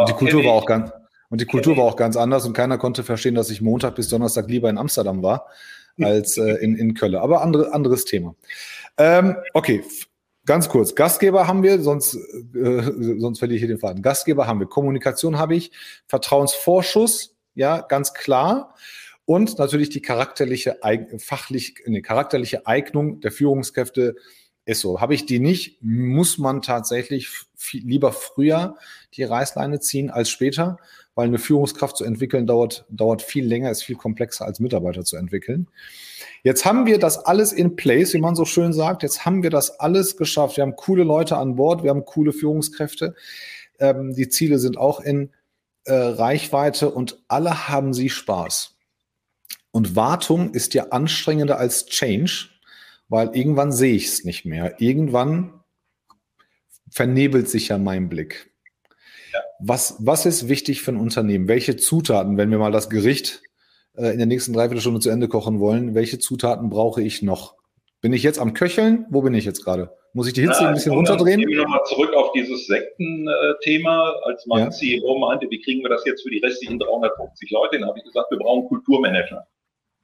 und 0.00 0.08
die 0.08 0.14
Kultur 0.14 0.44
war 0.44 0.52
auch 0.52 0.66
ganz, 0.66 0.90
und 1.30 1.40
die 1.40 1.46
Kultur 1.46 1.76
war 1.76 1.84
auch 1.84 1.96
ganz 1.96 2.16
anders 2.16 2.46
und 2.46 2.52
keiner 2.52 2.78
konnte 2.78 3.02
verstehen, 3.02 3.34
dass 3.34 3.50
ich 3.50 3.60
Montag 3.60 3.94
bis 3.94 4.08
Donnerstag 4.08 4.48
lieber 4.48 4.70
in 4.70 4.78
Amsterdam 4.78 5.22
war 5.22 5.46
als 6.00 6.36
äh, 6.36 6.56
in, 6.56 6.76
in 6.76 6.94
Köln. 6.94 7.14
Aber 7.14 7.42
andere, 7.42 7.72
anderes 7.72 8.04
Thema. 8.04 8.34
Ähm, 8.98 9.36
okay, 9.54 9.82
ganz 10.44 10.68
kurz. 10.68 10.94
Gastgeber 10.94 11.46
haben 11.46 11.62
wir, 11.62 11.80
sonst, 11.80 12.14
äh, 12.14 13.18
sonst 13.18 13.38
verliere 13.38 13.56
ich 13.56 13.60
hier 13.60 13.68
den 13.68 13.78
Faden. 13.78 14.02
Gastgeber 14.02 14.46
haben 14.46 14.60
wir. 14.60 14.66
Kommunikation 14.66 15.38
habe 15.38 15.56
ich. 15.56 15.72
Vertrauensvorschuss, 16.06 17.34
ja, 17.54 17.80
ganz 17.80 18.14
klar. 18.14 18.74
Und 19.24 19.58
natürlich 19.58 19.88
die 19.88 20.02
charakterliche, 20.02 20.78
fachlich, 21.18 21.82
nee, 21.86 22.00
charakterliche 22.00 22.66
Eignung 22.66 23.20
der 23.20 23.32
Führungskräfte 23.32 24.14
ist 24.66 24.80
so. 24.80 25.00
Habe 25.00 25.14
ich 25.14 25.24
die 25.24 25.38
nicht, 25.38 25.78
muss 25.80 26.36
man 26.36 26.60
tatsächlich 26.60 27.30
viel, 27.54 27.82
lieber 27.86 28.12
früher 28.12 28.76
die 29.14 29.24
Reißleine 29.24 29.80
ziehen 29.80 30.10
als 30.10 30.28
später 30.28 30.78
weil 31.16 31.28
eine 31.28 31.38
Führungskraft 31.38 31.96
zu 31.96 32.04
entwickeln 32.04 32.46
dauert, 32.46 32.84
dauert 32.90 33.22
viel 33.22 33.44
länger, 33.44 33.70
ist 33.70 33.82
viel 33.82 33.96
komplexer 33.96 34.44
als 34.44 34.60
Mitarbeiter 34.60 35.02
zu 35.02 35.16
entwickeln. 35.16 35.66
Jetzt 36.42 36.66
haben 36.66 36.84
wir 36.84 36.98
das 36.98 37.18
alles 37.18 37.52
in 37.52 37.74
place, 37.74 38.12
wie 38.12 38.20
man 38.20 38.36
so 38.36 38.44
schön 38.44 38.74
sagt. 38.74 39.02
Jetzt 39.02 39.24
haben 39.24 39.42
wir 39.42 39.48
das 39.48 39.80
alles 39.80 40.18
geschafft. 40.18 40.58
Wir 40.58 40.62
haben 40.62 40.76
coole 40.76 41.04
Leute 41.04 41.38
an 41.38 41.56
Bord, 41.56 41.82
wir 41.82 41.90
haben 41.90 42.04
coole 42.04 42.34
Führungskräfte. 42.34 43.14
Ähm, 43.80 44.14
die 44.14 44.28
Ziele 44.28 44.58
sind 44.58 44.76
auch 44.76 45.00
in 45.00 45.30
äh, 45.84 45.94
Reichweite 45.94 46.90
und 46.90 47.18
alle 47.28 47.66
haben 47.66 47.94
sie 47.94 48.10
Spaß. 48.10 48.76
Und 49.70 49.96
Wartung 49.96 50.52
ist 50.52 50.74
ja 50.74 50.88
anstrengender 50.90 51.58
als 51.58 51.86
Change, 51.86 52.50
weil 53.08 53.34
irgendwann 53.36 53.72
sehe 53.72 53.94
ich 53.94 54.06
es 54.06 54.24
nicht 54.24 54.44
mehr. 54.44 54.80
Irgendwann 54.80 55.60
vernebelt 56.90 57.48
sich 57.48 57.68
ja 57.68 57.78
mein 57.78 58.08
Blick. 58.08 58.52
Was, 59.60 59.96
was 60.00 60.26
ist 60.26 60.48
wichtig 60.48 60.82
für 60.82 60.92
ein 60.92 60.96
Unternehmen? 61.00 61.48
Welche 61.48 61.76
Zutaten, 61.76 62.36
wenn 62.36 62.50
wir 62.50 62.58
mal 62.58 62.72
das 62.72 62.90
Gericht 62.90 63.42
äh, 63.96 64.10
in 64.10 64.18
der 64.18 64.26
nächsten 64.26 64.52
Dreiviertelstunde 64.52 65.00
zu 65.00 65.10
Ende 65.10 65.28
kochen 65.28 65.60
wollen, 65.60 65.94
welche 65.94 66.18
Zutaten 66.18 66.70
brauche 66.70 67.02
ich 67.02 67.22
noch? 67.22 67.56
Bin 68.00 68.12
ich 68.12 68.22
jetzt 68.22 68.38
am 68.38 68.54
Köcheln? 68.54 69.06
Wo 69.10 69.22
bin 69.22 69.34
ich 69.34 69.44
jetzt 69.44 69.64
gerade? 69.64 69.90
Muss 70.12 70.26
ich 70.26 70.32
die 70.32 70.42
Hitze 70.42 70.62
ja, 70.62 70.68
ein 70.68 70.74
bisschen 70.74 70.92
runterdrehen? 70.92 71.40
Ich 71.40 71.56
nochmal 71.56 71.84
zurück 71.84 72.14
auf 72.14 72.32
dieses 72.32 72.66
Sekten-Thema. 72.66 74.14
Als 74.24 74.46
mein 74.46 74.64
ja. 74.64 74.70
CEO 74.70 75.18
meinte, 75.18 75.46
wie 75.50 75.60
kriegen 75.60 75.82
wir 75.82 75.90
das 75.90 76.04
jetzt 76.06 76.22
für 76.22 76.30
die 76.30 76.38
restlichen 76.38 76.78
350 76.78 77.50
Leute? 77.50 77.78
Dann 77.78 77.88
habe 77.88 77.98
ich 77.98 78.04
gesagt, 78.04 78.30
wir 78.30 78.38
brauchen 78.38 78.68
Kulturmanager. 78.68 79.46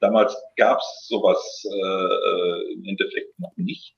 Damals 0.03 0.35
gab 0.57 0.79
es 0.79 1.07
sowas 1.07 1.39
äh, 1.65 1.77
äh, 1.77 2.73
im 2.73 2.83
Endeffekt 2.83 3.39
noch 3.39 3.55
nicht. 3.55 3.93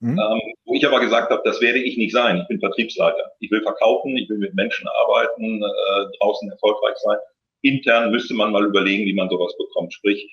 Mhm. 0.00 0.18
Ähm, 0.18 0.40
wo 0.64 0.74
ich 0.74 0.86
aber 0.86 1.00
gesagt 1.00 1.30
habe, 1.30 1.42
das 1.44 1.60
werde 1.60 1.80
ich 1.80 1.98
nicht 1.98 2.12
sein. 2.12 2.38
Ich 2.38 2.48
bin 2.48 2.60
Vertriebsleiter. 2.60 3.32
Ich 3.40 3.50
will 3.50 3.60
verkaufen, 3.60 4.16
ich 4.16 4.26
will 4.30 4.38
mit 4.38 4.54
Menschen 4.54 4.88
arbeiten, 4.88 5.62
äh, 5.62 6.18
draußen 6.18 6.50
erfolgreich 6.50 6.96
sein. 6.96 7.18
Intern 7.60 8.10
müsste 8.10 8.32
man 8.32 8.52
mal 8.52 8.64
überlegen, 8.64 9.04
wie 9.04 9.12
man 9.12 9.28
sowas 9.28 9.54
bekommt. 9.58 9.92
Sprich, 9.92 10.26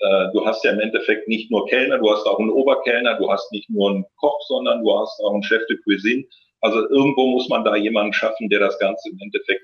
äh, 0.00 0.26
du 0.32 0.44
hast 0.44 0.64
ja 0.64 0.72
im 0.72 0.80
Endeffekt 0.80 1.28
nicht 1.28 1.48
nur 1.48 1.64
Kellner, 1.68 1.98
du 1.98 2.10
hast 2.10 2.26
auch 2.26 2.40
einen 2.40 2.50
Oberkellner, 2.50 3.16
du 3.18 3.30
hast 3.30 3.52
nicht 3.52 3.70
nur 3.70 3.88
einen 3.88 4.04
Koch, 4.16 4.40
sondern 4.48 4.82
du 4.82 4.98
hast 4.98 5.20
auch 5.20 5.32
einen 5.32 5.44
Chef 5.44 5.64
de 5.68 5.78
Cuisine. 5.84 6.24
Also 6.60 6.88
irgendwo 6.88 7.28
muss 7.28 7.48
man 7.48 7.64
da 7.64 7.76
jemanden 7.76 8.12
schaffen, 8.12 8.48
der 8.48 8.58
das 8.58 8.76
Ganze 8.80 9.10
im 9.10 9.18
Endeffekt 9.20 9.62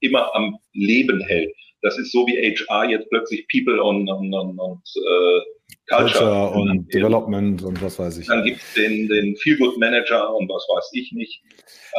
immer 0.00 0.34
am 0.34 0.58
Leben 0.72 1.20
hält. 1.20 1.54
Das 1.82 1.98
ist 1.98 2.12
so 2.12 2.26
wie 2.26 2.36
HR 2.36 2.90
jetzt 2.90 3.08
plötzlich 3.10 3.46
People 3.48 3.82
und, 3.82 4.08
und, 4.08 4.32
und, 4.32 4.58
und 4.58 4.82
äh, 4.96 5.40
Culture, 5.88 6.12
Culture 6.12 6.50
und 6.50 6.68
den, 6.68 6.88
Development 6.88 7.62
und 7.62 7.82
was 7.82 7.98
weiß 7.98 8.18
ich. 8.18 8.26
Dann 8.26 8.44
gibt 8.44 8.60
es 8.60 8.74
den, 8.74 9.08
den 9.08 9.36
Feel-Good 9.36 9.78
Manager 9.78 10.34
und 10.34 10.48
was 10.48 10.66
weiß 10.68 10.90
ich 10.92 11.12
nicht. 11.12 11.42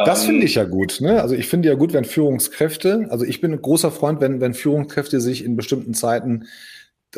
Das 0.05 0.23
ähm, 0.23 0.31
finde 0.31 0.45
ich 0.45 0.55
ja 0.55 0.63
gut. 0.63 0.99
Ne? 1.01 1.21
Also 1.21 1.35
ich 1.35 1.47
finde 1.47 1.69
ja 1.69 1.75
gut, 1.75 1.93
wenn 1.93 2.05
Führungskräfte, 2.05 3.07
also 3.09 3.25
ich 3.25 3.41
bin 3.41 3.51
ein 3.51 3.61
großer 3.61 3.91
Freund, 3.91 4.21
wenn, 4.21 4.39
wenn 4.39 4.53
Führungskräfte 4.53 5.19
sich 5.19 5.43
in 5.43 5.55
bestimmten 5.55 5.93
Zeiten, 5.93 6.45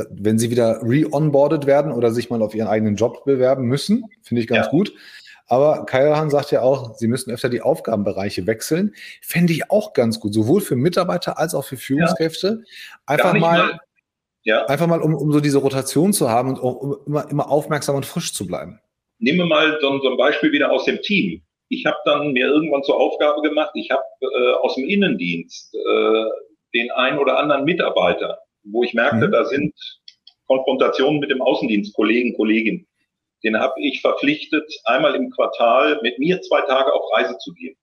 wenn 0.10 0.40
sie 0.40 0.50
wieder 0.50 0.82
re-onboarded 0.82 1.68
werden 1.68 1.92
oder 1.92 2.12
sich 2.12 2.30
mal 2.30 2.42
auf 2.42 2.56
ihren 2.56 2.68
eigenen 2.68 2.96
Job 2.96 3.24
bewerben 3.26 3.66
müssen, 3.66 4.06
finde 4.24 4.42
ich 4.42 4.48
ganz 4.48 4.66
ja. 4.66 4.72
gut. 4.72 4.94
Aber 5.48 5.86
Kajahan 5.86 6.30
sagt 6.30 6.52
ja 6.52 6.62
auch, 6.62 6.96
sie 6.96 7.08
müssen 7.08 7.32
öfter 7.32 7.50
die 7.50 7.62
Aufgabenbereiche 7.62 8.48
wechseln. 8.48 8.96
Fände 9.22 9.54
ich 9.54 9.70
auch 9.70 9.94
ganz 9.94 10.20
gut, 10.20 10.34
sowohl 10.34 10.62
für 10.62 10.76
Mitarbeiter 10.76 11.38
als 11.38 11.54
auch 11.54 11.66
für 11.66 11.78
Führungskräfte. 11.78 12.64
Einfach 13.06 13.34
mal, 13.34 13.40
mal, 13.40 13.80
ja. 14.44 14.66
einfach 14.66 14.88
mal, 14.88 15.02
um, 15.02 15.14
um 15.14 15.32
so 15.32 15.40
diese 15.40 15.58
Rotation 15.58 16.14
zu 16.14 16.30
haben 16.30 16.50
und 16.50 16.60
um 16.60 16.98
immer, 17.06 17.30
immer 17.30 17.50
aufmerksam 17.52 17.96
und 17.96 18.06
frisch 18.06 18.34
zu 18.34 18.48
bleiben. 18.48 18.80
Nehmen 19.20 19.40
wir 19.40 19.46
mal 19.46 19.78
so, 19.82 20.00
so 20.00 20.12
ein 20.12 20.18
Beispiel 20.18 20.52
wieder 20.52 20.72
aus 20.72 20.86
dem 20.86 21.02
Team. 21.02 21.42
Ich 21.70 21.86
habe 21.86 21.98
dann 22.06 22.34
mir 22.34 22.48
irgendwann 22.48 22.84
zur 22.84 23.00
Aufgabe 23.00 23.42
gemacht, 23.42 23.72
ich 23.74 23.90
habe 23.90 24.04
äh, 24.22 24.54
aus 24.62 24.76
dem 24.76 24.86
Innendienst 24.86 25.74
äh, 25.76 26.24
den 26.74 26.92
einen 26.92 27.18
oder 27.20 27.38
anderen 27.38 27.66
Mitarbeiter, 27.66 28.40
wo 28.64 28.84
ich 28.84 28.94
merkte, 28.94 29.28
mhm. 29.28 29.32
da 29.32 29.46
sind 29.46 29.74
Konfrontationen 30.48 31.20
mit 31.20 31.32
dem 31.32 31.42
Außendienst, 31.42 31.94
Kollegen, 31.96 32.36
Kolleginnen 32.36 32.86
den 33.44 33.60
habe 33.60 33.74
ich 33.82 34.02
verpflichtet, 34.02 34.72
einmal 34.86 35.16
im 35.16 35.30
Quartal 35.32 36.00
mit 36.02 36.18
mir 36.20 36.42
zwei 36.42 36.62
Tage 36.62 36.94
auf 36.94 37.12
Reise 37.14 37.38
zu 37.40 37.54
gehen. 37.54 37.76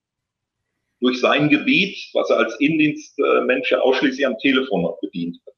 Durch 1.00 1.20
sein 1.20 1.48
Gebiet, 1.48 1.96
was 2.12 2.30
er 2.30 2.38
als 2.38 2.58
Innendienstmensch 2.60 3.70
ja 3.70 3.80
ausschließlich 3.80 4.26
am 4.26 4.38
Telefon 4.38 4.82
noch 4.82 4.98
bedient 5.00 5.38
hat. 5.46 5.54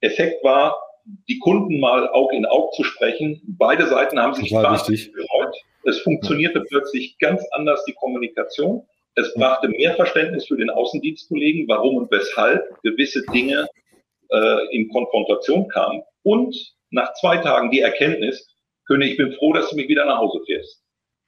Effekt 0.00 0.42
war, 0.44 0.76
die 1.28 1.38
Kunden 1.38 1.80
mal 1.80 2.08
Aug 2.08 2.32
in 2.32 2.46
Aug 2.46 2.72
zu 2.74 2.84
sprechen. 2.84 3.40
Beide 3.58 3.86
Seiten 3.86 4.18
haben 4.18 4.34
sich 4.34 4.50
gefreut. 4.50 5.56
Es 5.84 6.00
funktionierte 6.00 6.60
ja. 6.60 6.64
plötzlich 6.68 7.18
ganz 7.18 7.44
anders 7.52 7.84
die 7.84 7.92
Kommunikation. 7.92 8.86
Es 9.16 9.32
brachte 9.34 9.68
mehr 9.68 9.94
Verständnis 9.94 10.46
für 10.46 10.56
den 10.56 10.70
Außendienstkollegen, 10.70 11.68
warum 11.68 11.96
und 11.96 12.10
weshalb 12.10 12.62
gewisse 12.82 13.22
Dinge 13.32 13.68
äh, 14.30 14.76
in 14.76 14.88
Konfrontation 14.88 15.68
kamen. 15.68 16.02
Und 16.22 16.73
nach 16.94 17.12
zwei 17.14 17.36
Tagen 17.38 17.70
die 17.70 17.80
Erkenntnis, 17.80 18.48
König, 18.86 19.12
ich 19.12 19.16
bin 19.16 19.32
froh, 19.32 19.52
dass 19.52 19.70
du 19.70 19.76
mich 19.76 19.88
wieder 19.88 20.04
nach 20.04 20.18
Hause 20.18 20.40
fährst. 20.46 20.82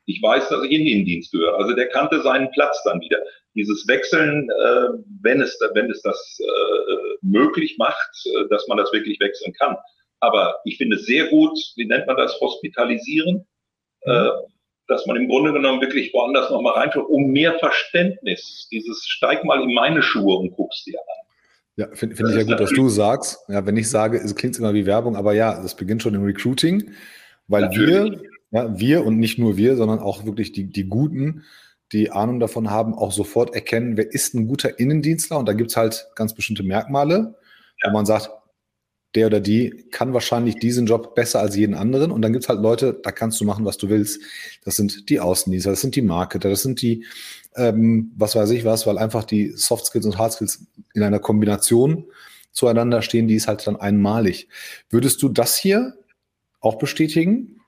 Ich 0.06 0.22
weiß, 0.22 0.48
dass 0.48 0.62
ich 0.64 0.70
in 0.70 0.84
den 0.84 0.88
Innendienst 0.88 1.32
gehöre. 1.32 1.56
Also 1.58 1.74
der 1.74 1.88
kannte 1.88 2.22
seinen 2.22 2.50
Platz 2.52 2.80
dann 2.84 3.00
wieder. 3.00 3.18
Dieses 3.54 3.88
Wechseln, 3.88 4.48
äh, 4.50 4.88
wenn 5.22 5.40
es, 5.40 5.58
wenn 5.74 5.90
es 5.90 6.02
das 6.02 6.38
äh, 6.40 7.16
möglich 7.22 7.76
macht, 7.78 8.10
äh, 8.26 8.48
dass 8.48 8.68
man 8.68 8.78
das 8.78 8.92
wirklich 8.92 9.18
wechseln 9.18 9.52
kann. 9.54 9.76
Aber 10.20 10.60
ich 10.64 10.76
finde 10.76 10.96
es 10.96 11.06
sehr 11.06 11.26
gut, 11.28 11.58
wie 11.76 11.86
nennt 11.86 12.06
man 12.06 12.16
das, 12.16 12.38
hospitalisieren, 12.40 13.46
äh, 14.02 14.30
dass 14.86 15.06
man 15.06 15.16
im 15.16 15.28
Grunde 15.28 15.52
genommen 15.52 15.80
wirklich 15.80 16.12
woanders 16.12 16.50
nochmal 16.50 16.74
reinschaut, 16.74 17.08
um 17.08 17.32
mehr 17.32 17.58
Verständnis. 17.58 18.68
Dieses 18.70 19.04
steig 19.06 19.44
mal 19.44 19.62
in 19.62 19.74
meine 19.74 20.02
Schuhe 20.02 20.36
und 20.36 20.52
guckst 20.52 20.86
dir 20.86 20.98
an. 21.00 21.25
Ja, 21.76 21.88
finde 21.92 22.16
find 22.16 22.30
ich 22.30 22.36
ja 22.36 22.42
gut, 22.42 22.58
dass 22.58 22.70
du 22.70 22.88
sagst. 22.88 23.38
Ja, 23.48 23.66
wenn 23.66 23.76
ich 23.76 23.90
sage, 23.90 24.18
es 24.18 24.34
klingt 24.34 24.58
immer 24.58 24.72
wie 24.72 24.86
Werbung, 24.86 25.14
aber 25.14 25.34
ja, 25.34 25.60
das 25.60 25.76
beginnt 25.76 26.02
schon 26.02 26.14
im 26.14 26.24
Recruiting, 26.24 26.90
weil 27.48 27.62
Natürlich. 27.62 28.20
wir, 28.20 28.30
ja, 28.50 28.78
wir 28.78 29.04
und 29.04 29.18
nicht 29.18 29.38
nur 29.38 29.58
wir, 29.58 29.76
sondern 29.76 29.98
auch 29.98 30.24
wirklich 30.24 30.52
die, 30.52 30.64
die 30.64 30.88
Guten, 30.88 31.44
die 31.92 32.10
Ahnung 32.10 32.40
davon 32.40 32.70
haben, 32.70 32.94
auch 32.94 33.12
sofort 33.12 33.54
erkennen, 33.54 33.96
wer 33.96 34.10
ist 34.10 34.34
ein 34.34 34.48
guter 34.48 34.78
Innendienstler 34.78 35.38
und 35.38 35.46
da 35.46 35.52
gibt's 35.52 35.76
halt 35.76 36.08
ganz 36.14 36.34
bestimmte 36.34 36.62
Merkmale, 36.62 37.34
ja. 37.82 37.90
wo 37.90 37.92
man 37.92 38.06
sagt, 38.06 38.30
der 39.16 39.26
oder 39.26 39.40
die 39.40 39.86
kann 39.90 40.12
wahrscheinlich 40.12 40.56
diesen 40.56 40.86
Job 40.86 41.14
besser 41.14 41.40
als 41.40 41.56
jeden 41.56 41.74
anderen. 41.74 42.10
Und 42.10 42.22
dann 42.22 42.32
gibt's 42.32 42.48
halt 42.48 42.60
Leute, 42.60 43.00
da 43.02 43.10
kannst 43.10 43.40
du 43.40 43.44
machen, 43.44 43.64
was 43.64 43.78
du 43.78 43.88
willst. 43.88 44.20
Das 44.64 44.76
sind 44.76 45.08
die 45.08 45.18
Außendienstler, 45.18 45.72
das 45.72 45.80
sind 45.80 45.96
die 45.96 46.02
Marketer, 46.02 46.50
das 46.50 46.62
sind 46.62 46.82
die, 46.82 47.04
ähm, 47.56 48.12
was 48.16 48.36
weiß 48.36 48.50
ich 48.50 48.64
was, 48.64 48.86
weil 48.86 48.98
einfach 48.98 49.24
die 49.24 49.52
Soft 49.56 49.86
Skills 49.86 50.06
und 50.06 50.18
Hard 50.18 50.34
Skills 50.34 50.66
in 50.94 51.02
einer 51.02 51.18
Kombination 51.18 52.04
zueinander 52.52 53.02
stehen, 53.02 53.26
die 53.26 53.34
ist 53.34 53.48
halt 53.48 53.66
dann 53.66 53.76
einmalig. 53.76 54.48
Würdest 54.90 55.22
du 55.22 55.28
das 55.28 55.56
hier 55.56 55.94
auch 56.60 56.76
bestätigen? 56.76 57.60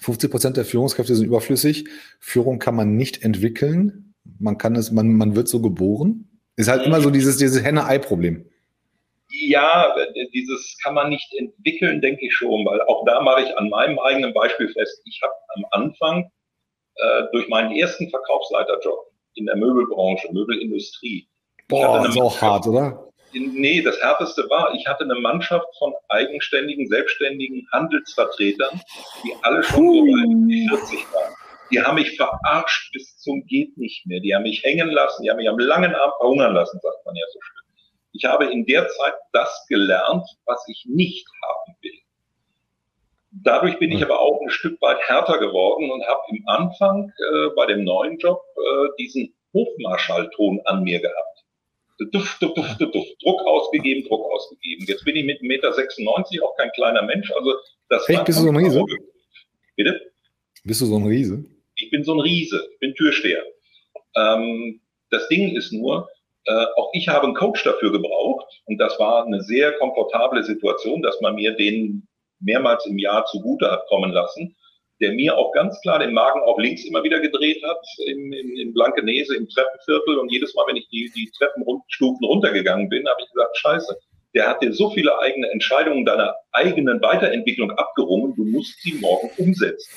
50 0.00 0.30
Prozent 0.30 0.56
der 0.56 0.64
Führungskräfte 0.64 1.14
sind 1.14 1.26
überflüssig. 1.26 1.88
Führung 2.20 2.58
kann 2.58 2.74
man 2.74 2.96
nicht 2.96 3.22
entwickeln. 3.22 4.14
Man 4.38 4.58
kann 4.58 4.76
es, 4.76 4.90
man, 4.90 5.12
man 5.14 5.36
wird 5.36 5.48
so 5.48 5.60
geboren. 5.60 6.28
Ist 6.56 6.68
halt 6.68 6.84
immer 6.86 7.00
so 7.00 7.10
dieses, 7.10 7.36
dieses 7.36 7.62
Henne-Ei-Problem 7.62 8.46
ja, 9.40 9.94
dieses 10.32 10.76
kann 10.82 10.94
man 10.94 11.10
nicht 11.10 11.32
entwickeln, 11.34 12.00
denke 12.00 12.26
ich 12.26 12.34
schon, 12.34 12.64
weil 12.64 12.80
auch 12.82 13.04
da 13.04 13.20
mache 13.20 13.42
ich 13.42 13.58
an 13.58 13.68
meinem 13.68 13.98
eigenen 13.98 14.32
Beispiel 14.32 14.68
fest. 14.68 15.02
Ich 15.04 15.20
habe 15.22 15.34
am 15.56 15.64
Anfang 15.70 16.30
äh, 16.96 17.22
durch 17.32 17.48
meinen 17.48 17.72
ersten 17.72 18.08
Verkaufsleiterjob 18.10 19.10
in 19.34 19.46
der 19.46 19.56
Möbelbranche, 19.56 20.32
Möbelindustrie. 20.32 21.28
Boah, 21.68 21.98
das 21.98 22.14
ist 22.14 22.20
auch 22.20 22.40
hart, 22.40 22.66
oder? 22.66 23.02
Nee, 23.32 23.82
das 23.82 24.00
härteste 24.00 24.48
war, 24.48 24.72
ich 24.74 24.86
hatte 24.86 25.04
eine 25.04 25.16
Mannschaft 25.16 25.66
von 25.78 25.92
eigenständigen, 26.08 26.86
selbstständigen 26.86 27.68
Handelsvertretern, 27.72 28.80
die 29.24 29.34
alle 29.42 29.62
schon 29.62 29.84
uh. 29.84 30.06
so 30.06 30.12
weit 30.12 30.88
40 30.88 31.12
waren. 31.12 31.34
Die 31.70 31.82
haben 31.82 31.96
mich 31.96 32.16
verarscht 32.16 32.92
bis 32.92 33.18
zum 33.18 33.44
geht 33.46 33.76
nicht 33.76 34.06
mehr. 34.06 34.20
Die 34.20 34.34
haben 34.34 34.44
mich 34.44 34.62
hängen 34.62 34.88
lassen, 34.88 35.22
die 35.22 35.30
haben 35.30 35.38
mich 35.38 35.48
am 35.48 35.58
langen 35.58 35.94
Abend 35.94 36.14
verhungern 36.18 36.54
lassen, 36.54 36.78
sagt 36.80 37.04
man 37.04 37.16
ja 37.16 37.24
so 37.32 37.40
schön. 37.42 37.65
Ich 38.16 38.24
habe 38.24 38.46
in 38.46 38.64
der 38.64 38.88
Zeit 38.88 39.14
das 39.32 39.66
gelernt, 39.68 40.26
was 40.46 40.64
ich 40.68 40.84
nicht 40.88 41.26
haben 41.42 41.76
will. 41.82 41.92
Dadurch 43.30 43.78
bin 43.78 43.92
ich 43.92 44.02
aber 44.02 44.18
auch 44.18 44.40
ein 44.40 44.48
Stück 44.48 44.80
weit 44.80 44.98
härter 45.06 45.38
geworden 45.38 45.90
und 45.90 46.02
habe 46.06 46.22
im 46.30 46.42
Anfang 46.48 47.10
äh, 47.10 47.48
bei 47.54 47.66
dem 47.66 47.84
neuen 47.84 48.16
Job 48.18 48.40
äh, 48.56 48.88
diesen 48.98 49.34
Hofmarschallton 49.52 50.60
an 50.64 50.84
mir 50.84 51.00
gehabt. 51.00 51.44
Duft, 52.12 52.42
duft, 52.42 52.56
duft, 52.56 52.80
duft, 52.80 53.22
Druck 53.22 53.40
ausgegeben, 53.46 54.06
Druck 54.08 54.24
ausgegeben. 54.32 54.86
Jetzt 54.86 55.04
bin 55.04 55.16
ich 55.16 55.24
mit 55.24 55.40
1,96 55.42 55.46
Meter 55.46 56.44
auch 56.44 56.56
kein 56.56 56.70
kleiner 56.72 57.02
Mensch. 57.02 57.30
Also 57.32 57.54
das 57.88 58.08
hey, 58.08 58.18
bist 58.24 58.38
du 58.38 58.44
so 58.44 58.48
ein 58.48 58.56
Riese? 58.56 58.84
Bitte? 59.76 60.12
Bist 60.64 60.80
du 60.80 60.86
so 60.86 60.96
ein 60.96 61.06
Riese? 61.06 61.44
Ich 61.76 61.90
bin 61.90 62.04
so 62.04 62.14
ein 62.14 62.20
Riese. 62.20 62.66
Ich 62.72 62.78
bin 62.78 62.94
Türsteher. 62.94 63.44
Ähm, 64.14 64.80
das 65.10 65.28
Ding 65.28 65.54
ist 65.54 65.72
nur, 65.72 66.08
äh, 66.46 66.66
auch 66.76 66.90
ich 66.92 67.08
habe 67.08 67.26
einen 67.26 67.34
Coach 67.34 67.62
dafür 67.64 67.92
gebraucht 67.92 68.46
und 68.66 68.78
das 68.78 68.98
war 68.98 69.26
eine 69.26 69.42
sehr 69.42 69.72
komfortable 69.72 70.42
Situation, 70.42 71.02
dass 71.02 71.20
man 71.20 71.34
mir 71.34 71.56
den 71.56 72.06
mehrmals 72.40 72.86
im 72.86 72.98
Jahr 72.98 73.24
zugute 73.26 73.70
hat 73.70 73.86
kommen 73.88 74.12
lassen, 74.12 74.56
der 75.00 75.12
mir 75.12 75.36
auch 75.36 75.52
ganz 75.52 75.80
klar 75.80 75.98
den 75.98 76.14
Magen 76.14 76.40
auf 76.40 76.58
links 76.58 76.84
immer 76.84 77.02
wieder 77.02 77.20
gedreht 77.20 77.62
hat, 77.64 77.84
in, 78.06 78.32
in, 78.32 78.56
in 78.56 78.72
Blankenese 78.72 79.36
im 79.36 79.48
Treppenviertel 79.48 80.18
und 80.18 80.32
jedes 80.32 80.54
Mal, 80.54 80.66
wenn 80.68 80.76
ich 80.76 80.88
die, 80.88 81.10
die 81.14 81.30
Treppenstufen 81.36 82.24
runtergegangen 82.24 82.88
bin, 82.88 83.06
habe 83.06 83.20
ich 83.22 83.32
gesagt, 83.32 83.56
scheiße, 83.58 83.98
der 84.34 84.48
hat 84.48 84.62
dir 84.62 84.72
so 84.72 84.90
viele 84.90 85.18
eigene 85.18 85.50
Entscheidungen 85.50 86.04
deiner 86.04 86.34
eigenen 86.52 87.00
Weiterentwicklung 87.02 87.70
abgerungen, 87.72 88.34
du 88.36 88.44
musst 88.44 88.80
sie 88.82 88.94
morgen 88.94 89.30
umsetzen. 89.38 89.90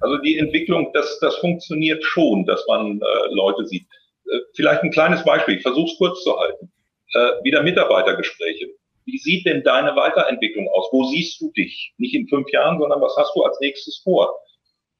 Also 0.00 0.18
die 0.18 0.38
Entwicklung, 0.38 0.90
das, 0.92 1.18
das 1.20 1.36
funktioniert 1.36 2.04
schon, 2.04 2.44
dass 2.46 2.64
man 2.66 3.00
äh, 3.00 3.34
Leute 3.34 3.66
sieht. 3.66 3.86
Äh, 4.30 4.40
vielleicht 4.54 4.82
ein 4.82 4.90
kleines 4.90 5.24
Beispiel, 5.24 5.56
ich 5.56 5.62
versuche 5.62 5.90
es 5.90 5.98
kurz 5.98 6.22
zu 6.22 6.38
halten. 6.38 6.70
Äh, 7.14 7.44
wieder 7.44 7.62
Mitarbeitergespräche. 7.62 8.68
Wie 9.06 9.18
sieht 9.18 9.46
denn 9.46 9.62
deine 9.62 9.96
Weiterentwicklung 9.96 10.68
aus? 10.68 10.88
Wo 10.92 11.04
siehst 11.04 11.40
du 11.40 11.50
dich? 11.52 11.94
Nicht 11.96 12.14
in 12.14 12.28
fünf 12.28 12.50
Jahren, 12.52 12.78
sondern 12.78 13.00
was 13.00 13.16
hast 13.16 13.34
du 13.34 13.42
als 13.42 13.58
nächstes 13.60 14.02
vor? 14.04 14.38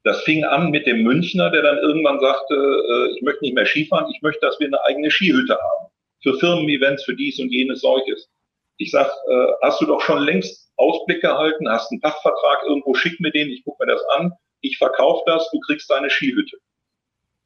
Das 0.04 0.22
fing 0.22 0.44
an 0.44 0.70
mit 0.70 0.86
dem 0.86 1.02
Münchner, 1.02 1.50
der 1.50 1.60
dann 1.62 1.78
irgendwann 1.78 2.18
sagte, 2.20 2.54
äh, 2.54 3.14
ich 3.14 3.22
möchte 3.22 3.44
nicht 3.44 3.54
mehr 3.54 3.66
Skifahren, 3.66 4.10
ich 4.10 4.22
möchte, 4.22 4.40
dass 4.40 4.58
wir 4.58 4.68
eine 4.68 4.82
eigene 4.84 5.10
Skihütte 5.10 5.54
haben. 5.54 5.90
Für 6.22 6.38
Firmen-Events, 6.38 7.04
für 7.04 7.14
dies 7.14 7.38
und 7.38 7.50
jenes 7.50 7.82
solches. 7.82 8.30
Ich 8.78 8.90
sag, 8.90 9.08
äh, 9.28 9.46
hast 9.60 9.80
du 9.80 9.86
doch 9.86 10.00
schon 10.00 10.22
längst 10.22 10.72
Ausblick 10.76 11.20
gehalten, 11.20 11.68
hast 11.68 11.90
einen 11.90 12.00
Pachtvertrag 12.00 12.62
irgendwo, 12.64 12.94
schick 12.94 13.20
mir 13.20 13.32
den, 13.32 13.50
ich 13.50 13.64
gucke 13.64 13.84
mir 13.84 13.92
das 13.92 14.02
an, 14.16 14.32
ich 14.62 14.78
verkaufe 14.78 15.22
das, 15.26 15.50
du 15.50 15.60
kriegst 15.60 15.90
deine 15.90 16.08
Skihütte. 16.08 16.56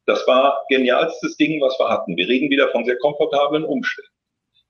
Das 0.05 0.25
war 0.27 0.63
genialstes 0.69 1.37
Ding, 1.37 1.61
was 1.61 1.77
wir 1.79 1.89
hatten. 1.89 2.17
Wir 2.17 2.27
reden 2.27 2.49
wieder 2.49 2.69
von 2.69 2.85
sehr 2.85 2.97
komfortablen 2.97 3.63
Umständen. 3.63 4.11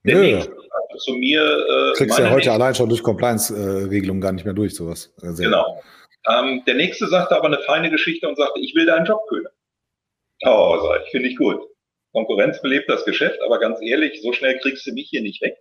Der 0.04 0.16
Nö. 0.16 0.22
nächste 0.22 0.54
zu 0.98 1.12
mir. 1.14 1.42
Äh, 1.42 1.96
Kriegst 1.96 2.18
ja 2.18 2.26
heute 2.26 2.34
nächste, 2.34 2.52
allein 2.52 2.74
schon 2.74 2.88
durch 2.88 3.02
Compliance-Regelungen 3.02 4.20
gar 4.20 4.32
nicht 4.32 4.44
mehr 4.44 4.54
durch, 4.54 4.74
sowas. 4.74 5.12
Sehr 5.16 5.46
genau. 5.46 5.82
Ähm, 6.28 6.62
der 6.66 6.74
nächste 6.74 7.06
sagte 7.08 7.36
aber 7.36 7.46
eine 7.46 7.58
feine 7.60 7.90
Geschichte 7.90 8.28
und 8.28 8.36
sagte, 8.36 8.60
ich 8.60 8.74
will 8.74 8.86
deinen 8.86 9.06
Job 9.06 9.20
können. 9.28 9.46
Oh, 10.46 10.78
sag 10.82 11.02
ich, 11.04 11.10
finde 11.10 11.28
ich 11.28 11.36
gut. 11.36 11.60
Konkurrenz 12.12 12.60
belebt 12.62 12.88
das 12.88 13.04
Geschäft, 13.04 13.40
aber 13.42 13.58
ganz 13.58 13.80
ehrlich, 13.82 14.22
so 14.22 14.32
schnell 14.32 14.58
kriegst 14.60 14.86
du 14.86 14.92
mich 14.92 15.08
hier 15.10 15.22
nicht 15.22 15.42
weg. 15.42 15.56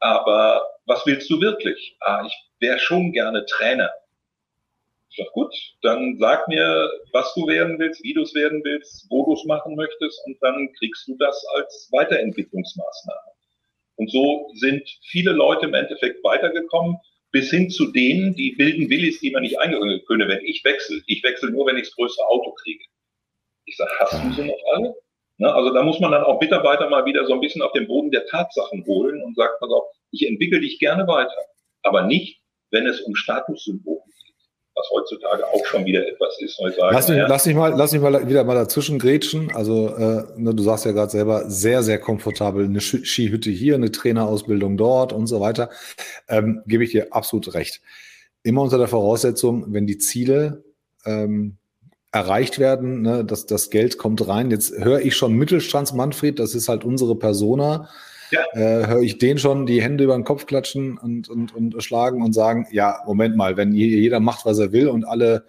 Aber 0.00 0.62
was 0.86 1.04
willst 1.04 1.28
du 1.28 1.40
wirklich? 1.40 1.96
Ah, 2.00 2.22
ich 2.24 2.32
wäre 2.60 2.78
schon 2.78 3.12
gerne 3.12 3.44
Trainer. 3.46 3.90
Ich 5.18 5.24
sag, 5.24 5.32
gut, 5.32 5.52
dann 5.82 6.16
sag 6.18 6.46
mir, 6.46 6.88
was 7.12 7.34
du 7.34 7.46
werden 7.48 7.76
willst, 7.78 8.04
wie 8.04 8.14
du 8.14 8.22
es 8.22 8.34
werden 8.34 8.62
willst, 8.62 9.06
wo 9.10 9.24
du 9.24 9.32
es 9.34 9.44
machen 9.46 9.74
möchtest 9.74 10.20
und 10.26 10.38
dann 10.42 10.72
kriegst 10.78 11.08
du 11.08 11.16
das 11.18 11.44
als 11.56 11.88
Weiterentwicklungsmaßnahme. 11.90 13.32
Und 13.96 14.10
so 14.12 14.48
sind 14.54 14.88
viele 15.10 15.32
Leute 15.32 15.66
im 15.66 15.74
Endeffekt 15.74 16.22
weitergekommen. 16.22 16.98
bis 17.30 17.50
hin 17.50 17.68
zu 17.68 17.92
denen, 17.92 18.34
die 18.34 18.52
bilden 18.52 18.88
Willis, 18.88 19.20
die 19.20 19.30
man 19.30 19.42
nicht 19.42 19.58
eingehen 19.58 20.02
können, 20.06 20.28
wenn 20.28 20.44
ich 20.44 20.64
wechsle. 20.64 21.02
Ich 21.06 21.22
wechsle 21.22 21.50
nur, 21.50 21.66
wenn 21.66 21.76
ich 21.76 21.88
das 21.88 21.94
größte 21.96 22.24
Auto 22.26 22.52
kriege. 22.52 22.84
Ich 23.66 23.76
sage, 23.76 23.90
hast 23.98 24.24
du 24.24 24.32
sie 24.32 24.48
noch 24.48 24.58
alle? 24.74 24.94
Ne, 25.38 25.52
also 25.52 25.72
da 25.72 25.82
muss 25.82 26.00
man 26.00 26.12
dann 26.12 26.24
auch 26.24 26.40
Mitarbeiter 26.40 26.88
mal 26.88 27.04
wieder 27.04 27.26
so 27.26 27.34
ein 27.34 27.40
bisschen 27.40 27.62
auf 27.62 27.72
den 27.72 27.86
Boden 27.86 28.10
der 28.10 28.26
Tatsachen 28.26 28.84
holen 28.86 29.22
und 29.22 29.36
sagt, 29.36 29.60
pass 29.60 29.70
auf, 29.70 29.84
ich 30.10 30.26
entwickle 30.26 30.60
dich 30.60 30.78
gerne 30.78 31.06
weiter, 31.06 31.36
aber 31.82 32.06
nicht, 32.06 32.40
wenn 32.70 32.86
es 32.86 33.00
um 33.02 33.14
Statussymbole 33.14 34.00
geht, 34.06 34.07
was 34.78 34.90
heutzutage 34.90 35.44
auch 35.46 35.64
schon 35.66 35.84
wieder 35.84 36.06
etwas 36.06 36.40
ist. 36.40 36.56
Sage, 36.56 36.74
lass, 36.78 37.08
mich, 37.08 37.18
ja, 37.18 37.26
lass, 37.26 37.46
mich 37.46 37.56
mal, 37.56 37.74
lass 37.74 37.92
mich 37.92 38.00
mal 38.00 38.28
wieder 38.28 38.44
mal 38.44 38.54
dazwischen 38.54 38.98
grätschen. 38.98 39.54
Also 39.54 39.88
äh, 39.88 40.24
ne, 40.36 40.54
du 40.54 40.62
sagst 40.62 40.84
ja 40.84 40.92
gerade 40.92 41.10
selber, 41.10 41.50
sehr, 41.50 41.82
sehr 41.82 41.98
komfortabel, 41.98 42.64
eine 42.64 42.80
Skihütte 42.80 43.50
hier, 43.50 43.74
eine 43.74 43.90
Trainerausbildung 43.90 44.76
dort 44.76 45.12
und 45.12 45.26
so 45.26 45.40
weiter. 45.40 45.70
Ähm, 46.28 46.62
Gebe 46.66 46.84
ich 46.84 46.92
dir 46.92 47.12
absolut 47.12 47.54
recht. 47.54 47.80
Immer 48.42 48.62
unter 48.62 48.78
der 48.78 48.88
Voraussetzung, 48.88 49.72
wenn 49.72 49.86
die 49.86 49.98
Ziele 49.98 50.64
ähm, 51.04 51.56
erreicht 52.12 52.58
werden, 52.58 53.02
ne, 53.02 53.24
dass 53.24 53.46
das 53.46 53.70
Geld 53.70 53.98
kommt 53.98 54.26
rein. 54.26 54.50
Jetzt 54.50 54.72
höre 54.72 55.00
ich 55.00 55.16
schon 55.16 55.34
Mittelstands 55.34 55.92
Manfred, 55.92 56.38
das 56.38 56.54
ist 56.54 56.68
halt 56.68 56.84
unsere 56.84 57.16
Persona. 57.16 57.88
Ja. 58.30 58.44
Äh, 58.52 58.86
höre 58.86 59.02
ich 59.02 59.18
den 59.18 59.38
schon 59.38 59.66
die 59.66 59.82
Hände 59.82 60.04
über 60.04 60.14
den 60.14 60.24
Kopf 60.24 60.46
klatschen 60.46 60.98
und, 60.98 61.28
und, 61.28 61.54
und 61.54 61.82
schlagen 61.82 62.22
und 62.22 62.32
sagen, 62.32 62.66
ja, 62.70 63.02
Moment 63.06 63.36
mal, 63.36 63.56
wenn 63.56 63.72
jeder 63.72 64.20
macht, 64.20 64.44
was 64.44 64.58
er 64.58 64.72
will 64.72 64.88
und 64.88 65.04
alle, 65.04 65.46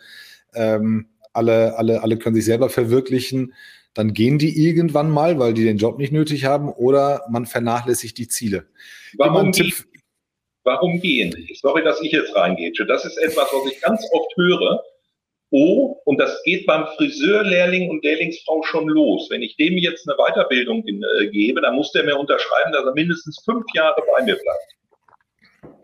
ähm, 0.54 1.08
alle, 1.34 1.78
alle, 1.78 2.02
alle 2.02 2.18
können 2.18 2.36
sich 2.36 2.46
selber 2.46 2.70
verwirklichen, 2.70 3.54
dann 3.94 4.13
gehen 4.13 4.38
die 4.38 4.65
irgendwann 4.65 5.10
mal, 5.10 5.39
weil 5.39 5.54
die 5.54 5.63
den 5.63 5.78
Job 5.78 5.98
nicht 5.98 6.13
nötig 6.13 6.46
haben, 6.46 6.70
oder 6.70 7.26
man 7.30 7.46
vernachlässigt 7.46 8.18
die 8.18 8.28
Ziele. 8.28 8.68
Warum, 9.18 9.52
gehen, 9.52 9.74
warum 10.63 11.02
gehen? 11.02 11.36
Sorry, 11.60 11.84
dass 11.84 12.02
ich 12.02 12.12
jetzt 12.12 12.36
reingehe. 12.36 12.72
Das 12.88 13.04
ist 13.06 13.18
etwas, 13.18 13.48
was 13.52 13.72
ich 13.72 13.82
ganz 13.82 14.06
oft 14.12 14.32
höre 14.38 14.84
Oh, 15.52 16.00
und 16.06 16.20
das 16.20 16.44
geht 16.44 16.68
beim 16.68 16.86
Friseurlehrling 16.96 17.90
und 17.90 18.04
Lehrlingsfrau 18.04 18.62
schon 18.64 18.88
los. 18.88 19.30
Wenn 19.32 19.42
ich 19.42 19.56
dem 19.58 19.78
jetzt 19.78 20.08
eine 20.08 20.16
Weiterbildung 20.18 20.86
in, 20.86 21.04
äh, 21.20 21.28
gebe, 21.28 21.62
dann 21.62 21.76
muss 21.76 21.92
der 21.92 22.04
mir 22.04 22.18
unterschreiben, 22.18 22.72
dass 22.72 22.86
er 22.86 22.94
mindestens 22.94 23.42
fünf 23.44 23.66
Jahre 23.74 24.02
bei 24.16 24.24
mir 24.24 24.36
bleibt. 24.36 25.76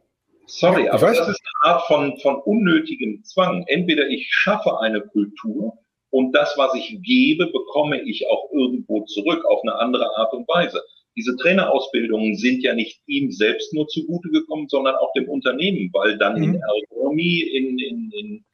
Sorry, 0.46 0.88
aber 0.88 1.08
das 1.08 1.28
ist 1.28 1.42
eine 1.64 1.74
Art 1.74 1.88
von, 1.88 2.20
von 2.20 2.36
unnötigem 2.42 3.24
Zwang. 3.24 3.66
Entweder 3.68 4.08
ich 4.08 4.28
schaffe 4.30 4.80
eine 4.80 5.02
Kultur 5.02 5.74
und 6.12 6.32
das, 6.34 6.56
was 6.58 6.76
ich 6.76 7.00
gebe, 7.02 7.48
bekomme 7.48 8.02
ich 8.04 8.28
auch 8.30 8.52
irgendwo 8.52 9.04
zurück 9.06 9.44
auf 9.46 9.62
eine 9.64 9.76
andere 9.76 10.16
Art 10.18 10.34
und 10.34 10.48
Weise. 10.48 10.84
Diese 11.18 11.36
Trainerausbildungen 11.38 12.36
sind 12.36 12.62
ja 12.62 12.76
nicht 12.76 13.02
ihm 13.08 13.32
selbst 13.32 13.74
nur 13.74 13.88
zugute 13.88 14.30
gekommen, 14.30 14.68
sondern 14.70 14.96
auch 14.96 15.12
dem 15.14 15.28
Unternehmen, 15.28 15.90
weil 15.94 16.18
dann 16.18 16.38
mhm. 16.38 16.44
in 16.44 16.62
Ergonomie, 16.62 17.42
in, 17.42 17.80
in, 17.80 18.12
in 18.12 18.46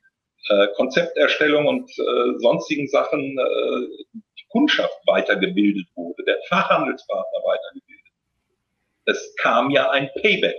äh, 0.50 0.68
Konzepterstellung 0.76 1.68
und 1.68 1.90
äh, 1.92 2.40
sonstigen 2.40 2.88
Sachen 2.88 3.38
äh, 3.38 3.88
die 4.14 4.46
Kundschaft 4.50 4.98
weitergebildet 5.06 5.88
wurde, 5.96 6.24
der 6.24 6.38
Fachhandelspartner 6.50 7.40
weitergebildet. 7.44 8.12
Es 9.06 9.36
kam 9.38 9.70
ja 9.70 9.90
ein 9.92 10.10
Payback. 10.22 10.58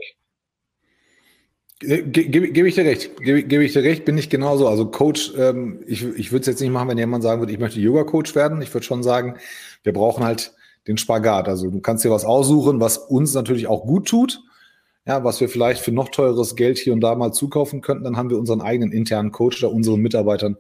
Gebe 1.81 2.53
geb 2.53 2.67
ich 2.67 2.77
dir 2.77 2.85
recht, 2.85 3.17
gebe 3.17 3.43
geb 3.43 3.61
ich 3.61 3.73
dir 3.73 3.83
recht, 3.83 4.05
bin 4.05 4.17
ich 4.17 4.31
genauso. 4.31 4.69
Also 4.69 4.89
Coach, 4.89 5.33
ähm, 5.37 5.83
ich, 5.85 6.05
ich 6.05 6.31
würde 6.31 6.43
es 6.43 6.47
jetzt 6.47 6.61
nicht 6.61 6.71
machen, 6.71 6.89
wenn 6.89 6.99
jemand 6.99 7.25
sagen 7.25 7.41
würde, 7.41 7.53
ich 7.53 7.59
möchte 7.59 7.81
Yoga-Coach 7.81 8.37
werden. 8.37 8.63
Ich 8.63 8.73
würde 8.73 8.87
schon 8.87 9.03
sagen, 9.03 9.39
wir 9.83 9.93
brauchen 9.93 10.23
halt 10.23 10.53
den 10.87 10.97
Spagat. 10.97 11.49
Also 11.49 11.71
du 11.71 11.81
kannst 11.81 12.05
dir 12.05 12.11
was 12.11 12.25
aussuchen, 12.25 12.79
was 12.79 12.99
uns 12.99 13.35
natürlich 13.35 13.67
auch 13.67 13.85
gut 13.85 14.07
tut 14.07 14.43
ja, 15.07 15.25
was 15.25 15.41
wir 15.41 15.49
vielleicht 15.49 15.83
für 15.83 15.93
noch 15.93 16.09
teures 16.09 16.55
Geld 16.57 16.79
hier 16.79 16.93
und 16.93 17.01
da 17.01 17.15
mal 17.15 17.33
zukaufen 17.33 17.81
könnten, 17.81 18.05
dann 18.05 18.17
haben 18.17 18.31
wir 18.31 18.39
unseren 18.39 18.61
eigenen 18.61 18.93
internen 18.93 19.33
Coach, 19.33 19.61
der 19.61 19.73
unseren 19.73 20.01
Mitarbeitern 20.01 20.57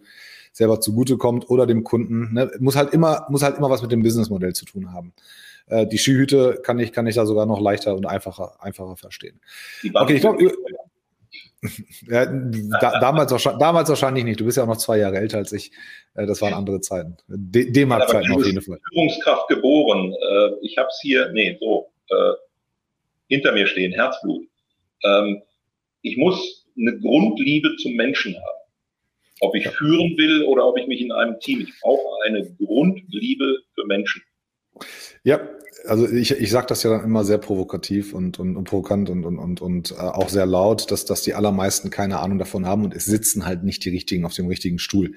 selber 0.53 0.81
zugutekommt 0.81 1.49
oder 1.49 1.67
dem 1.67 1.85
Kunden. 1.85 2.35
Ne? 2.35 2.51
Muss 2.59 2.77
halt 2.77 2.93
immer, 2.93 3.27
muss 3.31 3.43
halt 3.43 3.57
immer 3.57 3.71
was 3.71 3.83
mit 3.83 3.93
dem 3.93 4.03
Businessmodell 4.03 4.53
zu 4.53 4.65
tun 4.65 4.93
haben. 4.93 5.15
Äh, 5.67 5.87
die 5.87 5.99
Skihüte 5.99 6.61
kann 6.63 6.79
ich, 6.79 6.93
kann 6.93 7.07
ich 7.07 7.15
da 7.15 7.25
sogar 7.25 7.47
noch 7.47 7.61
leichter 7.61 7.95
und 7.95 8.07
einfacher, 8.07 8.57
einfacher 8.61 8.97
verstehen. 8.97 9.41
Okay, 9.95 10.15
ich 10.15 10.21
glaube, 10.21 10.53
ja, 12.09 12.27
da, 12.27 12.99
damals, 12.99 13.33
damals 13.59 13.89
wahrscheinlich 13.89 14.25
nicht. 14.25 14.41
Du 14.41 14.45
bist 14.45 14.57
ja 14.57 14.65
auch 14.65 14.69
noch 14.69 14.77
zwei 14.77 14.99
Jahre 14.99 15.19
älter 15.19 15.39
als 15.39 15.53
ich. 15.53 15.71
Äh, 16.15 16.27
das 16.27 16.43
waren 16.43 16.53
andere 16.53 16.81
Zeiten. 16.81 17.17
D-Mark-Zeiten 17.29 18.33
auf 18.33 18.45
jeden 18.45 18.61
Fall. 18.61 18.81
Führungskraft 18.93 19.49
geboren. 19.49 20.13
Äh, 20.13 20.51
ich 20.63 20.77
habe 20.77 20.89
es 20.89 20.99
hier, 21.01 21.31
nee, 21.33 21.57
so. 21.61 21.89
Hinter 23.33 23.53
mir 23.53 23.67
stehen, 23.67 23.93
Herzblut. 23.93 24.47
Ähm, 25.05 25.41
ich 26.03 26.19
muss 26.19 26.67
eine 26.79 26.99
Grundliebe 27.01 27.75
zum 27.77 27.95
Menschen 27.95 28.35
haben. 28.35 28.59
Ob 29.41 29.55
ich 29.55 29.67
führen 29.69 30.19
will 30.19 30.45
oder 30.45 30.67
ob 30.67 30.77
ich 30.79 30.87
mich 30.87 31.01
in 31.01 31.13
einem 31.13 31.41
Team, 31.41 31.63
ich 31.63 31.73
brauche 31.81 32.07
eine 32.27 32.47
Grundliebe 32.59 33.57
für 33.75 33.87
Menschen. 33.87 34.23
Ja, 35.25 35.41
also 35.87 36.07
ich, 36.09 36.33
ich 36.33 36.51
sage 36.51 36.67
das 36.67 36.83
ja 36.83 36.91
dann 36.91 37.05
immer 37.05 37.25
sehr 37.25 37.39
provokativ 37.39 38.13
und, 38.13 38.39
und, 38.39 38.55
und 38.55 38.65
provokant 38.65 39.09
und, 39.09 39.25
und, 39.25 39.39
und, 39.39 39.63
und 39.63 39.93
äh, 39.93 39.95
auch 39.95 40.29
sehr 40.29 40.45
laut, 40.45 40.91
dass, 40.91 41.07
dass 41.07 41.23
die 41.23 41.33
allermeisten 41.33 41.89
keine 41.89 42.19
Ahnung 42.19 42.39
davon 42.39 42.67
haben 42.67 42.85
und 42.85 42.95
es 42.95 43.07
sitzen 43.07 43.47
halt 43.47 43.65
nicht 43.65 43.83
die 43.87 43.91
richtigen 43.91 44.27
auf 44.27 44.35
dem 44.35 44.47
richtigen 44.47 44.79
Stuhl. 44.79 45.15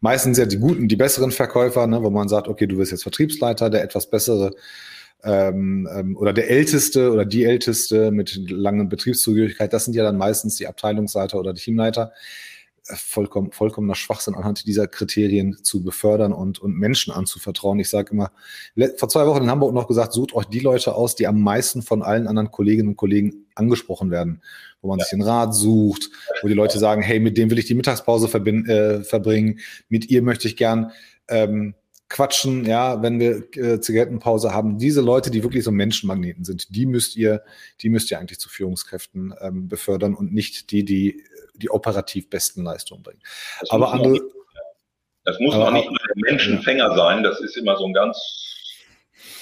Meistens 0.00 0.36
ja 0.36 0.44
die 0.44 0.58
guten, 0.58 0.86
die 0.86 0.96
besseren 0.96 1.30
Verkäufer, 1.30 1.86
ne, 1.86 2.02
wo 2.02 2.10
man 2.10 2.28
sagt, 2.28 2.46
okay, 2.46 2.66
du 2.66 2.76
wirst 2.76 2.92
jetzt 2.92 3.04
Vertriebsleiter, 3.04 3.70
der 3.70 3.82
etwas 3.82 4.10
bessere 4.10 4.50
ähm, 5.24 5.88
ähm, 5.92 6.16
oder 6.16 6.32
der 6.32 6.50
Älteste 6.50 7.10
oder 7.10 7.24
die 7.24 7.44
Älteste 7.44 8.10
mit 8.10 8.50
langen 8.50 8.88
Betriebszugehörigkeit, 8.88 9.72
das 9.72 9.86
sind 9.86 9.94
ja 9.94 10.04
dann 10.04 10.18
meistens 10.18 10.56
die 10.56 10.66
Abteilungsleiter 10.66 11.38
oder 11.38 11.54
die 11.54 11.62
Teamleiter. 11.62 12.12
Äh, 12.86 12.96
vollkommen, 12.96 13.50
vollkommener 13.50 13.94
Schwachsinn 13.94 14.34
anhand 14.34 14.66
dieser 14.66 14.86
Kriterien 14.86 15.56
zu 15.62 15.82
befördern 15.82 16.32
und, 16.34 16.58
und 16.58 16.78
Menschen 16.78 17.12
anzuvertrauen. 17.12 17.78
Ich 17.78 17.88
sage 17.88 18.12
immer, 18.12 18.32
vor 18.96 19.08
zwei 19.08 19.26
Wochen 19.26 19.44
in 19.44 19.50
Hamburg 19.50 19.72
noch 19.72 19.88
gesagt, 19.88 20.12
sucht 20.12 20.34
euch 20.34 20.44
die 20.46 20.60
Leute 20.60 20.94
aus, 20.94 21.16
die 21.16 21.26
am 21.26 21.40
meisten 21.40 21.80
von 21.80 22.02
allen 22.02 22.26
anderen 22.26 22.50
Kolleginnen 22.50 22.90
und 22.90 22.96
Kollegen 22.96 23.46
angesprochen 23.54 24.10
werden, 24.10 24.42
wo 24.82 24.88
man 24.88 24.98
ja. 24.98 25.04
sich 25.06 25.10
den 25.10 25.22
Rat 25.22 25.54
sucht, 25.54 26.10
wo 26.42 26.48
die 26.48 26.54
Leute 26.54 26.78
sagen, 26.78 27.00
hey, 27.00 27.20
mit 27.20 27.38
dem 27.38 27.50
will 27.50 27.58
ich 27.58 27.66
die 27.66 27.74
Mittagspause 27.74 28.26
äh, 28.26 29.02
verbringen, 29.02 29.60
mit 29.88 30.10
ihr 30.10 30.20
möchte 30.20 30.48
ich 30.48 30.56
gern 30.56 30.92
ähm, 31.28 31.74
quatschen, 32.14 32.64
ja, 32.64 33.02
wenn 33.02 33.18
wir 33.18 33.42
äh, 33.56 33.80
Zigarettenpause 33.80 34.54
haben. 34.54 34.78
Diese 34.78 35.00
Leute, 35.00 35.32
die 35.32 35.42
wirklich 35.42 35.64
so 35.64 35.72
Menschenmagneten 35.72 36.44
sind, 36.44 36.74
die 36.74 36.86
müsst 36.86 37.16
ihr, 37.16 37.42
die 37.80 37.88
müsst 37.88 38.08
ihr 38.12 38.20
eigentlich 38.20 38.38
zu 38.38 38.48
Führungskräften 38.48 39.34
ähm, 39.40 39.68
befördern 39.68 40.14
und 40.14 40.32
nicht 40.32 40.70
die, 40.70 40.84
die 40.84 41.24
die 41.56 41.70
operativ 41.70 42.30
besten 42.30 42.62
Leistungen 42.62 43.02
bringen. 43.02 43.20
Das 43.60 43.70
aber 43.70 43.92
andere. 43.92 44.12
Nicht, 44.12 44.24
das 45.24 45.40
muss 45.40 45.54
aber, 45.54 45.68
auch 45.68 45.72
nicht 45.72 45.88
nur 45.88 45.98
der 45.98 46.30
Menschenfänger 46.30 46.94
sein. 46.96 47.24
Das 47.24 47.40
ist 47.40 47.56
immer 47.56 47.76
so 47.76 47.86
ein 47.86 47.92
ganz 47.92 48.16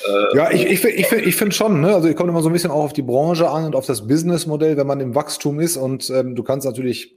äh, 0.07 0.37
ja, 0.37 0.51
ich, 0.51 0.65
ich, 0.65 0.85
ich, 0.85 1.13
ich 1.13 1.37
finde 1.37 1.55
schon, 1.55 1.83
ne? 1.83 1.95
also 1.95 2.09
ich 2.09 2.17
komme 2.17 2.31
immer 2.31 2.43
so 2.43 2.49
ein 2.49 2.53
bisschen 2.53 2.71
auch 2.71 2.85
auf 2.85 2.93
die 2.95 3.03
Branche 3.03 3.51
an 3.51 3.67
und 3.67 3.77
auf 3.77 3.87
das 3.87 4.07
Businessmodell, 4.07 4.79
wenn 4.79 4.87
man 4.87 5.01
im 5.01 5.15
Wachstum 5.15 5.61
ist 5.61 5.77
und 5.77 6.09
ähm, 6.11 6.35
du 6.35 6.43
kannst 6.43 6.67
natürlich, 6.67 7.17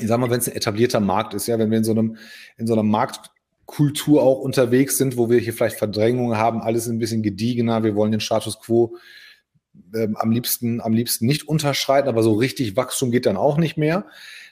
ich 0.00 0.08
sag 0.08 0.18
mal, 0.18 0.30
wenn 0.30 0.38
es 0.38 0.48
ein 0.48 0.56
etablierter 0.56 1.00
Markt 1.00 1.34
ist, 1.34 1.46
ja, 1.46 1.58
wenn 1.58 1.70
wir 1.70 1.78
in 1.78 1.84
so 1.84 1.92
einem, 1.92 2.16
in 2.56 2.66
so 2.66 2.74
einem 2.74 2.88
Markt 2.88 3.30
Kultur 3.66 4.22
auch 4.22 4.40
unterwegs 4.40 4.96
sind, 4.96 5.16
wo 5.16 5.28
wir 5.28 5.38
hier 5.38 5.52
vielleicht 5.52 5.76
Verdrängungen 5.76 6.38
haben, 6.38 6.62
alles 6.62 6.86
ein 6.86 6.98
bisschen 6.98 7.22
gediegener, 7.22 7.82
wir 7.82 7.94
wollen 7.96 8.12
den 8.12 8.20
Status 8.20 8.60
quo 8.60 8.96
ähm, 9.94 10.16
am 10.16 10.30
liebsten, 10.30 10.80
am 10.80 10.92
liebsten 10.92 11.26
nicht 11.26 11.48
unterschreiten, 11.48 12.08
aber 12.08 12.22
so 12.22 12.34
richtig 12.34 12.76
Wachstum 12.76 13.10
geht 13.10 13.26
dann 13.26 13.36
auch 13.36 13.58
nicht 13.58 13.76
mehr. 13.76 14.06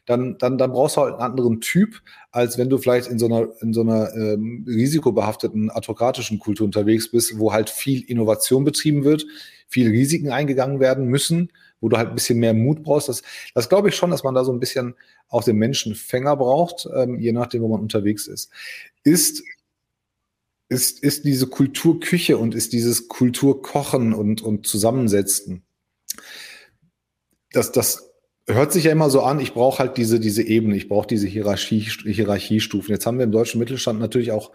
Dann, 0.07 0.37
dann, 0.39 0.59
dann 0.59 0.73
brauchst 0.73 0.97
du 0.97 1.01
halt 1.01 1.15
einen 1.15 1.23
anderen 1.23 1.63
Typ, 1.63 2.03
als 2.31 2.59
wenn 2.59 2.69
du 2.69 2.77
vielleicht 2.77 3.09
in 3.09 3.19
so 3.19 3.25
einer, 3.27 3.49
in 3.63 3.73
so 3.73 3.81
einer 3.81 4.13
ähm, 4.15 4.67
risikobehafteten, 4.69 5.71
autokratischen 5.71 6.39
Kultur 6.39 6.67
unterwegs 6.67 7.11
bist, 7.11 7.39
wo 7.39 7.55
halt 7.55 7.71
viel 7.71 8.03
Innovation 8.03 8.65
betrieben 8.65 9.05
wird, 9.05 9.25
viel 9.67 9.89
Risiken 9.89 10.31
eingegangen 10.31 10.79
werden 10.79 11.07
müssen, 11.07 11.51
wo 11.85 11.89
du 11.91 11.99
halt 11.99 12.09
ein 12.09 12.15
bisschen 12.15 12.39
mehr 12.39 12.55
Mut 12.55 12.83
brauchst. 12.83 13.11
Das, 13.11 13.23
das 13.55 13.69
glaube 13.69 13.91
ich 13.91 13.95
schon, 13.95 14.11
dass 14.11 14.25
man 14.25 14.35
da 14.35 14.43
so 14.43 14.53
ein 14.53 14.61
bisschen 14.61 14.95
auch 15.29 15.45
den 15.45 15.57
Menschenfänger 15.57 16.37
braucht, 16.37 16.89
ähm, 16.95 17.21
je 17.21 17.33
nachdem, 17.33 17.63
wo 17.63 17.69
man 17.69 17.81
unterwegs 17.81 18.27
ist 18.27 18.51
ist, 19.05 19.45
ist, 20.69 21.03
ist 21.03 21.25
diese 21.25 21.47
Kulturküche 21.47 22.39
und 22.39 22.55
ist 22.55 22.73
dieses 22.73 23.07
Kulturkochen 23.09 24.15
und, 24.15 24.43
und 24.43 24.67
Zusammensetzen. 24.67 25.63
Das, 27.53 27.71
das 27.71 28.11
hört 28.49 28.73
sich 28.73 28.85
ja 28.85 28.93
immer 28.93 29.11
so 29.11 29.23
an, 29.23 29.39
ich 29.39 29.55
brauche 29.55 29.79
halt 29.79 29.97
diese, 29.97 30.19
diese 30.19 30.43
Ebene, 30.43 30.75
ich 30.77 30.89
brauche 30.89 31.07
diese 31.07 31.29
Hierarchie, 31.29 31.81
Hierarchiestufen. 31.81 32.93
Jetzt 32.93 33.07
haben 33.07 33.19
wir 33.19 33.25
im 33.25 33.33
deutschen 33.33 33.61
Mittelstand 33.61 34.01
natürlich 34.01 34.33
auch 34.33 34.51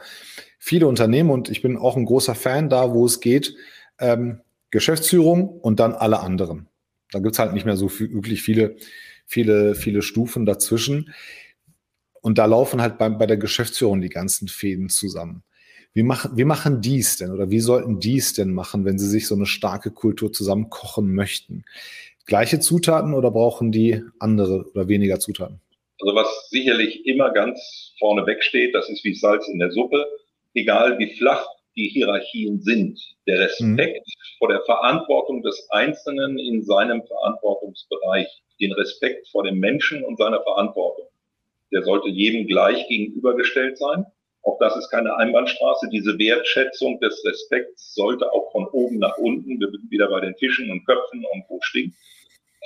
viele 0.57 0.87
Unternehmen 0.87 1.29
und 1.29 1.49
ich 1.49 1.61
bin 1.61 1.77
auch 1.77 1.95
ein 1.95 2.05
großer 2.05 2.35
Fan 2.35 2.69
da, 2.69 2.93
wo 2.93 3.05
es 3.05 3.21
geht, 3.21 3.55
ähm, 3.99 4.41
Geschäftsführung 4.71 5.47
und 5.47 5.79
dann 5.79 5.93
alle 5.93 6.19
anderen. 6.19 6.68
Da 7.11 7.19
gibt's 7.19 7.39
halt 7.39 7.53
nicht 7.53 7.65
mehr 7.65 7.77
so 7.77 7.87
viel, 7.89 8.13
wirklich 8.13 8.41
viele, 8.41 8.77
viele, 9.25 9.75
viele 9.75 10.01
Stufen 10.01 10.45
dazwischen. 10.45 11.13
Und 12.21 12.37
da 12.37 12.45
laufen 12.45 12.81
halt 12.81 12.97
bei, 12.97 13.09
bei 13.09 13.25
der 13.25 13.37
Geschäftsführung 13.37 14.01
die 14.01 14.09
ganzen 14.09 14.47
Fäden 14.47 14.89
zusammen. 14.89 15.43
Wie 15.93 16.03
machen, 16.03 16.31
wie 16.35 16.45
machen 16.45 16.81
die 16.81 16.99
es 16.99 17.17
denn 17.17 17.31
oder 17.31 17.49
wie 17.49 17.59
sollten 17.59 17.99
die 17.99 18.17
es 18.17 18.33
denn 18.33 18.53
machen, 18.53 18.85
wenn 18.85 18.99
sie 18.99 19.09
sich 19.09 19.25
so 19.27 19.35
eine 19.35 19.47
starke 19.47 19.89
Kultur 19.89 20.31
zusammen 20.31 20.69
kochen 20.69 21.13
möchten? 21.13 21.63
gleiche 22.29 22.59
Zutaten 22.61 23.13
oder 23.13 23.31
brauchen 23.31 23.73
die 23.73 24.01
andere 24.19 24.69
oder 24.73 24.87
weniger 24.87 25.19
Zutaten? 25.19 25.59
Also 25.99 26.15
was 26.15 26.49
sicherlich 26.49 27.05
immer 27.05 27.31
ganz 27.31 27.93
vorne 27.99 28.25
weg 28.25 28.41
steht, 28.41 28.73
das 28.73 28.89
ist 28.89 29.03
wie 29.03 29.13
Salz 29.13 29.49
in 29.49 29.59
der 29.59 29.71
Suppe. 29.71 30.05
Egal 30.53 30.97
wie 30.97 31.13
flach 31.17 31.45
die 31.75 31.89
Hierarchien 31.89 32.61
sind, 32.61 32.99
der 33.27 33.39
Respekt 33.39 34.07
mhm. 34.07 34.37
vor 34.37 34.49
der 34.49 34.61
Verantwortung 34.61 35.41
des 35.43 35.67
Einzelnen 35.69 36.37
in 36.37 36.63
seinem 36.63 37.03
Verantwortungsbereich, 37.05 38.27
den 38.59 38.73
Respekt 38.73 39.27
vor 39.29 39.43
dem 39.43 39.59
Menschen 39.59 40.03
und 40.03 40.17
seiner 40.17 40.41
Verantwortung, 40.43 41.07
der 41.71 41.83
sollte 41.83 42.09
jedem 42.09 42.47
gleich 42.47 42.87
gegenübergestellt 42.87 43.77
sein. 43.77 44.05
Auch 44.43 44.57
das 44.59 44.75
ist 44.77 44.89
keine 44.89 45.15
Einbahnstraße. 45.15 45.89
Diese 45.91 46.17
Wertschätzung 46.17 46.99
des 46.99 47.23
Respekts 47.25 47.93
sollte 47.93 48.31
auch 48.31 48.51
von 48.51 48.67
oben 48.67 48.97
nach 48.99 49.17
unten, 49.17 49.59
wir 49.59 49.69
sind 49.69 49.91
wieder 49.91 50.09
bei 50.09 50.21
den 50.21 50.35
Fischen 50.35 50.71
und 50.71 50.85
Köpfen 50.85 51.25
und 51.31 51.43
wo 51.49 51.59
stinkt, 51.61 51.95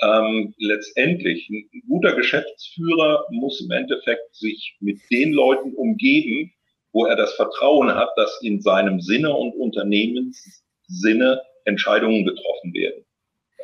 ähm, 0.02 0.54
letztendlich 0.58 1.48
ein 1.50 1.68
guter 1.88 2.14
Geschäftsführer 2.14 3.26
muss 3.30 3.60
im 3.60 3.70
Endeffekt 3.70 4.34
sich 4.34 4.76
mit 4.80 4.98
den 5.10 5.32
Leuten 5.32 5.74
umgeben, 5.74 6.52
wo 6.94 7.04
er 7.04 7.16
das 7.16 7.34
Vertrauen 7.34 7.94
hat, 7.94 8.10
dass 8.16 8.40
in 8.40 8.62
seinem 8.62 9.00
Sinne 9.00 9.34
und 9.34 9.54
Unternehmenssinne 9.56 11.42
Entscheidungen 11.66 12.24
getroffen 12.24 12.72
werden. 12.72 13.04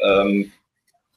Ähm, 0.02 0.52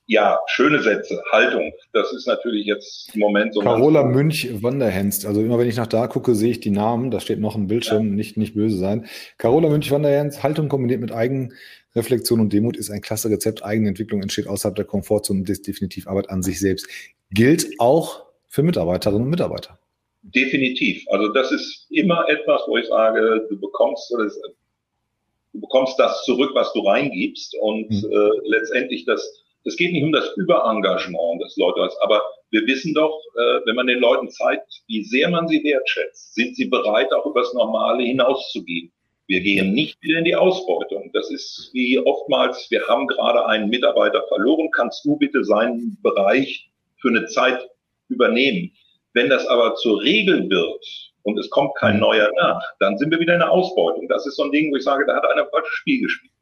ja, 0.05 0.39
schöne 0.47 0.82
Sätze, 0.82 1.24
Haltung. 1.32 1.72
Das 1.91 2.11
ist 2.14 2.28
natürlich 2.28 2.66
jetzt 2.66 3.16
im 3.16 3.22
Moment 3.22 3.53
so. 3.53 3.61
Carola 3.61 4.03
Münch 4.03 4.47
Wanderhenst. 4.61 5.26
Also 5.26 5.41
immer 5.41 5.57
wenn 5.57 5.68
ich 5.68 5.78
nach 5.78 5.88
da 5.88 6.07
gucke, 6.07 6.36
sehe 6.36 6.51
ich 6.51 6.59
die 6.59 6.72
Namen. 6.72 7.09
Da 7.09 7.20
steht 7.20 7.39
noch 7.39 7.55
ein 7.55 7.68
Bildschirm, 7.68 8.09
ja. 8.09 8.14
nicht, 8.14 8.38
nicht 8.38 8.53
böse 8.53 8.78
sein. 8.78 9.07
Carola 9.38 9.70
Münch 9.70 9.89
Wanderhenst, 9.91 10.43
Haltung 10.43 10.68
kombiniert 10.68 11.01
mit 11.01 11.11
Eigenreflexion 11.11 12.41
und 12.41 12.53
Demut 12.53 12.78
ist 12.78 12.91
ein 12.91 13.01
klasse 13.01 13.30
Rezept. 13.30 13.64
Eigenentwicklung 13.64 14.22
entsteht 14.22 14.47
außerhalb 14.47 14.76
der 14.76 14.86
Komfortzone 14.86 15.39
und 15.39 15.49
ist 15.49 15.66
definitiv 15.68 16.07
Arbeit 16.07 16.30
an 16.30 16.43
sich 16.43 16.59
selbst. 16.59 16.88
Gilt 17.32 17.80
auch 17.80 18.26
für 18.49 18.61
Mitarbeiterinnen 18.61 19.24
und 19.24 19.30
Mitarbeiter. 19.30 19.80
Definitiv. 20.24 21.05
Also 21.09 21.28
das 21.30 21.51
ist 21.51 21.88
immer 21.91 22.28
etwas, 22.30 22.61
wo 22.67 22.78
ich 22.78 22.88
sage, 22.88 23.45
du 23.49 23.59
bekommst, 23.59 24.11
du 24.11 25.59
bekommst 25.59 25.99
das 25.99 26.24
zurück, 26.24 26.51
was 26.53 26.71
du 26.74 26.82
reingibst 26.82 27.55
und 27.61 27.89
mhm. 27.89 28.11
äh, 28.11 28.49
letztendlich 28.49 29.05
das 29.05 29.43
es 29.65 29.78
geht 29.78 29.93
nicht 29.93 30.03
um 30.03 30.11
das 30.11 30.30
Überengagement 30.36 31.41
des 31.41 31.55
Leutes, 31.57 31.95
aber 32.01 32.21
wir 32.51 32.65
wissen 32.67 32.93
doch, 32.93 33.19
äh, 33.36 33.65
wenn 33.65 33.76
man 33.76 33.88
den 33.88 33.99
Leuten 33.99 34.30
zeigt, 34.30 34.84
wie 34.88 35.03
sehr 35.03 35.30
man 35.30 35.47
sie 35.47 35.63
wertschätzt, 35.63 36.36
sind 36.36 36.55
sie 36.55 36.65
bereit, 36.65 37.11
auch 37.13 37.26
übers 37.26 37.53
Normale 37.53 38.03
hinauszugehen. 38.03 38.91
Wir 39.28 39.39
gehen 39.39 39.74
nicht 39.74 40.01
wieder 40.01 40.19
in 40.19 40.26
die 40.26 40.36
Ausbeutung. 40.36 41.09
Das 41.13 41.32
ist 41.32 41.69
wie 41.74 41.97
oftmals, 41.97 42.69
wir 42.69 42.86
haben 42.88 43.07
gerade 43.07 43.45
einen 43.45 43.69
Mitarbeiter 43.69 44.24
verloren, 44.28 44.69
kannst 44.71 45.05
du 45.05 45.15
bitte 45.15 45.45
seinen 45.45 45.97
Bereich 46.03 46.69
für 46.97 47.07
eine 47.07 47.26
Zeit 47.28 47.69
übernehmen. 48.09 48.71
Wenn 49.14 49.30
das 49.30 49.45
aber 49.47 49.76
zur 49.76 50.01
Regel 50.01 50.49
wird 50.49 51.11
und 51.24 51.38
es 51.39 51.49
kommt 51.49 51.76
kein 51.76 51.99
neuer 51.99 52.30
nach, 52.39 52.61
dann 52.80 52.97
sind 52.97 53.11
wir 53.11 53.20
wieder 53.20 53.34
in 53.34 53.39
der 53.39 53.51
Ausbeutung. 53.51 54.07
Das 54.09 54.26
ist 54.26 54.36
so 54.36 54.43
ein 54.43 54.51
Ding, 54.51 54.72
wo 54.72 54.76
ich 54.76 54.84
sage, 54.84 55.05
da 55.05 55.16
hat 55.16 55.26
einer 55.26 55.47
falsches 55.47 55.74
Spiel 55.74 56.01
gespielt. 56.01 56.34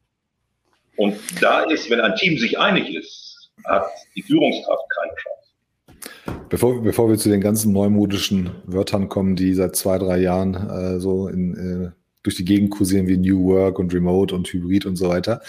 Und 0.97 1.15
da 1.41 1.63
ist, 1.63 1.89
wenn 1.89 2.01
ein 2.01 2.15
Team 2.15 2.37
sich 2.37 2.59
einig 2.59 2.93
ist, 2.93 3.51
hat 3.65 3.87
die 4.15 4.21
Führungskraft 4.21 4.83
keine 4.95 5.13
Chance. 5.15 5.41
Bevor, 6.49 6.81
bevor 6.81 7.09
wir 7.09 7.17
zu 7.17 7.29
den 7.29 7.41
ganzen 7.41 7.71
neumodischen 7.71 8.51
Wörtern 8.65 9.07
kommen, 9.07 9.35
die 9.35 9.53
seit 9.53 9.75
zwei, 9.75 9.97
drei 9.97 10.17
Jahren 10.19 10.55
äh, 10.55 10.99
so 10.99 11.27
in, 11.27 11.55
äh, 11.55 12.00
durch 12.23 12.35
die 12.35 12.45
Gegend 12.45 12.71
kursieren 12.71 13.07
wie 13.07 13.17
New 13.17 13.45
Work 13.45 13.79
und 13.79 13.93
Remote 13.93 14.35
und 14.35 14.47
Hybrid 14.51 14.85
und 14.85 14.95
so 14.95 15.09
weiter. 15.09 15.41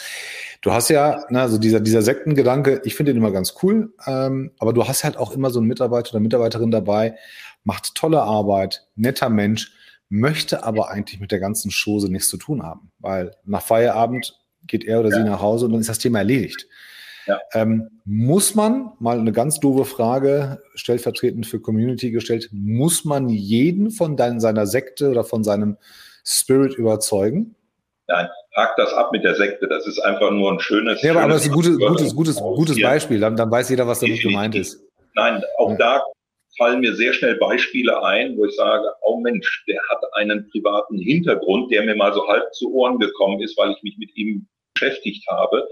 Du 0.62 0.72
hast 0.72 0.88
ja, 0.88 1.24
na, 1.28 1.42
also 1.42 1.58
dieser, 1.58 1.80
dieser 1.80 2.02
Sektengedanke, 2.02 2.80
ich 2.84 2.94
finde 2.94 3.12
den 3.12 3.18
immer 3.18 3.32
ganz 3.32 3.54
cool, 3.62 3.92
ähm, 4.06 4.52
aber 4.58 4.72
du 4.72 4.86
hast 4.86 5.04
halt 5.04 5.16
auch 5.16 5.32
immer 5.32 5.50
so 5.50 5.58
einen 5.58 5.68
Mitarbeiter 5.68 6.10
oder 6.10 6.20
Mitarbeiterin 6.20 6.70
dabei, 6.70 7.16
macht 7.64 7.94
tolle 7.94 8.22
Arbeit, 8.22 8.86
netter 8.94 9.28
Mensch, 9.28 9.72
möchte 10.08 10.64
aber 10.64 10.90
eigentlich 10.90 11.20
mit 11.20 11.32
der 11.32 11.40
ganzen 11.40 11.70
Chose 11.70 12.10
nichts 12.10 12.28
zu 12.28 12.36
tun 12.36 12.62
haben, 12.62 12.90
weil 12.98 13.34
nach 13.44 13.62
Feierabend 13.62 14.38
geht 14.66 14.84
er 14.84 15.00
oder 15.00 15.10
ja. 15.10 15.16
sie 15.16 15.24
nach 15.24 15.40
Hause 15.40 15.66
und 15.66 15.72
dann 15.72 15.80
ist 15.80 15.88
das 15.88 15.98
Thema 15.98 16.18
erledigt. 16.18 16.66
Ja. 17.26 17.38
Ähm, 17.54 17.88
muss 18.04 18.54
man, 18.54 18.92
mal 18.98 19.18
eine 19.18 19.32
ganz 19.32 19.60
doofe 19.60 19.84
Frage, 19.84 20.60
stellvertretend 20.74 21.46
für 21.46 21.60
Community 21.60 22.10
gestellt, 22.10 22.48
muss 22.52 23.04
man 23.04 23.28
jeden 23.28 23.90
von 23.90 24.16
dein, 24.16 24.40
seiner 24.40 24.66
Sekte 24.66 25.10
oder 25.10 25.24
von 25.24 25.44
seinem 25.44 25.76
Spirit 26.24 26.74
überzeugen? 26.74 27.56
Nein, 28.08 28.28
hakt 28.56 28.78
das 28.78 28.92
ab 28.92 29.12
mit 29.12 29.24
der 29.24 29.34
Sekte. 29.34 29.68
Das 29.68 29.86
ist 29.86 29.98
einfach 30.00 30.30
nur 30.30 30.52
ein 30.52 30.60
schönes. 30.60 31.00
Ja, 31.02 31.12
aber, 31.12 31.22
aber 31.22 31.34
es 31.34 31.42
ist 31.42 31.48
ein 31.48 31.54
gutes, 31.54 31.78
gutes, 31.78 32.14
gutes, 32.14 32.36
gutes 32.36 32.80
Beispiel. 32.80 33.20
Dann, 33.20 33.36
dann 33.36 33.50
weiß 33.50 33.70
jeder, 33.70 33.86
was 33.86 34.00
damit 34.00 34.20
gemeint 34.20 34.54
ist. 34.54 34.82
Nein, 35.14 35.42
auch 35.58 35.70
ja. 35.70 35.76
da 35.76 36.02
fallen 36.58 36.80
mir 36.80 36.94
sehr 36.94 37.12
schnell 37.12 37.36
Beispiele 37.36 38.02
ein, 38.02 38.36
wo 38.36 38.44
ich 38.44 38.54
sage, 38.54 38.84
oh 39.02 39.18
Mensch, 39.20 39.64
der 39.66 39.80
hat 39.90 40.02
einen 40.14 40.48
privaten 40.50 40.98
Hintergrund, 40.98 41.72
der 41.72 41.84
mir 41.84 41.96
mal 41.96 42.12
so 42.12 42.26
halb 42.28 42.52
zu 42.54 42.72
Ohren 42.74 42.98
gekommen 42.98 43.40
ist, 43.40 43.56
weil 43.56 43.72
ich 43.72 43.82
mich 43.82 43.96
mit 43.98 44.14
ihm 44.16 44.46
beschäftigt 44.74 45.26
habe 45.30 45.66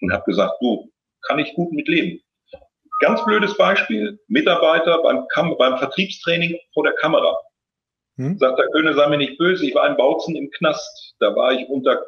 und 0.00 0.12
habe 0.12 0.24
gesagt, 0.24 0.54
du, 0.60 0.90
kann 1.22 1.38
ich 1.38 1.54
gut 1.54 1.72
mitleben. 1.72 2.20
Ganz 3.00 3.24
blödes 3.24 3.56
Beispiel, 3.56 4.18
Mitarbeiter 4.28 5.02
beim, 5.02 5.26
Kam 5.28 5.56
beim 5.58 5.78
Vertriebstraining 5.78 6.58
vor 6.72 6.84
der 6.84 6.94
Kamera. 6.94 7.36
Hm? 8.16 8.38
Sagt 8.38 8.58
der 8.58 8.68
König, 8.70 8.94
sei 8.94 9.08
mir 9.08 9.18
nicht 9.18 9.38
böse, 9.38 9.66
ich 9.66 9.74
war 9.74 9.84
ein 9.84 9.96
Bautzen 9.96 10.36
im 10.36 10.50
Knast. 10.50 11.14
Da 11.18 11.34
war 11.34 11.52
ich 11.52 11.68
unter 11.68 12.00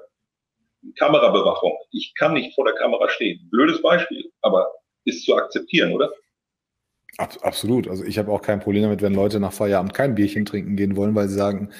Kamerabewachung. 0.98 1.72
Ich 1.90 2.14
kann 2.16 2.34
nicht 2.34 2.54
vor 2.54 2.64
der 2.64 2.74
Kamera 2.74 3.08
stehen. 3.08 3.48
Blödes 3.50 3.82
Beispiel, 3.82 4.30
aber 4.42 4.70
ist 5.04 5.24
zu 5.24 5.34
akzeptieren, 5.34 5.92
oder? 5.92 6.12
Absolut. 7.18 7.88
Also 7.88 8.04
ich 8.04 8.18
habe 8.18 8.30
auch 8.30 8.42
kein 8.42 8.60
Problem 8.60 8.82
damit, 8.82 9.00
wenn 9.00 9.14
Leute 9.14 9.40
nach 9.40 9.52
Feierabend 9.52 9.94
kein 9.94 10.14
Bierchen 10.14 10.44
trinken 10.44 10.76
gehen 10.76 10.96
wollen, 10.96 11.14
weil 11.14 11.28
sie 11.28 11.36
sagen, 11.36 11.70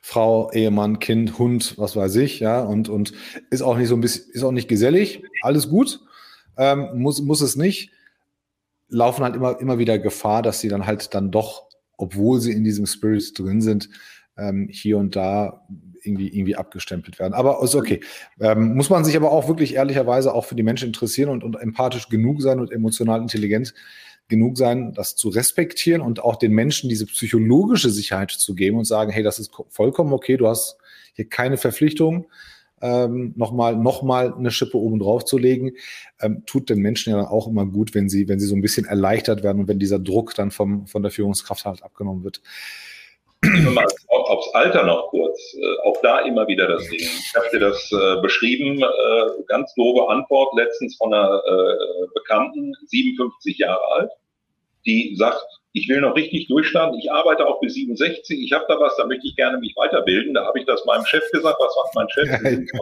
Frau, 0.00 0.52
Ehemann, 0.52 1.00
Kind, 1.00 1.38
Hund, 1.38 1.76
was 1.78 1.96
weiß 1.96 2.14
ich, 2.16 2.38
ja, 2.38 2.62
und, 2.62 2.88
und 2.88 3.12
ist 3.50 3.62
auch 3.62 3.76
nicht 3.76 3.88
so 3.88 3.96
ein 3.96 4.00
bisschen, 4.00 4.30
ist 4.32 4.44
auch 4.44 4.52
nicht 4.52 4.68
gesellig, 4.68 5.24
alles 5.42 5.68
gut, 5.68 5.98
ähm, 6.56 6.90
muss, 6.94 7.20
muss 7.22 7.40
es 7.40 7.56
nicht, 7.56 7.90
laufen 8.88 9.24
halt 9.24 9.34
immer, 9.34 9.58
immer 9.60 9.78
wieder 9.78 9.98
Gefahr, 9.98 10.42
dass 10.42 10.60
sie 10.60 10.68
dann 10.68 10.86
halt 10.86 11.12
dann 11.12 11.32
doch, 11.32 11.65
obwohl 11.96 12.40
sie 12.40 12.52
in 12.52 12.64
diesem 12.64 12.86
Spirit 12.86 13.38
drin 13.38 13.60
sind, 13.60 13.88
ähm, 14.36 14.68
hier 14.70 14.98
und 14.98 15.16
da 15.16 15.66
irgendwie, 16.02 16.28
irgendwie 16.28 16.56
abgestempelt 16.56 17.18
werden. 17.18 17.34
Aber 17.34 17.62
ist 17.62 17.74
okay. 17.74 18.00
Ähm, 18.40 18.74
muss 18.76 18.90
man 18.90 19.04
sich 19.04 19.16
aber 19.16 19.32
auch 19.32 19.48
wirklich 19.48 19.74
ehrlicherweise 19.74 20.32
auch 20.32 20.44
für 20.44 20.54
die 20.54 20.62
Menschen 20.62 20.88
interessieren 20.88 21.30
und, 21.30 21.42
und 21.42 21.56
empathisch 21.56 22.08
genug 22.08 22.42
sein 22.42 22.60
und 22.60 22.70
emotional 22.70 23.20
intelligent, 23.20 23.74
genug 24.28 24.56
sein, 24.56 24.92
das 24.92 25.16
zu 25.16 25.28
respektieren 25.28 26.00
und 26.00 26.22
auch 26.22 26.36
den 26.36 26.52
Menschen 26.52 26.88
diese 26.88 27.06
psychologische 27.06 27.90
Sicherheit 27.90 28.30
zu 28.30 28.54
geben 28.54 28.78
und 28.78 28.84
sagen, 28.84 29.10
hey, 29.10 29.22
das 29.22 29.38
ist 29.38 29.52
vollkommen 29.68 30.12
okay, 30.12 30.36
du 30.36 30.48
hast 30.48 30.78
hier 31.14 31.28
keine 31.28 31.56
Verpflichtung, 31.56 32.26
ähm, 32.82 33.32
nochmal 33.36 33.76
noch 33.76 34.02
mal 34.02 34.34
eine 34.34 34.50
Schippe 34.50 34.78
oben 34.78 34.98
drauf 34.98 35.24
zu 35.24 35.38
legen, 35.38 35.72
ähm, 36.20 36.44
tut 36.46 36.68
den 36.68 36.80
Menschen 36.80 37.10
ja 37.10 37.16
dann 37.16 37.26
auch 37.26 37.46
immer 37.46 37.66
gut, 37.66 37.94
wenn 37.94 38.08
sie, 38.08 38.28
wenn 38.28 38.38
sie 38.38 38.46
so 38.46 38.54
ein 38.54 38.62
bisschen 38.62 38.86
erleichtert 38.86 39.42
werden 39.42 39.60
und 39.60 39.68
wenn 39.68 39.78
dieser 39.78 39.98
Druck 39.98 40.34
dann 40.34 40.50
vom, 40.50 40.86
von 40.86 41.02
der 41.02 41.10
Führungskraft 41.10 41.64
halt 41.64 41.82
abgenommen 41.82 42.24
wird. 42.24 42.40
Mal 43.42 43.86
aufs 44.08 44.52
Alter 44.54 44.84
noch 44.84 45.08
kurz, 45.08 45.54
äh, 45.54 45.88
auch 45.88 46.00
da 46.02 46.20
immer 46.20 46.48
wieder 46.48 46.66
das 46.66 46.82
Ding. 46.88 47.00
Ich 47.00 47.32
habe 47.36 47.46
dir 47.52 47.60
das 47.60 47.90
äh, 47.92 48.20
beschrieben, 48.20 48.82
äh, 48.82 49.42
ganz 49.46 49.72
doofe 49.74 50.08
Antwort 50.08 50.54
letztens 50.56 50.96
von 50.96 51.12
einer 51.12 51.42
äh, 51.46 52.06
Bekannten, 52.14 52.74
57 52.86 53.58
Jahre 53.58 53.84
alt, 53.92 54.10
die 54.84 55.14
sagt, 55.16 55.44
ich 55.76 55.88
will 55.90 56.00
noch 56.00 56.16
richtig 56.16 56.48
durchstarten, 56.48 56.98
ich 56.98 57.12
arbeite 57.12 57.46
auch 57.46 57.60
bis 57.60 57.74
67, 57.74 58.42
ich 58.42 58.52
habe 58.52 58.64
da 58.66 58.80
was, 58.80 58.96
da 58.96 59.06
möchte 59.06 59.26
ich 59.26 59.36
gerne 59.36 59.58
mich 59.58 59.76
weiterbilden. 59.76 60.32
Da 60.32 60.46
habe 60.46 60.58
ich 60.58 60.64
das 60.64 60.82
meinem 60.86 61.04
Chef 61.04 61.22
gesagt, 61.32 61.58
was 61.60 61.74
sagt 61.74 61.94
mein 61.94 62.08
Chef? 62.08 62.28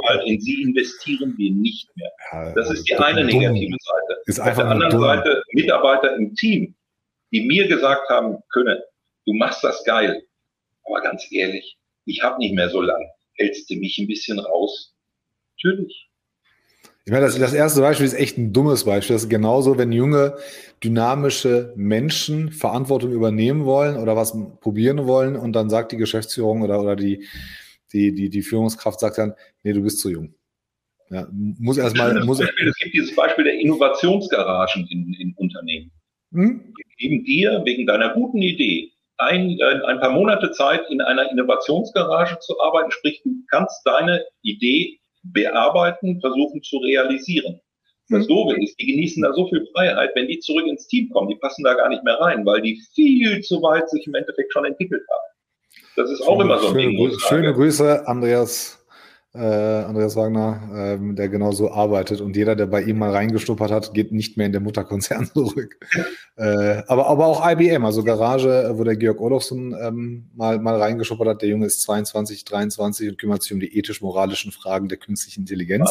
Ja, 0.09 0.20
in 0.22 0.40
sie 0.40 0.62
investieren 0.62 1.34
wir 1.36 1.51
nicht 1.51 1.88
mehr. 1.97 2.12
Das 2.55 2.70
ist 2.70 2.88
die 2.88 2.95
eine 2.95 3.24
negative 3.24 3.76
Seite. 3.80 4.22
Ist 4.26 4.38
Auf 4.38 4.55
der 4.55 4.66
anderen 4.66 5.01
Seite 5.01 5.42
Mitarbeiter 5.53 6.14
im 6.14 6.36
Team, 6.36 6.76
die 7.32 7.40
mir 7.40 7.66
gesagt 7.66 8.09
haben 8.09 8.38
können, 8.53 8.78
du 9.26 9.32
machst 9.34 9.64
das 9.64 9.82
geil, 9.82 10.22
aber 10.84 11.01
ganz 11.01 11.26
ehrlich, 11.32 11.76
ich 12.05 12.22
habe 12.22 12.38
nicht 12.38 12.55
mehr 12.55 12.68
so 12.68 12.80
lang. 12.80 13.05
Hältst 13.38 13.68
du 13.70 13.74
mich 13.74 13.99
ein 13.99 14.07
bisschen 14.07 14.38
raus? 14.38 14.95
Natürlich. 15.57 16.09
Ich 17.07 17.12
meine, 17.12 17.26
das, 17.26 17.38
das 17.38 17.52
erste 17.52 17.82
Beispiel 17.82 18.07
ist 18.07 18.14
echt 18.14 18.38
ein 18.38 18.52
dummes 18.52 18.84
Beispiel. 18.84 19.14
Das 19.14 19.24
ist 19.24 19.28
genauso, 19.28 19.76
wenn 19.76 19.92
junge, 19.92 20.36
dynamische 20.82 21.72
Menschen 21.76 22.50
Verantwortung 22.50 23.12
übernehmen 23.12 23.66
wollen 23.66 23.96
oder 23.96 24.16
was 24.16 24.34
probieren 24.61 25.07
wollen 25.07 25.36
und 25.36 25.52
dann 25.52 25.68
sagt 25.68 25.92
die 25.92 25.98
Geschäftsführung 25.98 26.62
oder, 26.62 26.80
oder 26.80 26.96
die, 26.96 27.26
die, 27.92 28.14
die, 28.14 28.30
die 28.30 28.42
Führungskraft 28.42 29.00
sagt 29.00 29.18
dann, 29.18 29.34
nee, 29.62 29.72
du 29.72 29.82
bist 29.82 30.00
zu 30.00 30.11
jung. 30.11 30.34
Ja, 31.11 31.28
muss 31.30 31.76
erstmal. 31.76 32.16
Es 32.16 32.78
gibt 32.78 32.94
dieses 32.94 33.14
Beispiel 33.14 33.44
der 33.44 33.61
Innovationsgaragen 33.61 34.86
in, 34.90 35.14
in 35.20 35.34
Unternehmen. 35.36 35.90
Hm? 36.32 36.72
Geben 36.96 37.24
dir 37.24 37.62
wegen 37.66 37.86
deiner 37.86 38.14
guten 38.14 38.40
Idee 38.40 38.94
ein, 39.18 39.59
äh, 39.59 39.80
ein 39.86 40.00
paar 40.00 40.11
Monate 40.11 40.50
Zeit 40.52 40.82
in 40.90 41.00
einer 41.00 41.30
Innovationsgarage 41.30 42.38
zu 42.40 42.61
arbeiten, 42.61 42.90
sprich, 42.90 43.22
du 43.22 43.30
kannst 43.50 43.82
deine 43.84 44.24
Idee 44.42 44.98
bearbeiten, 45.24 46.20
versuchen 46.20 46.62
zu 46.62 46.78
realisieren. 46.78 47.60
Das 48.10 48.24
mhm. 48.24 48.28
Doofe 48.28 48.62
ist, 48.62 48.78
die 48.78 48.86
genießen 48.86 49.22
da 49.22 49.32
so 49.32 49.48
viel 49.48 49.66
Freiheit, 49.72 50.10
wenn 50.14 50.28
die 50.28 50.38
zurück 50.40 50.66
ins 50.66 50.86
Team 50.86 51.08
kommen, 51.10 51.28
die 51.28 51.36
passen 51.36 51.64
da 51.64 51.74
gar 51.74 51.88
nicht 51.88 52.04
mehr 52.04 52.20
rein, 52.20 52.44
weil 52.44 52.60
die 52.60 52.80
viel 52.94 53.40
zu 53.40 53.62
weit 53.62 53.88
sich 53.88 54.06
im 54.06 54.14
Endeffekt 54.14 54.52
schon 54.52 54.66
entwickelt 54.66 55.02
haben. 55.10 55.24
Das 55.96 56.10
ist 56.10 56.20
auch 56.22 56.38
schöne, 56.38 56.42
immer 56.42 56.58
so 56.58 56.68
ein 56.68 56.74
schöne, 56.74 56.96
Ding. 56.96 57.18
Schöne 57.18 57.54
Grüße, 57.54 58.06
Andreas 58.06 58.84
äh, 59.35 59.39
Andreas 59.39 60.14
Wagner, 60.14 60.61
ähm, 60.74 61.16
der 61.16 61.28
genauso 61.28 61.72
arbeitet 61.72 62.20
und 62.20 62.37
jeder, 62.37 62.55
der 62.55 62.66
bei 62.66 62.82
ihm 62.82 62.99
mal 62.99 63.11
reingestuppert 63.11 63.70
hat, 63.70 63.93
geht 63.93 64.12
nicht 64.12 64.37
mehr 64.37 64.47
in 64.47 64.53
den 64.53 64.62
Mutterkonzern 64.62 65.26
zurück. 65.35 65.76
äh, 66.37 66.82
aber, 66.87 67.09
aber 67.09 67.26
auch 67.26 67.45
IBM, 67.45 67.85
also 67.85 68.05
Garage, 68.05 68.72
wo 68.74 68.85
der 68.85 68.97
Georg 68.97 69.20
Olofsson 69.20 69.76
ähm, 69.80 70.30
mal, 70.35 70.61
mal 70.61 70.80
reingeschuppert 70.80 71.26
hat. 71.26 71.43
Der 71.43 71.49
Junge 71.49 71.66
ist 71.66 71.82
22, 71.82 72.45
23 72.45 73.09
und 73.11 73.18
kümmert 73.18 73.43
sich 73.43 73.53
um 73.53 73.61
die 73.61 73.76
ethisch-moralischen 73.76 74.53
Fragen 74.53 74.89
der 74.89 74.99
künstlichen 74.99 75.41
Intelligenz. 75.41 75.91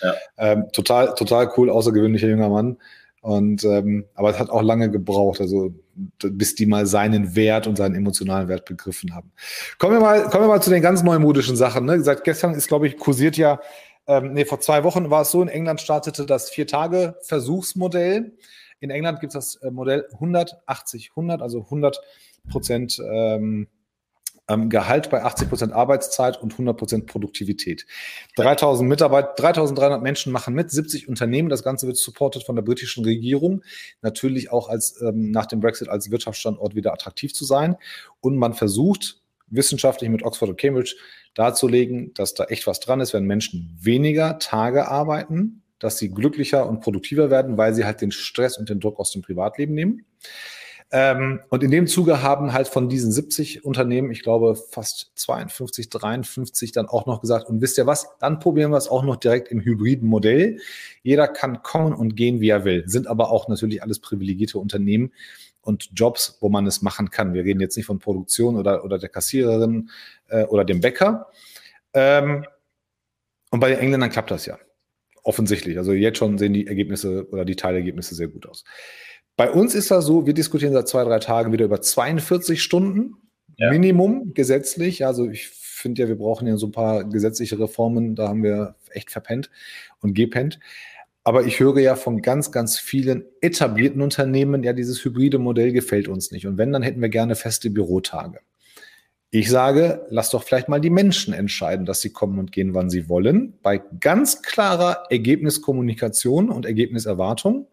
Ja. 0.00 0.14
Ähm, 0.38 0.64
total, 0.72 1.14
total 1.14 1.52
cool, 1.56 1.68
außergewöhnlicher 1.68 2.28
junger 2.28 2.48
Mann. 2.48 2.78
Und 3.20 3.64
ähm, 3.64 4.04
aber 4.14 4.30
es 4.30 4.38
hat 4.38 4.50
auch 4.50 4.62
lange 4.62 4.90
gebraucht, 4.90 5.40
also 5.40 5.74
bis 6.22 6.54
die 6.54 6.66
mal 6.66 6.86
seinen 6.86 7.34
Wert 7.34 7.66
und 7.66 7.76
seinen 7.76 7.94
emotionalen 7.94 8.48
Wert 8.48 8.64
begriffen 8.64 9.14
haben. 9.14 9.32
Kommen 9.78 9.94
wir 9.94 10.00
mal, 10.00 10.22
kommen 10.28 10.44
wir 10.44 10.48
mal 10.48 10.62
zu 10.62 10.70
den 10.70 10.82
ganz 10.82 11.02
neumodischen 11.02 11.56
Sachen. 11.56 11.84
Ne? 11.84 12.02
Seit 12.02 12.22
gestern 12.24 12.54
ist, 12.54 12.68
glaube 12.68 12.86
ich, 12.86 12.96
kursiert 12.96 13.36
ja, 13.36 13.60
ähm, 14.06 14.32
nee, 14.32 14.44
vor 14.44 14.60
zwei 14.60 14.84
Wochen 14.84 15.10
war 15.10 15.22
es 15.22 15.30
so, 15.30 15.42
in 15.42 15.48
England 15.48 15.80
startete 15.80 16.24
das 16.24 16.48
Vier-Tage-Versuchsmodell. 16.50 18.32
In 18.80 18.90
England 18.90 19.20
gibt 19.20 19.34
es 19.34 19.56
das 19.56 19.62
äh, 19.62 19.70
Modell 19.70 20.06
180, 20.14 21.10
100, 21.10 21.42
also 21.42 21.62
100 21.64 22.00
Prozent 22.48 23.02
ähm, 23.04 23.68
ähm, 24.48 24.68
Gehalt 24.70 25.10
bei 25.10 25.22
80 25.22 25.48
Prozent 25.48 25.72
Arbeitszeit 25.72 26.40
und 26.40 26.52
100 26.52 26.76
Prozent 26.76 27.06
Produktivität. 27.06 27.86
3000 28.36 28.88
Mitarbeiter, 28.88 29.34
3300 29.36 30.02
Menschen 30.02 30.32
machen 30.32 30.54
mit, 30.54 30.70
70 30.70 31.08
Unternehmen. 31.08 31.48
Das 31.48 31.62
Ganze 31.62 31.86
wird 31.86 31.96
supported 31.96 32.44
von 32.44 32.56
der 32.56 32.62
britischen 32.62 33.04
Regierung. 33.04 33.62
Natürlich 34.02 34.50
auch 34.50 34.68
als, 34.68 35.00
ähm, 35.02 35.30
nach 35.30 35.46
dem 35.46 35.60
Brexit 35.60 35.88
als 35.88 36.10
Wirtschaftsstandort 36.10 36.74
wieder 36.74 36.92
attraktiv 36.92 37.34
zu 37.34 37.44
sein. 37.44 37.76
Und 38.20 38.36
man 38.36 38.54
versucht, 38.54 39.20
wissenschaftlich 39.50 40.10
mit 40.10 40.22
Oxford 40.22 40.50
und 40.50 40.60
Cambridge 40.60 40.96
darzulegen, 41.34 42.12
dass 42.14 42.34
da 42.34 42.44
echt 42.44 42.66
was 42.66 42.80
dran 42.80 43.00
ist, 43.00 43.14
wenn 43.14 43.24
Menschen 43.24 43.76
weniger 43.80 44.38
Tage 44.38 44.88
arbeiten, 44.88 45.62
dass 45.78 45.98
sie 45.98 46.10
glücklicher 46.10 46.68
und 46.68 46.80
produktiver 46.80 47.30
werden, 47.30 47.56
weil 47.56 47.74
sie 47.74 47.84
halt 47.84 48.00
den 48.00 48.10
Stress 48.10 48.58
und 48.58 48.68
den 48.68 48.80
Druck 48.80 48.98
aus 48.98 49.12
dem 49.12 49.22
Privatleben 49.22 49.74
nehmen. 49.74 50.04
Ähm, 50.90 51.40
und 51.50 51.62
in 51.62 51.70
dem 51.70 51.86
Zuge 51.86 52.22
haben 52.22 52.54
halt 52.54 52.66
von 52.66 52.88
diesen 52.88 53.12
70 53.12 53.64
Unternehmen, 53.64 54.10
ich 54.10 54.22
glaube 54.22 54.54
fast 54.56 55.12
52, 55.16 55.90
53 55.90 56.72
dann 56.72 56.86
auch 56.86 57.04
noch 57.04 57.20
gesagt, 57.20 57.48
und 57.48 57.60
wisst 57.60 57.76
ihr 57.76 57.86
was, 57.86 58.08
dann 58.20 58.38
probieren 58.38 58.70
wir 58.70 58.78
es 58.78 58.88
auch 58.88 59.02
noch 59.02 59.16
direkt 59.16 59.48
im 59.48 59.60
hybriden 59.60 60.08
Modell. 60.08 60.60
Jeder 61.02 61.28
kann 61.28 61.62
kommen 61.62 61.92
und 61.92 62.16
gehen, 62.16 62.40
wie 62.40 62.48
er 62.48 62.64
will, 62.64 62.84
sind 62.86 63.06
aber 63.06 63.30
auch 63.30 63.48
natürlich 63.48 63.82
alles 63.82 63.98
privilegierte 63.98 64.58
Unternehmen 64.58 65.12
und 65.60 65.90
Jobs, 65.94 66.38
wo 66.40 66.48
man 66.48 66.66
es 66.66 66.80
machen 66.80 67.10
kann. 67.10 67.34
Wir 67.34 67.44
reden 67.44 67.60
jetzt 67.60 67.76
nicht 67.76 67.86
von 67.86 67.98
Produktion 67.98 68.56
oder, 68.56 68.82
oder 68.82 68.98
der 68.98 69.10
Kassiererin 69.10 69.90
äh, 70.28 70.44
oder 70.44 70.64
dem 70.64 70.80
Bäcker. 70.80 71.26
Ähm, 71.92 72.46
und 73.50 73.60
bei 73.60 73.68
den 73.68 73.78
Engländern 73.78 74.10
klappt 74.10 74.30
das 74.30 74.46
ja. 74.46 74.58
Offensichtlich. 75.22 75.76
Also 75.76 75.92
jetzt 75.92 76.16
schon 76.16 76.38
sehen 76.38 76.54
die 76.54 76.66
Ergebnisse 76.66 77.28
oder 77.28 77.44
die 77.44 77.56
Teilergebnisse 77.56 78.14
sehr 78.14 78.28
gut 78.28 78.46
aus. 78.46 78.64
Bei 79.38 79.52
uns 79.52 79.76
ist 79.76 79.92
das 79.92 80.04
so, 80.04 80.26
wir 80.26 80.34
diskutieren 80.34 80.72
seit 80.72 80.88
zwei, 80.88 81.04
drei 81.04 81.20
Tagen 81.20 81.52
wieder 81.52 81.64
über 81.64 81.80
42 81.80 82.60
Stunden 82.60 83.14
ja. 83.56 83.70
Minimum 83.70 84.34
gesetzlich. 84.34 85.06
Also 85.06 85.30
ich 85.30 85.46
finde 85.46 86.02
ja, 86.02 86.08
wir 86.08 86.18
brauchen 86.18 86.48
ja 86.48 86.56
so 86.56 86.66
ein 86.66 86.72
paar 86.72 87.04
gesetzliche 87.04 87.56
Reformen, 87.56 88.16
da 88.16 88.26
haben 88.26 88.42
wir 88.42 88.74
echt 88.90 89.12
verpennt 89.12 89.48
und 90.00 90.14
gepennt. 90.14 90.58
Aber 91.22 91.44
ich 91.44 91.60
höre 91.60 91.78
ja 91.78 91.94
von 91.94 92.20
ganz, 92.20 92.50
ganz 92.50 92.80
vielen 92.80 93.26
etablierten 93.40 94.02
Unternehmen, 94.02 94.64
ja, 94.64 94.72
dieses 94.72 95.04
hybride 95.04 95.38
Modell 95.38 95.70
gefällt 95.70 96.08
uns 96.08 96.32
nicht. 96.32 96.48
Und 96.48 96.58
wenn, 96.58 96.72
dann 96.72 96.82
hätten 96.82 97.00
wir 97.00 97.08
gerne 97.08 97.36
feste 97.36 97.70
Bürotage. 97.70 98.40
Ich 99.30 99.50
sage, 99.50 100.04
lass 100.08 100.30
doch 100.30 100.42
vielleicht 100.42 100.68
mal 100.68 100.80
die 100.80 100.90
Menschen 100.90 101.32
entscheiden, 101.32 101.86
dass 101.86 102.00
sie 102.00 102.10
kommen 102.10 102.40
und 102.40 102.50
gehen, 102.50 102.74
wann 102.74 102.90
sie 102.90 103.08
wollen, 103.08 103.54
bei 103.62 103.80
ganz 104.00 104.42
klarer 104.42 105.04
Ergebniskommunikation 105.10 106.50
und 106.50 106.66
Ergebniserwartung 106.66 107.68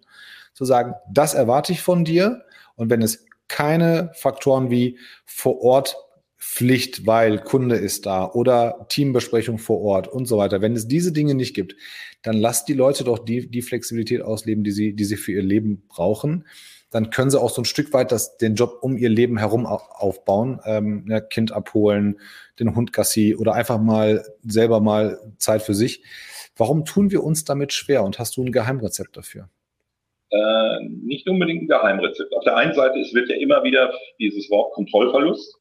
zu 0.55 0.65
sagen, 0.65 0.95
das 1.11 1.35
erwarte 1.35 1.71
ich 1.71 1.81
von 1.81 2.03
dir. 2.03 2.41
Und 2.75 2.89
wenn 2.89 3.03
es 3.03 3.25
keine 3.47 4.09
Faktoren 4.15 4.71
wie 4.71 4.97
vor 5.25 5.61
Ort 5.61 5.97
Pflicht, 6.37 7.07
weil 7.07 7.39
Kunde 7.39 7.75
ist 7.75 8.05
da 8.05 8.29
oder 8.31 8.85
Teambesprechung 8.89 9.57
vor 9.57 9.81
Ort 9.81 10.07
und 10.07 10.25
so 10.25 10.37
weiter. 10.37 10.61
Wenn 10.61 10.75
es 10.75 10.87
diese 10.87 11.11
Dinge 11.11 11.33
nicht 11.33 11.55
gibt, 11.55 11.75
dann 12.21 12.35
lasst 12.35 12.67
die 12.67 12.73
Leute 12.73 13.03
doch 13.03 13.19
die, 13.19 13.49
die 13.49 13.61
Flexibilität 13.61 14.21
ausleben, 14.21 14.63
die 14.63 14.71
sie, 14.71 14.93
die 14.93 15.05
sie 15.05 15.17
für 15.17 15.31
ihr 15.31 15.41
Leben 15.41 15.83
brauchen. 15.87 16.45
Dann 16.91 17.09
können 17.09 17.31
sie 17.31 17.41
auch 17.41 17.49
so 17.49 17.61
ein 17.61 17.65
Stück 17.65 17.93
weit 17.93 18.11
das, 18.11 18.37
den 18.37 18.55
Job 18.55 18.77
um 18.81 18.95
ihr 18.95 19.09
Leben 19.09 19.37
herum 19.37 19.65
aufbauen, 19.65 20.61
ähm, 20.65 21.05
ja, 21.09 21.19
Kind 21.19 21.51
abholen, 21.51 22.19
den 22.59 22.75
Hund 22.75 22.93
Gassi 22.93 23.35
oder 23.35 23.53
einfach 23.53 23.79
mal 23.79 24.23
selber 24.43 24.79
mal 24.79 25.19
Zeit 25.39 25.63
für 25.63 25.73
sich. 25.73 26.03
Warum 26.55 26.85
tun 26.85 27.11
wir 27.11 27.23
uns 27.23 27.43
damit 27.43 27.73
schwer 27.73 28.03
und 28.03 28.19
hast 28.19 28.37
du 28.37 28.43
ein 28.43 28.51
Geheimrezept 28.51 29.17
dafür? 29.17 29.49
Äh, 30.35 30.83
nicht 31.03 31.27
unbedingt 31.29 31.63
ein 31.63 31.67
Geheimrezept. 31.67 32.33
Auf 32.35 32.43
der 32.43 32.57
einen 32.57 32.73
Seite, 32.73 32.99
es 32.99 33.13
wird 33.13 33.29
ja 33.29 33.35
immer 33.37 33.63
wieder 33.63 33.93
dieses 34.19 34.49
Wort 34.49 34.73
Kontrollverlust 34.73 35.55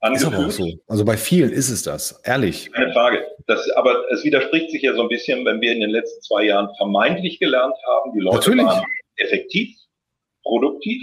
angeführt. 0.00 0.32
Ist 0.32 0.38
aber 0.38 0.46
auch 0.46 0.50
so. 0.50 0.78
Also 0.86 1.04
bei 1.04 1.16
vielen 1.16 1.50
ist 1.50 1.68
es 1.68 1.82
das, 1.82 2.20
ehrlich. 2.24 2.70
Keine 2.72 2.92
Frage. 2.92 3.26
Das, 3.46 3.68
aber 3.72 4.04
es 4.10 4.24
widerspricht 4.24 4.70
sich 4.70 4.82
ja 4.82 4.94
so 4.94 5.02
ein 5.02 5.08
bisschen, 5.08 5.44
wenn 5.44 5.60
wir 5.60 5.72
in 5.72 5.80
den 5.80 5.90
letzten 5.90 6.22
zwei 6.22 6.44
Jahren 6.44 6.68
vermeintlich 6.76 7.38
gelernt 7.40 7.76
haben, 7.86 8.12
die 8.14 8.20
Leute 8.20 8.36
Natürlich. 8.36 8.64
waren 8.64 8.84
effektiv, 9.16 9.76
produktiv. 10.42 11.02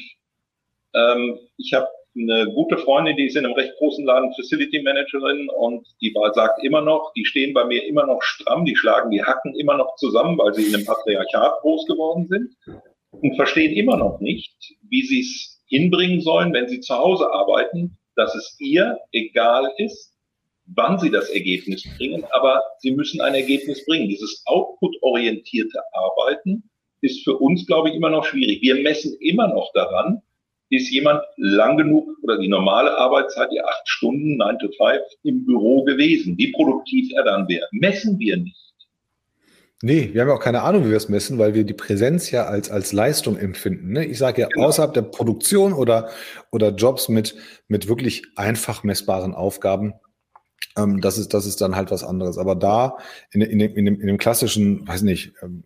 Ähm, 0.96 1.38
ich 1.58 1.74
habe 1.74 1.88
eine 2.18 2.52
gute 2.54 2.78
Freundin, 2.78 3.16
die 3.18 3.28
ist 3.28 3.36
in 3.36 3.46
einem 3.46 3.54
recht 3.54 3.74
großen 3.78 4.06
Laden 4.06 4.34
Facility 4.34 4.82
Managerin 4.82 5.50
und 5.50 5.88
die 6.02 6.14
war, 6.16 6.34
sagt 6.34 6.64
immer 6.64 6.82
noch, 6.82 7.12
die 7.16 7.26
stehen 7.26 7.54
bei 7.54 7.66
mir 7.66 7.86
immer 7.86 8.06
noch 8.06 8.22
stramm, 8.22 8.66
die 8.66 8.76
schlagen 8.76 9.12
die 9.12 9.24
Hacken 9.24 9.56
immer 9.56 9.78
noch 9.78 9.96
zusammen, 9.96 10.38
weil 10.38 10.54
sie 10.54 10.66
in 10.66 10.76
einem 10.76 10.86
Patriarchat 10.86 11.60
groß 11.62 11.86
geworden 11.86 12.28
sind 12.28 12.56
und 13.12 13.36
verstehen 13.36 13.74
immer 13.74 13.98
noch 13.98 14.20
nicht, 14.20 14.56
wie 14.90 15.04
sie 15.04 15.22
es 15.22 15.62
hinbringen 15.68 16.22
sollen, 16.22 16.54
wenn 16.54 16.68
sie 16.68 16.80
zu 16.80 16.96
Hause 16.96 17.32
arbeiten, 17.32 17.98
dass 18.16 18.34
es 18.36 18.56
ihr 18.60 18.98
egal 19.12 19.72
ist, 19.78 20.14
wann 20.76 21.00
sie 21.00 21.10
das 21.10 21.30
Ergebnis 21.30 21.84
bringen, 21.98 22.26
aber 22.32 22.62
sie 22.80 22.92
müssen 22.92 23.22
ein 23.22 23.36
Ergebnis 23.36 23.86
bringen. 23.86 24.10
Dieses 24.10 24.44
output-orientierte 24.46 25.80
Arbeiten 25.94 26.70
ist 27.02 27.24
für 27.24 27.38
uns, 27.38 27.66
glaube 27.66 27.90
ich, 27.90 27.96
immer 27.96 28.10
noch 28.10 28.26
schwierig. 28.26 28.62
Wir 28.62 28.76
messen 28.82 29.16
immer 29.22 29.48
noch 29.48 29.72
daran, 29.74 30.22
ist 30.70 30.92
jemand 30.92 31.22
lang 31.38 31.78
genug 31.78 32.08
oder 32.24 32.38
die 32.38 32.48
normale 32.48 32.96
Arbeitszeit, 32.98 33.52
die 33.52 33.62
acht 33.62 33.88
Stunden, 33.88 34.38
9 34.38 34.60
to 34.60 34.68
5 34.68 35.02
im 35.24 35.46
Büro 35.46 35.84
gewesen, 35.84 36.38
wie 36.38 36.52
produktiv 36.52 37.12
er 37.16 37.24
dann 37.24 37.48
wäre. 37.48 37.68
Messen 37.72 38.20
wir 38.20 38.38
nicht. 38.38 38.68
Nee, 39.84 40.10
wir 40.12 40.22
haben 40.22 40.30
ja 40.30 40.34
auch 40.34 40.42
keine 40.42 40.64
Ahnung, 40.64 40.86
wie 40.86 40.90
wir 40.90 40.98
es 40.98 41.08
messen, 41.08 41.38
weil 41.38 41.54
wir 41.54 41.64
die 41.64 41.74
Präsenz 41.74 42.32
ja 42.32 42.46
als, 42.46 42.72
als 42.72 42.94
Leistung 42.94 43.38
empfinden. 43.38 43.92
Ne? 43.92 44.06
Ich 44.06 44.18
sage 44.18 44.42
ja, 44.42 44.48
genau. 44.48 44.68
außerhalb 44.68 44.92
der 44.94 45.04
Produktion 45.04 45.72
oder, 45.72 46.10
oder 46.52 46.70
Jobs 46.70 47.10
mit, 47.10 47.36
mit 47.68 47.88
wirklich 47.88 48.24
einfach 48.36 48.84
messbaren 48.84 49.36
Aufgaben, 49.36 49.94
ähm, 50.76 51.00
das, 51.00 51.20
ist, 51.20 51.36
das 51.36 51.46
ist 51.46 51.62
dann 51.62 51.76
halt 51.76 51.92
was 51.92 52.04
anderes. 52.04 52.40
Aber 52.40 52.56
da 52.56 52.98
in, 53.32 53.42
in, 53.42 53.60
dem, 53.60 53.76
in, 53.76 53.86
dem, 53.86 54.02
in 54.02 54.08
dem 54.08 54.18
klassischen, 54.18 54.88
weiß 54.88 55.04
nicht, 55.04 55.34
ähm, 55.44 55.64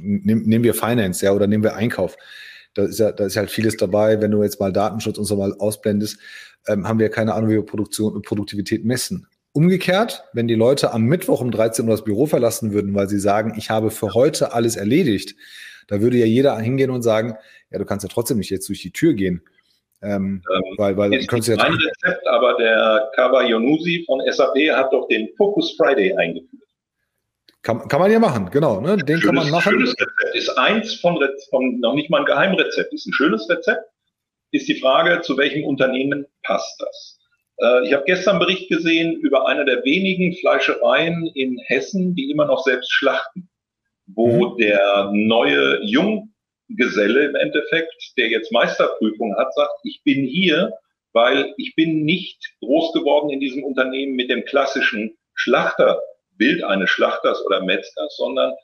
nehmen 0.00 0.62
wir 0.62 0.74
Finance, 0.74 1.24
ja, 1.24 1.32
oder 1.32 1.46
nehmen 1.46 1.64
wir 1.64 1.74
Einkauf 1.74 2.18
da 2.78 2.84
ist 2.84 3.00
ja, 3.00 3.10
da 3.10 3.26
ist 3.26 3.36
halt 3.36 3.50
vieles 3.50 3.76
dabei. 3.76 4.20
Wenn 4.20 4.30
du 4.30 4.40
jetzt 4.42 4.60
mal 4.60 4.72
Datenschutz 4.72 5.18
und 5.18 5.24
so 5.24 5.36
mal 5.36 5.52
ausblendest, 5.58 6.18
ähm, 6.68 6.86
haben 6.86 7.00
wir 7.00 7.08
keine 7.08 7.34
Ahnung, 7.34 7.50
wie 7.50 7.54
wir 7.54 7.66
Produktion 7.66 8.14
und 8.14 8.24
Produktivität 8.24 8.84
messen. 8.84 9.26
Umgekehrt, 9.52 10.22
wenn 10.32 10.46
die 10.46 10.54
Leute 10.54 10.92
am 10.92 11.02
Mittwoch 11.02 11.40
um 11.40 11.50
13 11.50 11.84
Uhr 11.86 11.90
das 11.90 12.04
Büro 12.04 12.26
verlassen 12.26 12.72
würden, 12.72 12.94
weil 12.94 13.08
sie 13.08 13.18
sagen, 13.18 13.54
ich 13.56 13.70
habe 13.70 13.90
für 13.90 14.14
heute 14.14 14.52
alles 14.52 14.76
erledigt, 14.76 15.34
da 15.88 16.00
würde 16.00 16.18
ja 16.18 16.26
jeder 16.26 16.56
hingehen 16.58 16.90
und 16.90 17.02
sagen, 17.02 17.34
ja, 17.70 17.78
du 17.78 17.84
kannst 17.84 18.04
ja 18.04 18.10
trotzdem 18.12 18.38
nicht 18.38 18.50
jetzt 18.50 18.68
durch 18.68 18.82
die 18.82 18.92
Tür 18.92 19.14
gehen. 19.14 19.42
Ähm, 20.00 20.42
ähm, 20.54 20.62
weil, 20.76 20.96
weil 20.96 21.12
ist 21.14 21.32
nicht 21.32 21.48
ja 21.48 21.56
mein 21.56 21.72
Rezept, 21.72 22.28
aber 22.28 22.54
der 22.58 23.10
Kawa 23.16 23.42
Yonusi 23.42 24.04
von 24.06 24.20
SAP 24.30 24.54
hat 24.70 24.92
doch 24.92 25.08
den 25.08 25.28
Focus 25.36 25.74
Friday 25.76 26.16
eingeführt. 26.16 26.62
Kann, 27.62 27.88
kann 27.88 28.00
man 28.00 28.10
ja 28.10 28.18
machen, 28.18 28.50
genau. 28.50 28.80
Ne? 28.80 28.96
Den 28.96 29.20
schönes, 29.20 29.24
kann 29.24 29.34
man 29.34 29.50
machen. 29.50 29.72
Schönes 29.72 29.90
Rezept 29.90 30.34
ist 30.34 30.48
eins 30.50 30.94
von, 30.94 31.18
von 31.50 31.80
noch 31.80 31.94
nicht 31.94 32.08
mal 32.08 32.20
ein 32.20 32.26
Geheimrezept, 32.26 32.92
ist 32.92 33.06
ein 33.06 33.12
schönes 33.12 33.48
Rezept. 33.50 33.84
Ist 34.50 34.68
die 34.68 34.76
Frage, 34.76 35.20
zu 35.22 35.36
welchem 35.36 35.64
Unternehmen 35.64 36.26
passt 36.42 36.80
das? 36.80 37.18
Äh, 37.60 37.86
ich 37.86 37.92
habe 37.92 38.04
gestern 38.06 38.36
einen 38.36 38.46
Bericht 38.46 38.68
gesehen 38.68 39.14
über 39.16 39.46
eine 39.46 39.64
der 39.64 39.84
wenigen 39.84 40.34
Fleischereien 40.34 41.26
in 41.34 41.58
Hessen, 41.58 42.14
die 42.14 42.30
immer 42.30 42.46
noch 42.46 42.62
selbst 42.62 42.92
schlachten, 42.92 43.48
wo 44.06 44.50
mhm. 44.50 44.58
der 44.58 45.10
neue 45.12 45.82
Junggeselle 45.84 47.26
im 47.26 47.34
Endeffekt, 47.34 48.12
der 48.16 48.28
jetzt 48.28 48.52
Meisterprüfung 48.52 49.36
hat, 49.36 49.52
sagt, 49.54 49.72
ich 49.82 50.02
bin 50.04 50.24
hier, 50.24 50.72
weil 51.12 51.52
ich 51.56 51.74
bin 51.74 52.04
nicht 52.04 52.54
groß 52.60 52.92
geworden 52.92 53.30
in 53.30 53.40
diesem 53.40 53.64
Unternehmen 53.64 54.14
mit 54.14 54.30
dem 54.30 54.44
klassischen 54.44 55.16
Schlachter 55.34 56.00
Bild 56.38 56.64
eines 56.64 56.90
Schlachters 56.90 57.44
oder 57.44 57.62
Metzgers, 57.62 58.16
sondern 58.16 58.54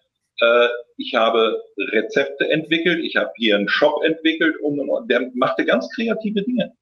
Äh, 0.41 0.69
ich 0.97 1.15
habe 1.15 1.63
Rezepte 1.79 2.49
entwickelt, 2.51 3.05
ich 3.05 3.17
habe 3.17 3.31
hier 3.37 3.57
einen 3.57 3.69
Shop 3.69 4.03
entwickelt 4.03 4.57
und, 4.61 4.81
und, 4.81 5.11
der 5.11 5.31
machte 5.35 5.65
ganz 5.65 5.89
kreative 5.95 6.43
Dinge. 6.43 6.73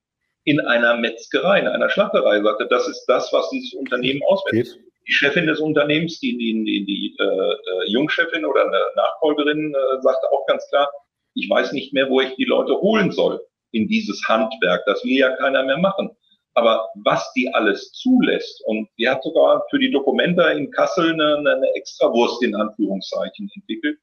In 0.45 0.61
einer 0.61 0.97
Metzgerei, 0.97 1.61
in 1.61 1.69
einer 1.69 1.89
Schlachterei, 1.89 2.43
sagte, 2.43 2.67
das 2.67 2.89
ist 2.89 3.05
das, 3.07 3.33
was 3.33 3.49
dieses 3.51 3.75
Unternehmen 3.75 4.23
auswählt. 4.27 4.79
Die 5.07 5.13
Chefin 5.13 5.47
des 5.47 5.61
Unternehmens, 5.61 6.19
die, 6.21 6.37
die, 6.39 6.65
die, 6.65 6.85
die 6.87 7.17
äh, 7.19 7.25
äh, 7.25 7.89
Jungchefin 7.89 8.45
oder 8.45 8.67
eine 8.67 8.81
Nachfolgerin, 8.97 9.75
äh, 9.75 10.01
sagte 10.01 10.31
auch 10.33 10.47
ganz 10.47 10.67
klar, 10.69 10.91
ich 11.35 11.49
weiß 11.49 11.73
nicht 11.73 11.93
mehr, 11.93 12.09
wo 12.09 12.21
ich 12.21 12.35
die 12.37 12.45
Leute 12.45 12.75
holen 12.81 13.11
soll 13.11 13.41
in 13.73 13.89
dieses 13.89 14.23
Handwerk. 14.29 14.83
Das 14.87 15.05
will 15.05 15.19
ja 15.19 15.35
keiner 15.37 15.63
mehr 15.65 15.79
machen. 15.79 16.11
Aber 16.55 16.89
was 17.05 17.33
die 17.35 17.49
alles 17.55 17.93
zulässt, 17.93 18.63
und 18.67 18.89
die 18.99 19.09
hat 19.09 19.23
sogar 19.23 19.65
für 19.71 19.79
die 19.79 19.91
Dokumenta 19.91 20.51
in 20.51 20.71
Kassel 20.71 21.13
eine, 21.13 21.39
eine 21.39 21.75
Extrawurst 21.75 22.43
in 22.43 22.55
Anführungszeichen 22.55 23.51
entwickelt. 23.55 23.99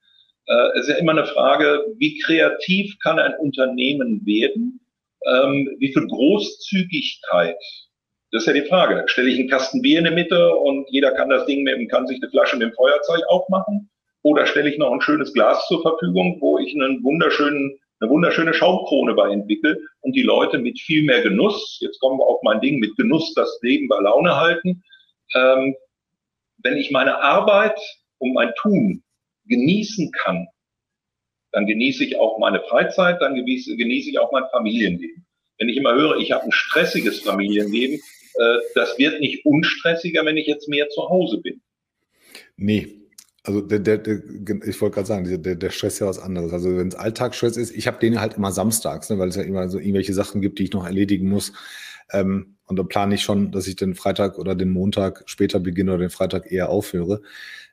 Äh, 0.47 0.79
ist 0.79 0.89
ja 0.89 0.95
immer 0.95 1.11
eine 1.11 1.25
Frage, 1.25 1.85
wie 1.97 2.17
kreativ 2.19 2.97
kann 3.03 3.19
ein 3.19 3.35
Unternehmen 3.35 4.25
werden? 4.25 4.79
Ähm, 5.25 5.75
wie 5.77 5.93
viel 5.93 6.07
Großzügigkeit? 6.07 7.57
Das 8.31 8.43
ist 8.43 8.47
ja 8.47 8.53
die 8.53 8.67
Frage. 8.67 9.03
Stelle 9.07 9.29
ich 9.29 9.39
einen 9.39 9.49
Kasten 9.49 9.81
Bier 9.81 9.99
in 9.99 10.05
die 10.05 10.11
Mitte 10.11 10.55
und 10.55 10.87
jeder 10.89 11.11
kann 11.11 11.29
das 11.29 11.45
Ding 11.45 11.63
mit, 11.63 11.89
kann 11.89 12.07
sich 12.07 12.21
eine 12.21 12.31
Flasche 12.31 12.57
mit 12.57 12.67
dem 12.67 12.73
Feuerzeug 12.73 13.21
aufmachen? 13.27 13.89
Oder 14.23 14.45
stelle 14.45 14.69
ich 14.69 14.77
noch 14.77 14.91
ein 14.91 15.01
schönes 15.01 15.33
Glas 15.33 15.65
zur 15.67 15.81
Verfügung, 15.81 16.37
wo 16.41 16.59
ich 16.59 16.73
einen 16.73 17.03
wunderschönen 17.03 17.79
eine 17.99 18.09
wunderschöne 18.09 18.53
Schaumkrone 18.53 19.13
bei 19.13 19.31
entwickelt 19.31 19.79
und 20.01 20.15
die 20.15 20.23
Leute 20.23 20.57
mit 20.57 20.79
viel 20.79 21.03
mehr 21.03 21.21
Genuss, 21.21 21.77
jetzt 21.81 21.99
kommen 21.99 22.19
wir 22.19 22.25
auf 22.25 22.41
mein 22.43 22.61
Ding, 22.61 22.79
mit 22.79 22.95
Genuss 22.97 23.33
das 23.33 23.59
Leben 23.61 23.87
bei 23.87 23.99
Laune 23.99 24.35
halten. 24.35 24.83
Ähm, 25.35 25.75
wenn 26.57 26.77
ich 26.77 26.91
meine 26.91 27.21
Arbeit 27.21 27.79
und 28.19 28.33
mein 28.33 28.53
Tun 28.55 29.03
genießen 29.45 30.11
kann, 30.11 30.47
dann 31.51 31.65
genieße 31.65 32.03
ich 32.03 32.17
auch 32.17 32.37
meine 32.37 32.61
Freizeit, 32.61 33.21
dann 33.21 33.35
genieße, 33.35 33.75
genieße 33.75 34.11
ich 34.11 34.19
auch 34.19 34.31
mein 34.31 34.43
Familienleben. 34.51 35.25
Wenn 35.57 35.69
ich 35.69 35.77
immer 35.77 35.93
höre, 35.93 36.17
ich 36.17 36.31
habe 36.31 36.45
ein 36.45 36.51
stressiges 36.51 37.21
Familienleben, 37.21 37.97
äh, 37.97 38.57
das 38.75 38.97
wird 38.97 39.19
nicht 39.19 39.45
unstressiger, 39.45 40.25
wenn 40.25 40.37
ich 40.37 40.47
jetzt 40.47 40.69
mehr 40.69 40.89
zu 40.89 41.09
Hause 41.09 41.39
bin. 41.41 41.61
Nee, 42.55 42.98
also 43.43 43.61
der, 43.61 43.79
der, 43.79 43.97
der 43.97 44.21
ich 44.65 44.81
wollte 44.81 44.95
gerade 44.95 45.07
sagen, 45.07 45.41
der, 45.41 45.55
der 45.55 45.69
Stress 45.69 45.93
ist 45.93 45.99
ja 45.99 46.07
was 46.07 46.19
anderes. 46.19 46.51
Also 46.51 46.75
wenn 46.75 46.89
es 46.89 46.95
Alltagsstress 46.95 47.57
ist, 47.57 47.71
ich 47.71 47.87
habe 47.87 47.99
den 47.99 48.19
halt 48.19 48.35
immer 48.35 48.51
samstags, 48.51 49.09
ne, 49.09 49.17
weil 49.17 49.29
es 49.29 49.35
ja 49.35 49.43
immer 49.43 49.69
so 49.69 49.79
irgendwelche 49.79 50.13
Sachen 50.13 50.41
gibt, 50.41 50.59
die 50.59 50.63
ich 50.63 50.73
noch 50.73 50.85
erledigen 50.85 51.29
muss. 51.29 51.53
Ähm, 52.11 52.55
und 52.65 52.77
da 52.77 52.83
plane 52.83 53.15
ich 53.15 53.23
schon, 53.23 53.51
dass 53.51 53.67
ich 53.67 53.75
den 53.75 53.95
Freitag 53.95 54.37
oder 54.37 54.55
den 54.55 54.71
Montag 54.71 55.23
später 55.25 55.59
beginne 55.59 55.91
oder 55.91 56.01
den 56.01 56.09
Freitag 56.09 56.51
eher 56.51 56.69
aufhöre. 56.69 57.21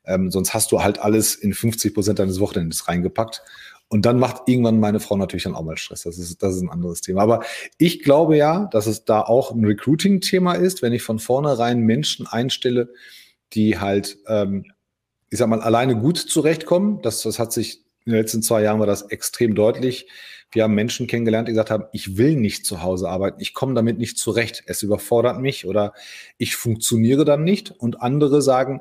Ähm, 0.05 0.31
sonst 0.31 0.55
hast 0.55 0.73
du 0.73 0.83
halt 0.83 0.99
alles 1.01 1.35
in 1.35 1.53
50 1.53 1.93
Prozent 1.93 2.19
deines 2.19 2.41
Wochenendes 2.41 2.89
reingepackt. 2.89 3.43
Und 3.89 4.05
dann 4.05 4.19
macht 4.19 4.49
irgendwann 4.49 4.81
meine 4.81 4.99
Frau 4.99 5.17
natürlich 5.17 5.45
dann 5.45 5.55
auch 5.55 5.63
mal 5.63 5.77
Stress. 5.77 6.03
Das 6.03 6.19
ist, 6.19 6.43
das 6.43 6.57
ist 6.57 6.63
ein 6.63 6.71
anderes 6.71 7.03
Thema. 7.03 7.23
Aber 7.23 7.45
ich 7.79 8.03
glaube 8.03 8.37
ja, 8.37 8.67
dass 8.73 8.87
es 8.87 9.05
da 9.05 9.21
auch 9.21 9.53
ein 9.53 9.65
Recruiting-Thema 9.65 10.55
ist, 10.55 10.83
wenn 10.83 10.93
ich 10.93 11.03
von 11.03 11.19
vornherein 11.19 11.81
Menschen 11.81 12.27
einstelle, 12.27 12.93
die 13.53 13.79
halt 13.79 14.19
ähm, 14.27 14.65
ich 15.31 15.39
sag 15.39 15.49
mal, 15.49 15.61
alleine 15.61 15.97
gut 15.97 16.19
zurechtkommen. 16.19 17.03
Das, 17.03 17.23
das 17.23 17.39
hat 17.39 17.53
sich 17.53 17.83
in 18.05 18.13
den 18.13 18.21
letzten 18.21 18.43
zwei 18.43 18.63
Jahren 18.63 18.79
war 18.79 18.87
das 18.87 19.03
extrem 19.03 19.55
deutlich. 19.55 20.09
Wir 20.53 20.63
haben 20.63 20.75
Menschen 20.75 21.09
kennengelernt, 21.09 21.49
die 21.49 21.53
gesagt 21.53 21.71
haben, 21.71 21.87
ich 21.93 22.17
will 22.17 22.37
nicht 22.37 22.65
zu 22.65 22.83
Hause 22.83 23.09
arbeiten, 23.09 23.41
ich 23.41 23.53
komme 23.53 23.75
damit 23.75 23.99
nicht 23.99 24.17
zurecht, 24.17 24.63
es 24.67 24.83
überfordert 24.83 25.41
mich 25.41 25.67
oder 25.67 25.93
ich 26.39 26.55
funktioniere 26.55 27.25
dann 27.25 27.43
nicht. 27.43 27.73
Und 27.73 28.01
andere 28.01 28.43
sagen, 28.43 28.81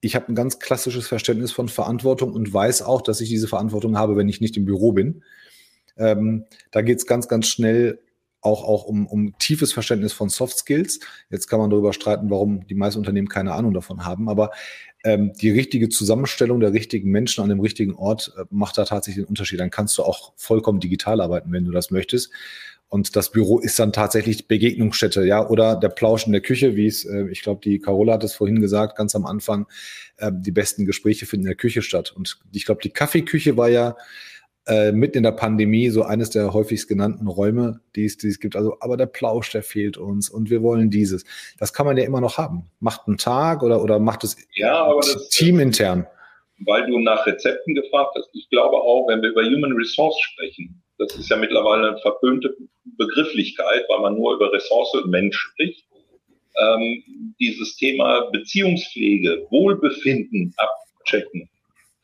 ich 0.00 0.14
habe 0.14 0.28
ein 0.28 0.36
ganz 0.36 0.60
klassisches 0.60 1.08
Verständnis 1.08 1.50
von 1.50 1.68
Verantwortung 1.68 2.32
und 2.32 2.52
weiß 2.52 2.82
auch, 2.82 3.02
dass 3.02 3.20
ich 3.20 3.28
diese 3.28 3.48
Verantwortung 3.48 3.98
habe, 3.98 4.16
wenn 4.16 4.28
ich 4.28 4.40
nicht 4.40 4.56
im 4.56 4.64
Büro 4.64 4.92
bin. 4.92 5.24
Ähm, 5.96 6.44
da 6.70 6.82
geht 6.82 6.98
es 6.98 7.06
ganz, 7.06 7.26
ganz 7.26 7.48
schnell 7.48 7.98
auch, 8.40 8.62
auch 8.62 8.84
um, 8.84 9.06
um 9.06 9.36
tiefes 9.38 9.72
Verständnis 9.72 10.12
von 10.12 10.28
Soft 10.28 10.58
Skills. 10.58 11.00
Jetzt 11.30 11.48
kann 11.48 11.58
man 11.58 11.70
darüber 11.70 11.92
streiten, 11.92 12.28
warum 12.30 12.66
die 12.66 12.74
meisten 12.74 12.98
Unternehmen 12.98 13.28
keine 13.28 13.54
Ahnung 13.54 13.72
davon 13.72 14.04
haben. 14.04 14.28
Aber 14.28 14.50
die 15.04 15.50
richtige 15.50 15.88
Zusammenstellung 15.90 16.60
der 16.60 16.72
richtigen 16.72 17.10
Menschen 17.10 17.42
an 17.42 17.50
dem 17.50 17.60
richtigen 17.60 17.94
Ort 17.94 18.32
äh, 18.38 18.44
macht 18.50 18.78
da 18.78 18.84
tatsächlich 18.84 19.24
den 19.24 19.28
Unterschied. 19.28 19.60
Dann 19.60 19.70
kannst 19.70 19.98
du 19.98 20.02
auch 20.02 20.32
vollkommen 20.36 20.80
digital 20.80 21.20
arbeiten, 21.20 21.52
wenn 21.52 21.64
du 21.64 21.72
das 21.72 21.90
möchtest. 21.90 22.30
Und 22.88 23.16
das 23.16 23.32
Büro 23.32 23.58
ist 23.58 23.78
dann 23.78 23.92
tatsächlich 23.92 24.46
Begegnungsstätte, 24.46 25.24
ja, 25.24 25.48
oder 25.48 25.74
der 25.74 25.88
Plausch 25.88 26.26
in 26.26 26.32
der 26.32 26.40
Küche, 26.40 26.76
wie 26.76 26.86
es, 26.86 27.04
äh, 27.04 27.26
ich 27.30 27.42
glaube, 27.42 27.60
die 27.62 27.80
Carola 27.80 28.14
hat 28.14 28.24
es 28.24 28.34
vorhin 28.34 28.60
gesagt, 28.60 28.96
ganz 28.96 29.14
am 29.14 29.26
Anfang, 29.26 29.66
äh, 30.18 30.30
die 30.32 30.52
besten 30.52 30.86
Gespräche 30.86 31.26
finden 31.26 31.46
in 31.46 31.50
der 31.50 31.56
Küche 31.56 31.82
statt. 31.82 32.12
Und 32.16 32.38
ich 32.52 32.64
glaube, 32.64 32.80
die 32.82 32.90
Kaffeeküche 32.90 33.56
war 33.56 33.68
ja 33.68 33.96
äh, 34.66 34.92
mitten 34.92 35.18
in 35.18 35.22
der 35.24 35.32
Pandemie 35.32 35.90
so 35.90 36.02
eines 36.02 36.30
der 36.30 36.52
häufigst 36.52 36.88
genannten 36.88 37.26
Räume, 37.26 37.80
die 37.96 38.06
es, 38.06 38.16
die 38.16 38.28
es 38.28 38.40
gibt. 38.40 38.56
Also, 38.56 38.76
aber 38.80 38.96
der 38.96 39.06
Plausch, 39.06 39.50
der 39.50 39.62
fehlt 39.62 39.96
uns 39.96 40.30
und 40.30 40.50
wir 40.50 40.62
wollen 40.62 40.90
dieses. 40.90 41.24
Das 41.58 41.72
kann 41.72 41.86
man 41.86 41.96
ja 41.96 42.04
immer 42.04 42.20
noch 42.20 42.38
haben. 42.38 42.70
Macht 42.80 43.02
einen 43.06 43.18
Tag 43.18 43.62
oder, 43.62 43.82
oder 43.82 43.98
macht 43.98 44.24
es 44.24 44.36
ja, 44.54 44.84
aber 44.84 45.00
das, 45.00 45.28
teamintern. 45.28 46.06
Weil 46.64 46.86
du 46.86 46.98
nach 47.00 47.26
Rezepten 47.26 47.74
gefragt 47.74 48.12
hast. 48.16 48.30
Ich 48.32 48.48
glaube 48.48 48.76
auch, 48.76 49.08
wenn 49.08 49.20
wir 49.22 49.30
über 49.30 49.42
Human 49.42 49.72
Resource 49.72 50.18
sprechen, 50.20 50.82
das 50.98 51.14
ist 51.16 51.28
ja 51.28 51.36
mittlerweile 51.36 51.88
eine 51.88 51.98
verpönte 51.98 52.56
Begrifflichkeit, 52.96 53.84
weil 53.88 54.00
man 54.00 54.14
nur 54.14 54.34
über 54.34 54.52
Ressource 54.52 54.94
und 54.94 55.10
Mensch 55.10 55.36
spricht. 55.36 55.84
Ähm, 56.56 57.34
dieses 57.40 57.76
Thema 57.76 58.30
Beziehungspflege, 58.30 59.44
Wohlbefinden 59.50 60.54
abchecken, 60.56 61.48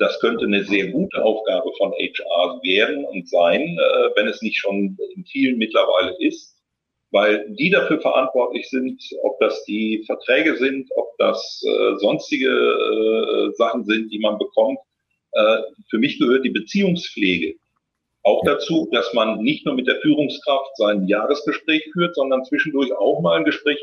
das 0.00 0.18
könnte 0.18 0.46
eine 0.46 0.64
sehr 0.64 0.88
gute 0.88 1.22
Aufgabe 1.22 1.70
von 1.76 1.92
HR 1.92 2.60
werden 2.62 3.04
und 3.04 3.28
sein, 3.28 3.60
äh, 3.60 4.10
wenn 4.16 4.26
es 4.28 4.40
nicht 4.40 4.56
schon 4.56 4.96
in 5.14 5.24
vielen 5.26 5.58
mittlerweile 5.58 6.16
ist, 6.20 6.56
weil 7.10 7.46
die 7.50 7.68
dafür 7.68 8.00
verantwortlich 8.00 8.68
sind, 8.70 9.02
ob 9.22 9.38
das 9.40 9.62
die 9.64 10.02
Verträge 10.06 10.56
sind, 10.56 10.90
ob 10.96 11.16
das 11.18 11.62
äh, 11.66 11.96
sonstige 11.98 12.48
äh, 12.48 13.52
Sachen 13.56 13.84
sind, 13.84 14.10
die 14.10 14.18
man 14.18 14.38
bekommt. 14.38 14.78
Für 15.90 15.98
mich 15.98 16.18
gehört 16.18 16.44
die 16.44 16.50
Beziehungspflege 16.50 17.54
auch 18.24 18.42
dazu, 18.44 18.88
dass 18.90 19.14
man 19.14 19.38
nicht 19.44 19.64
nur 19.64 19.76
mit 19.76 19.86
der 19.86 20.00
Führungskraft 20.00 20.76
sein 20.76 21.06
Jahresgespräch 21.06 21.88
führt, 21.92 22.16
sondern 22.16 22.44
zwischendurch 22.44 22.92
auch 22.94 23.20
mal 23.20 23.36
ein 23.36 23.44
Gespräch, 23.44 23.78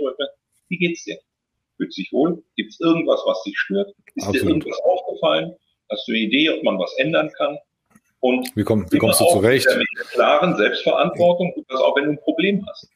wie 0.67 0.77
geht's 0.77 1.05
dir? 1.05 1.17
Fühlt 1.77 1.93
sich 1.93 2.11
wohl? 2.11 2.43
Gibt 2.57 2.73
es 2.73 2.81
irgendwas, 2.81 3.21
was 3.25 3.41
dich 3.43 3.57
stört? 3.57 3.93
Ist 4.15 4.27
Absolut. 4.27 4.43
dir 4.43 4.49
irgendwas 4.49 4.79
aufgefallen? 4.81 5.55
Hast 5.89 6.07
du 6.07 6.11
eine 6.11 6.19
Idee, 6.19 6.49
ob 6.49 6.63
man 6.63 6.79
was 6.79 6.93
ändern 6.97 7.31
kann? 7.37 7.57
Und 8.19 8.49
wie, 8.55 8.63
komm, 8.63 8.91
wie 8.91 8.97
kommst 8.97 9.21
du 9.21 9.25
zurecht? 9.25 9.67
Mit 9.77 9.87
der 9.97 10.05
klaren 10.05 10.55
Selbstverantwortung, 10.57 11.53
und 11.53 11.65
das 11.69 11.79
auch 11.79 11.95
wenn 11.95 12.05
du 12.05 12.11
ein 12.11 12.19
Problem 12.19 12.65
hast. 12.67 12.89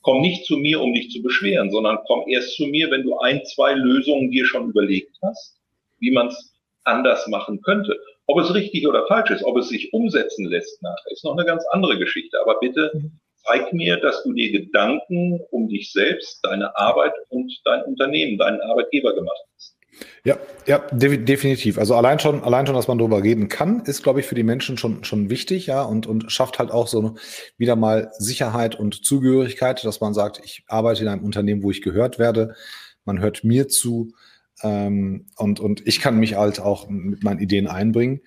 Komm 0.00 0.20
nicht 0.20 0.44
zu 0.46 0.56
mir, 0.56 0.80
um 0.80 0.92
dich 0.94 1.10
zu 1.10 1.22
beschweren, 1.22 1.70
sondern 1.70 1.98
komm 2.06 2.24
erst 2.28 2.56
zu 2.56 2.66
mir, 2.66 2.90
wenn 2.90 3.02
du 3.02 3.18
ein, 3.18 3.44
zwei 3.54 3.74
Lösungen 3.74 4.30
dir 4.30 4.44
schon 4.44 4.70
überlegt 4.70 5.16
hast, 5.22 5.60
wie 6.00 6.10
man 6.10 6.28
es 6.28 6.52
anders 6.84 7.26
machen 7.28 7.60
könnte. 7.62 7.96
Ob 8.26 8.40
es 8.40 8.52
richtig 8.54 8.86
oder 8.88 9.06
falsch 9.06 9.30
ist, 9.30 9.44
ob 9.44 9.58
es 9.58 9.68
sich 9.68 9.92
umsetzen 9.92 10.46
lässt 10.46 10.82
nachher, 10.82 11.12
ist 11.12 11.24
noch 11.24 11.36
eine 11.36 11.44
ganz 11.44 11.64
andere 11.70 11.98
Geschichte. 11.98 12.40
Aber 12.40 12.58
bitte 12.58 12.90
zeig 13.44 13.72
mir, 13.72 13.98
dass 13.98 14.22
du 14.22 14.32
dir 14.32 14.50
Gedanken 14.50 15.40
um 15.50 15.68
dich 15.68 15.92
selbst, 15.92 16.40
deine 16.44 16.76
Arbeit 16.76 17.12
und 17.28 17.52
dein 17.64 17.82
Unternehmen, 17.84 18.38
deinen 18.38 18.60
Arbeitgeber 18.60 19.14
gemacht 19.14 19.42
hast. 19.54 19.71
Ja, 20.24 20.38
ja, 20.66 20.78
de 20.90 21.18
definitiv. 21.18 21.78
Also 21.78 21.94
allein 21.94 22.18
schon, 22.18 22.42
allein 22.42 22.66
schon, 22.66 22.74
dass 22.74 22.88
man 22.88 22.98
darüber 22.98 23.22
reden 23.22 23.48
kann, 23.48 23.80
ist, 23.84 24.02
glaube 24.02 24.20
ich, 24.20 24.26
für 24.26 24.34
die 24.34 24.42
Menschen 24.42 24.78
schon, 24.78 25.04
schon 25.04 25.30
wichtig, 25.30 25.66
ja, 25.66 25.82
und, 25.82 26.06
und 26.06 26.32
schafft 26.32 26.58
halt 26.58 26.70
auch 26.70 26.88
so 26.88 27.16
wieder 27.58 27.76
mal 27.76 28.10
Sicherheit 28.18 28.74
und 28.74 29.04
Zugehörigkeit, 29.04 29.84
dass 29.84 30.00
man 30.00 30.14
sagt, 30.14 30.40
ich 30.44 30.64
arbeite 30.66 31.02
in 31.02 31.08
einem 31.08 31.24
Unternehmen, 31.24 31.62
wo 31.62 31.70
ich 31.70 31.82
gehört 31.82 32.18
werde, 32.18 32.54
man 33.04 33.20
hört 33.20 33.44
mir 33.44 33.68
zu, 33.68 34.12
ähm, 34.62 35.26
und, 35.36 35.60
und 35.60 35.86
ich 35.86 36.00
kann 36.00 36.18
mich 36.18 36.36
halt 36.36 36.60
auch 36.60 36.88
mit 36.88 37.22
meinen 37.22 37.40
Ideen 37.40 37.66
einbringen. 37.66 38.20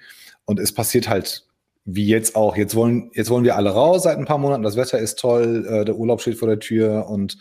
Und 0.46 0.60
es 0.60 0.74
passiert 0.74 1.10
halt 1.10 1.48
wie 1.86 2.08
jetzt 2.08 2.36
auch. 2.36 2.58
Jetzt 2.58 2.76
wollen, 2.76 3.12
jetzt 3.14 3.30
wollen 3.30 3.44
wir 3.44 3.56
alle 3.56 3.70
raus 3.70 4.04
seit 4.04 4.18
ein 4.18 4.26
paar 4.26 4.38
Monaten. 4.38 4.64
Das 4.64 4.76
Wetter 4.76 5.00
ist 5.00 5.20
toll, 5.20 5.66
äh, 5.68 5.86
der 5.86 5.96
Urlaub 5.96 6.22
steht 6.22 6.38
vor 6.38 6.48
der 6.48 6.60
Tür 6.60 7.08
und 7.08 7.38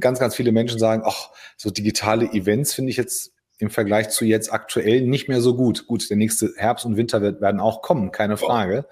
ganz, 0.00 0.18
ganz 0.18 0.34
viele 0.34 0.52
Menschen 0.52 0.78
sagen, 0.78 1.02
ach, 1.04 1.30
so 1.56 1.70
digitale 1.70 2.32
Events 2.32 2.74
finde 2.74 2.90
ich 2.90 2.96
jetzt 2.96 3.32
im 3.58 3.70
Vergleich 3.70 4.10
zu 4.10 4.24
jetzt 4.24 4.52
aktuell 4.52 5.02
nicht 5.02 5.28
mehr 5.28 5.40
so 5.40 5.56
gut. 5.56 5.86
Gut, 5.86 6.08
der 6.10 6.16
nächste 6.16 6.52
Herbst 6.56 6.84
und 6.84 6.96
Winter 6.96 7.22
wird, 7.22 7.40
werden 7.40 7.60
auch 7.60 7.82
kommen, 7.82 8.12
keine 8.12 8.36
Frage. 8.36 8.86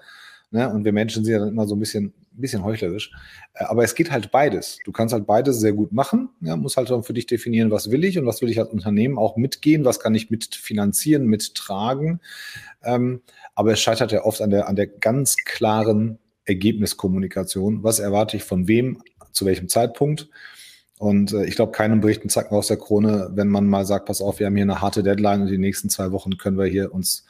Ne? 0.51 0.69
Und 0.69 0.85
wir 0.85 0.93
Menschen 0.93 1.23
sind 1.23 1.33
ja 1.33 1.39
dann 1.39 1.49
immer 1.49 1.67
so 1.67 1.75
ein 1.75 1.79
bisschen, 1.79 2.05
ein 2.05 2.41
bisschen 2.41 2.63
heuchlerisch. 2.63 3.11
Äh, 3.53 3.65
aber 3.65 3.83
es 3.83 3.93
geht 3.93 4.11
halt 4.11 4.31
beides. 4.31 4.79
Du 4.85 4.91
kannst 4.91 5.13
halt 5.13 5.27
beides 5.27 5.59
sehr 5.59 5.73
gut 5.73 5.91
machen. 5.91 6.29
Ja, 6.41 6.55
musst 6.55 6.77
halt 6.77 6.89
dann 6.89 7.03
für 7.03 7.13
dich 7.13 7.27
definieren, 7.27 7.71
was 7.71 7.91
will 7.91 8.03
ich 8.03 8.17
und 8.17 8.25
was 8.25 8.41
will 8.41 8.49
ich 8.49 8.59
als 8.59 8.69
Unternehmen 8.69 9.17
auch 9.17 9.37
mitgehen, 9.37 9.85
was 9.85 9.99
kann 9.99 10.15
ich 10.15 10.31
mitfinanzieren, 10.31 11.25
mittragen. 11.25 12.21
Ähm, 12.83 13.21
aber 13.53 13.73
es 13.73 13.81
scheitert 13.81 14.11
ja 14.11 14.23
oft 14.23 14.41
an 14.41 14.49
der, 14.49 14.67
an 14.67 14.75
der 14.75 14.87
ganz 14.87 15.35
klaren 15.37 16.19
Ergebniskommunikation. 16.45 17.83
Was 17.83 17.99
erwarte 17.99 18.37
ich 18.37 18.43
von 18.43 18.67
wem, 18.67 19.01
zu 19.31 19.45
welchem 19.45 19.67
Zeitpunkt? 19.67 20.29
Und 20.97 21.33
äh, 21.33 21.45
ich 21.45 21.55
glaube, 21.55 21.71
keinem 21.71 22.01
bricht 22.01 22.23
ein 22.23 22.29
Zacken 22.29 22.55
aus 22.55 22.67
der 22.67 22.77
Krone, 22.77 23.29
wenn 23.33 23.49
man 23.49 23.67
mal 23.67 23.85
sagt, 23.85 24.05
pass 24.05 24.21
auf, 24.21 24.39
wir 24.39 24.47
haben 24.47 24.55
hier 24.55 24.63
eine 24.63 24.81
harte 24.81 25.03
Deadline 25.03 25.41
und 25.41 25.47
die 25.47 25.57
nächsten 25.57 25.89
zwei 25.89 26.11
Wochen 26.11 26.37
können 26.37 26.57
wir 26.57 26.65
hier 26.65 26.93
uns 26.93 27.25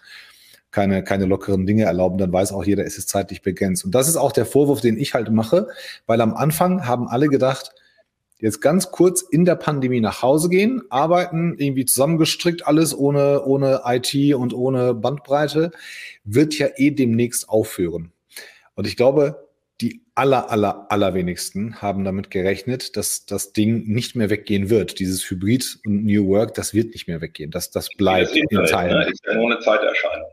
keine, 0.76 1.04
keine 1.04 1.26
lockeren 1.26 1.66
Dinge 1.66 1.86
erlauben, 1.86 2.18
dann 2.18 2.34
weiß 2.34 2.52
auch 2.52 2.66
jeder, 2.66 2.86
es 2.86 2.98
ist 2.98 3.08
zeitlich 3.08 3.42
begrenzt. 3.42 3.86
Und 3.86 3.96
das 3.96 4.10
ist 4.10 4.18
auch 4.18 4.34
der 4.34 4.46
Vorwurf, 4.46 4.82
den 4.82 4.98
ich 4.98 5.14
halt 5.14 5.32
mache, 5.32 5.70
weil 6.06 6.20
am 6.20 6.34
Anfang 6.34 6.86
haben 6.86 7.08
alle 7.08 7.30
gedacht, 7.30 7.72
jetzt 8.40 8.60
ganz 8.60 8.92
kurz 8.92 9.22
in 9.22 9.46
der 9.46 9.56
Pandemie 9.56 10.02
nach 10.02 10.22
Hause 10.22 10.50
gehen, 10.50 10.82
arbeiten, 10.90 11.56
irgendwie 11.58 11.86
zusammengestrickt 11.86 12.68
alles 12.68 12.96
ohne, 12.96 13.46
ohne 13.46 13.84
IT 13.86 14.36
und 14.36 14.54
ohne 14.54 14.94
Bandbreite, 14.94 15.72
wird 16.26 16.58
ja 16.58 16.68
eh 16.76 16.92
demnächst 16.92 17.48
aufhören. 17.48 18.12
Und 18.76 18.86
ich 18.86 18.98
glaube, 18.98 19.45
aller, 20.16 20.50
aller, 20.50 20.88
allerwenigsten 20.90 21.82
haben 21.82 22.06
damit 22.06 22.32
gerechnet, 22.32 22.96
dass 22.96 23.26
das 23.26 23.52
Ding 23.52 23.86
nicht 23.86 24.16
mehr 24.16 24.30
weggehen 24.30 24.70
wird. 24.70 25.00
Dieses 25.00 25.30
Hybrid 25.30 25.80
und 25.86 26.06
New 26.06 26.28
Work, 26.30 26.54
das 26.54 26.74
wird 26.74 26.94
nicht 26.94 27.08
mehr 27.08 27.22
weggehen. 27.22 27.52
Das, 27.52 27.70
das 27.70 27.90
bleibt 27.90 28.32
das 28.32 28.38
in 28.38 28.66
Teilen. 28.66 28.98
Ne? 28.98 29.10
Ist 29.12 29.22
ja 29.26 29.36
nur 29.36 29.52
eine 29.52 29.60
Zeiterscheinung. 29.60 30.30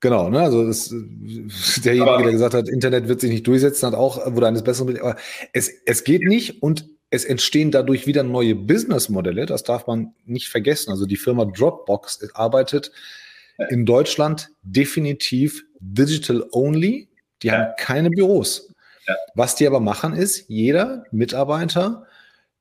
Genau, 0.00 0.28
ne? 0.28 0.40
Also 0.40 0.66
das, 0.66 0.88
derjenige, 1.84 2.10
aber, 2.10 2.22
der 2.22 2.32
gesagt 2.32 2.54
hat, 2.54 2.68
Internet 2.68 3.08
wird 3.08 3.20
sich 3.20 3.30
nicht 3.30 3.46
durchsetzen, 3.46 3.86
hat 3.86 3.94
auch, 3.94 4.34
wurde 4.34 4.48
eines 4.48 4.62
Besseren. 4.62 4.98
Aber 4.98 5.16
es, 5.52 5.70
es 5.86 6.04
geht 6.04 6.22
nicht 6.22 6.62
und 6.62 6.88
es 7.08 7.24
entstehen 7.24 7.70
dadurch 7.70 8.06
wieder 8.06 8.22
neue 8.22 8.54
Businessmodelle. 8.54 9.46
Das 9.46 9.62
darf 9.62 9.86
man 9.86 10.14
nicht 10.24 10.48
vergessen. 10.48 10.90
Also 10.90 11.06
die 11.06 11.16
Firma 11.16 11.44
Dropbox 11.44 12.30
arbeitet 12.34 12.90
in 13.70 13.86
Deutschland 13.86 14.50
definitiv 14.62 15.62
digital 15.78 16.44
only. 16.52 17.08
Die 17.42 17.48
ja. 17.48 17.54
haben 17.54 17.72
keine 17.78 18.10
Büros. 18.10 18.71
Ja. 19.06 19.16
Was 19.34 19.54
die 19.54 19.66
aber 19.66 19.80
machen 19.80 20.14
ist, 20.14 20.44
jeder 20.48 21.04
Mitarbeiter, 21.10 22.06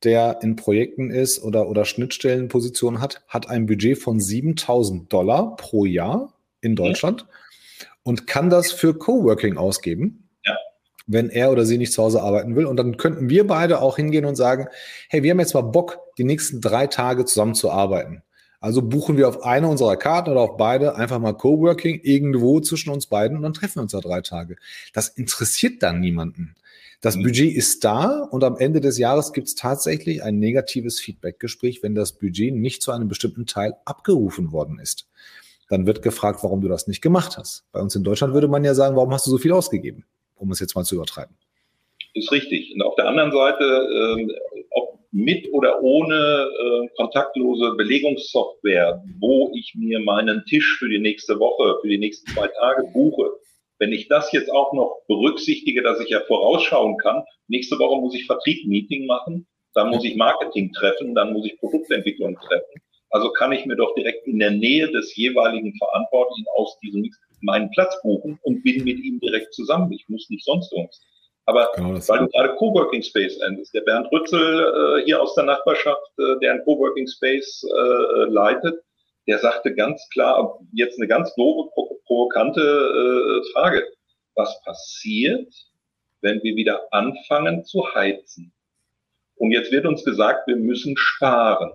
der 0.03 0.39
in 0.41 0.55
Projekten 0.55 1.11
ist 1.11 1.43
oder, 1.43 1.67
oder 1.67 1.85
Schnittstellenpositionen 1.85 3.01
hat, 3.01 3.21
hat 3.27 3.49
ein 3.49 3.67
Budget 3.67 3.97
von 3.97 4.19
7000 4.19 5.11
Dollar 5.11 5.55
pro 5.55 5.85
Jahr 5.85 6.33
in 6.61 6.75
Deutschland 6.75 7.23
mhm. 7.23 7.85
und 8.03 8.27
kann 8.27 8.49
das 8.49 8.71
für 8.71 8.97
Coworking 8.97 9.57
ausgeben, 9.57 10.29
ja. 10.43 10.57
wenn 11.05 11.29
er 11.29 11.51
oder 11.51 11.65
sie 11.65 11.77
nicht 11.77 11.93
zu 11.93 12.01
Hause 12.01 12.23
arbeiten 12.23 12.55
will. 12.55 12.65
Und 12.65 12.77
dann 12.77 12.97
könnten 12.97 13.29
wir 13.29 13.45
beide 13.45 13.81
auch 13.81 13.97
hingehen 13.97 14.25
und 14.25 14.35
sagen, 14.35 14.67
hey, 15.09 15.21
wir 15.21 15.31
haben 15.31 15.39
jetzt 15.39 15.53
mal 15.53 15.61
Bock, 15.61 15.99
die 16.17 16.23
nächsten 16.23 16.61
drei 16.61 16.87
Tage 16.87 17.25
zusammen 17.25 17.53
zu 17.53 17.69
arbeiten. 17.69 18.23
Also 18.61 18.81
buchen 18.81 19.17
wir 19.17 19.27
auf 19.27 19.43
eine 19.43 19.67
unserer 19.67 19.97
Karten 19.97 20.31
oder 20.31 20.39
auf 20.39 20.55
beide 20.55 20.95
einfach 20.95 21.19
mal 21.19 21.33
Coworking 21.33 21.99
irgendwo 22.03 22.61
zwischen 22.61 22.91
uns 22.91 23.07
beiden 23.07 23.35
und 23.35 23.43
dann 23.43 23.53
treffen 23.53 23.77
wir 23.77 23.81
uns 23.81 23.91
da 23.91 23.99
drei 23.99 24.21
Tage. 24.21 24.55
Das 24.93 25.09
interessiert 25.09 25.83
dann 25.83 25.99
niemanden. 25.99 26.55
Das 27.01 27.17
mhm. 27.17 27.23
Budget 27.23 27.53
ist 27.53 27.83
da 27.83 28.21
und 28.31 28.45
am 28.45 28.57
Ende 28.57 28.79
des 28.79 28.97
Jahres 28.97 29.33
gibt 29.33 29.47
es 29.47 29.55
tatsächlich 29.55 30.23
ein 30.23 30.39
negatives 30.39 30.99
Feedbackgespräch, 30.99 31.83
wenn 31.83 31.95
das 31.95 32.13
Budget 32.13 32.53
nicht 32.55 32.81
zu 32.81 32.93
einem 32.93 33.09
bestimmten 33.09 33.45
Teil 33.45 33.73
abgerufen 33.83 34.53
worden 34.53 34.79
ist 34.79 35.07
dann 35.71 35.87
wird 35.87 36.01
gefragt, 36.01 36.43
warum 36.43 36.59
du 36.59 36.67
das 36.67 36.87
nicht 36.87 37.01
gemacht 37.01 37.37
hast. 37.37 37.63
Bei 37.71 37.79
uns 37.79 37.95
in 37.95 38.03
Deutschland 38.03 38.33
würde 38.33 38.49
man 38.49 38.65
ja 38.65 38.73
sagen, 38.73 38.97
warum 38.97 39.13
hast 39.13 39.25
du 39.25 39.31
so 39.31 39.37
viel 39.37 39.53
ausgegeben, 39.53 40.03
um 40.35 40.51
es 40.51 40.59
jetzt 40.59 40.75
mal 40.75 40.83
zu 40.83 40.95
übertreiben. 40.95 41.33
Ist 42.13 42.29
richtig. 42.29 42.73
Und 42.75 42.81
auf 42.81 42.95
der 42.95 43.07
anderen 43.07 43.31
Seite, 43.31 43.63
äh, 43.63 44.23
ob 44.50 44.50
mit 45.11 45.51
oder 45.51 45.81
ohne 45.81 46.15
äh, 46.15 46.87
kontaktlose 46.95 47.73
Belegungssoftware, 47.75 49.03
wo 49.19 49.51
ich 49.55 49.73
mir 49.75 49.99
meinen 49.99 50.43
Tisch 50.45 50.77
für 50.79 50.89
die 50.89 50.99
nächste 50.99 51.39
Woche, 51.39 51.77
für 51.81 51.87
die 51.87 51.97
nächsten 51.97 52.31
zwei 52.31 52.47
Tage 52.47 52.83
buche, 52.93 53.31
wenn 53.79 53.91
ich 53.91 54.07
das 54.07 54.31
jetzt 54.31 54.51
auch 54.51 54.73
noch 54.73 55.01
berücksichtige, 55.07 55.81
dass 55.81 55.99
ich 55.99 56.09
ja 56.09 56.21
vorausschauen 56.21 56.97
kann, 56.97 57.23
nächste 57.47 57.77
Woche 57.79 57.99
muss 57.99 58.15
ich 58.15 58.25
Vertrieb-Meeting 58.25 59.05
machen, 59.05 59.47
dann 59.73 59.89
muss 59.89 60.03
ich 60.03 60.15
Marketing 60.15 60.71
treffen, 60.73 61.15
dann 61.15 61.33
muss 61.33 61.45
ich 61.45 61.57
Produktentwicklung 61.59 62.35
treffen 62.35 62.81
also 63.11 63.29
kann 63.31 63.51
ich 63.51 63.65
mir 63.65 63.75
doch 63.75 63.93
direkt 63.95 64.25
in 64.25 64.39
der 64.39 64.51
Nähe 64.51 64.89
des 64.89 65.15
jeweiligen 65.15 65.75
Verantwortlichen 65.77 66.45
aus 66.55 66.79
diesem 66.79 67.09
meinen 67.41 67.69
Platz 67.71 67.99
buchen 68.03 68.39
und 68.43 68.63
bin 68.63 68.83
mit 68.83 68.99
ihm 68.99 69.19
direkt 69.19 69.53
zusammen. 69.53 69.91
Ich 69.91 70.07
muss 70.07 70.29
nicht 70.29 70.45
sonst 70.45 70.71
irgendwas. 70.71 71.01
Aber 71.51 71.69
genau, 71.75 71.89
weil 72.07 72.19
du 72.19 72.27
gerade 72.29 72.55
Coworking 72.55 73.03
Space 73.03 73.37
endest, 73.41 73.73
der 73.73 73.81
Bernd 73.81 74.09
Rützel 74.09 74.99
äh, 75.01 75.03
hier 75.03 75.21
aus 75.21 75.35
der 75.35 75.43
Nachbarschaft, 75.43 76.01
äh, 76.17 76.39
der 76.41 76.53
ein 76.53 76.63
Coworking 76.63 77.07
Space 77.07 77.65
äh, 77.69 78.23
leitet, 78.29 78.81
der 79.27 79.37
sagte 79.39 79.75
ganz 79.75 80.07
klar, 80.13 80.59
jetzt 80.71 80.97
eine 80.97 81.09
ganz 81.09 81.35
doofe, 81.35 81.69
provokante 82.05 82.61
äh, 82.61 83.51
Frage. 83.51 83.85
Was 84.35 84.61
passiert, 84.63 85.53
wenn 86.21 86.41
wir 86.41 86.55
wieder 86.55 86.87
anfangen 86.91 87.65
zu 87.65 87.83
heizen? 87.95 88.53
Und 89.35 89.51
jetzt 89.51 89.73
wird 89.73 89.85
uns 89.85 90.05
gesagt, 90.05 90.47
wir 90.47 90.55
müssen 90.55 90.95
sparen. 90.95 91.73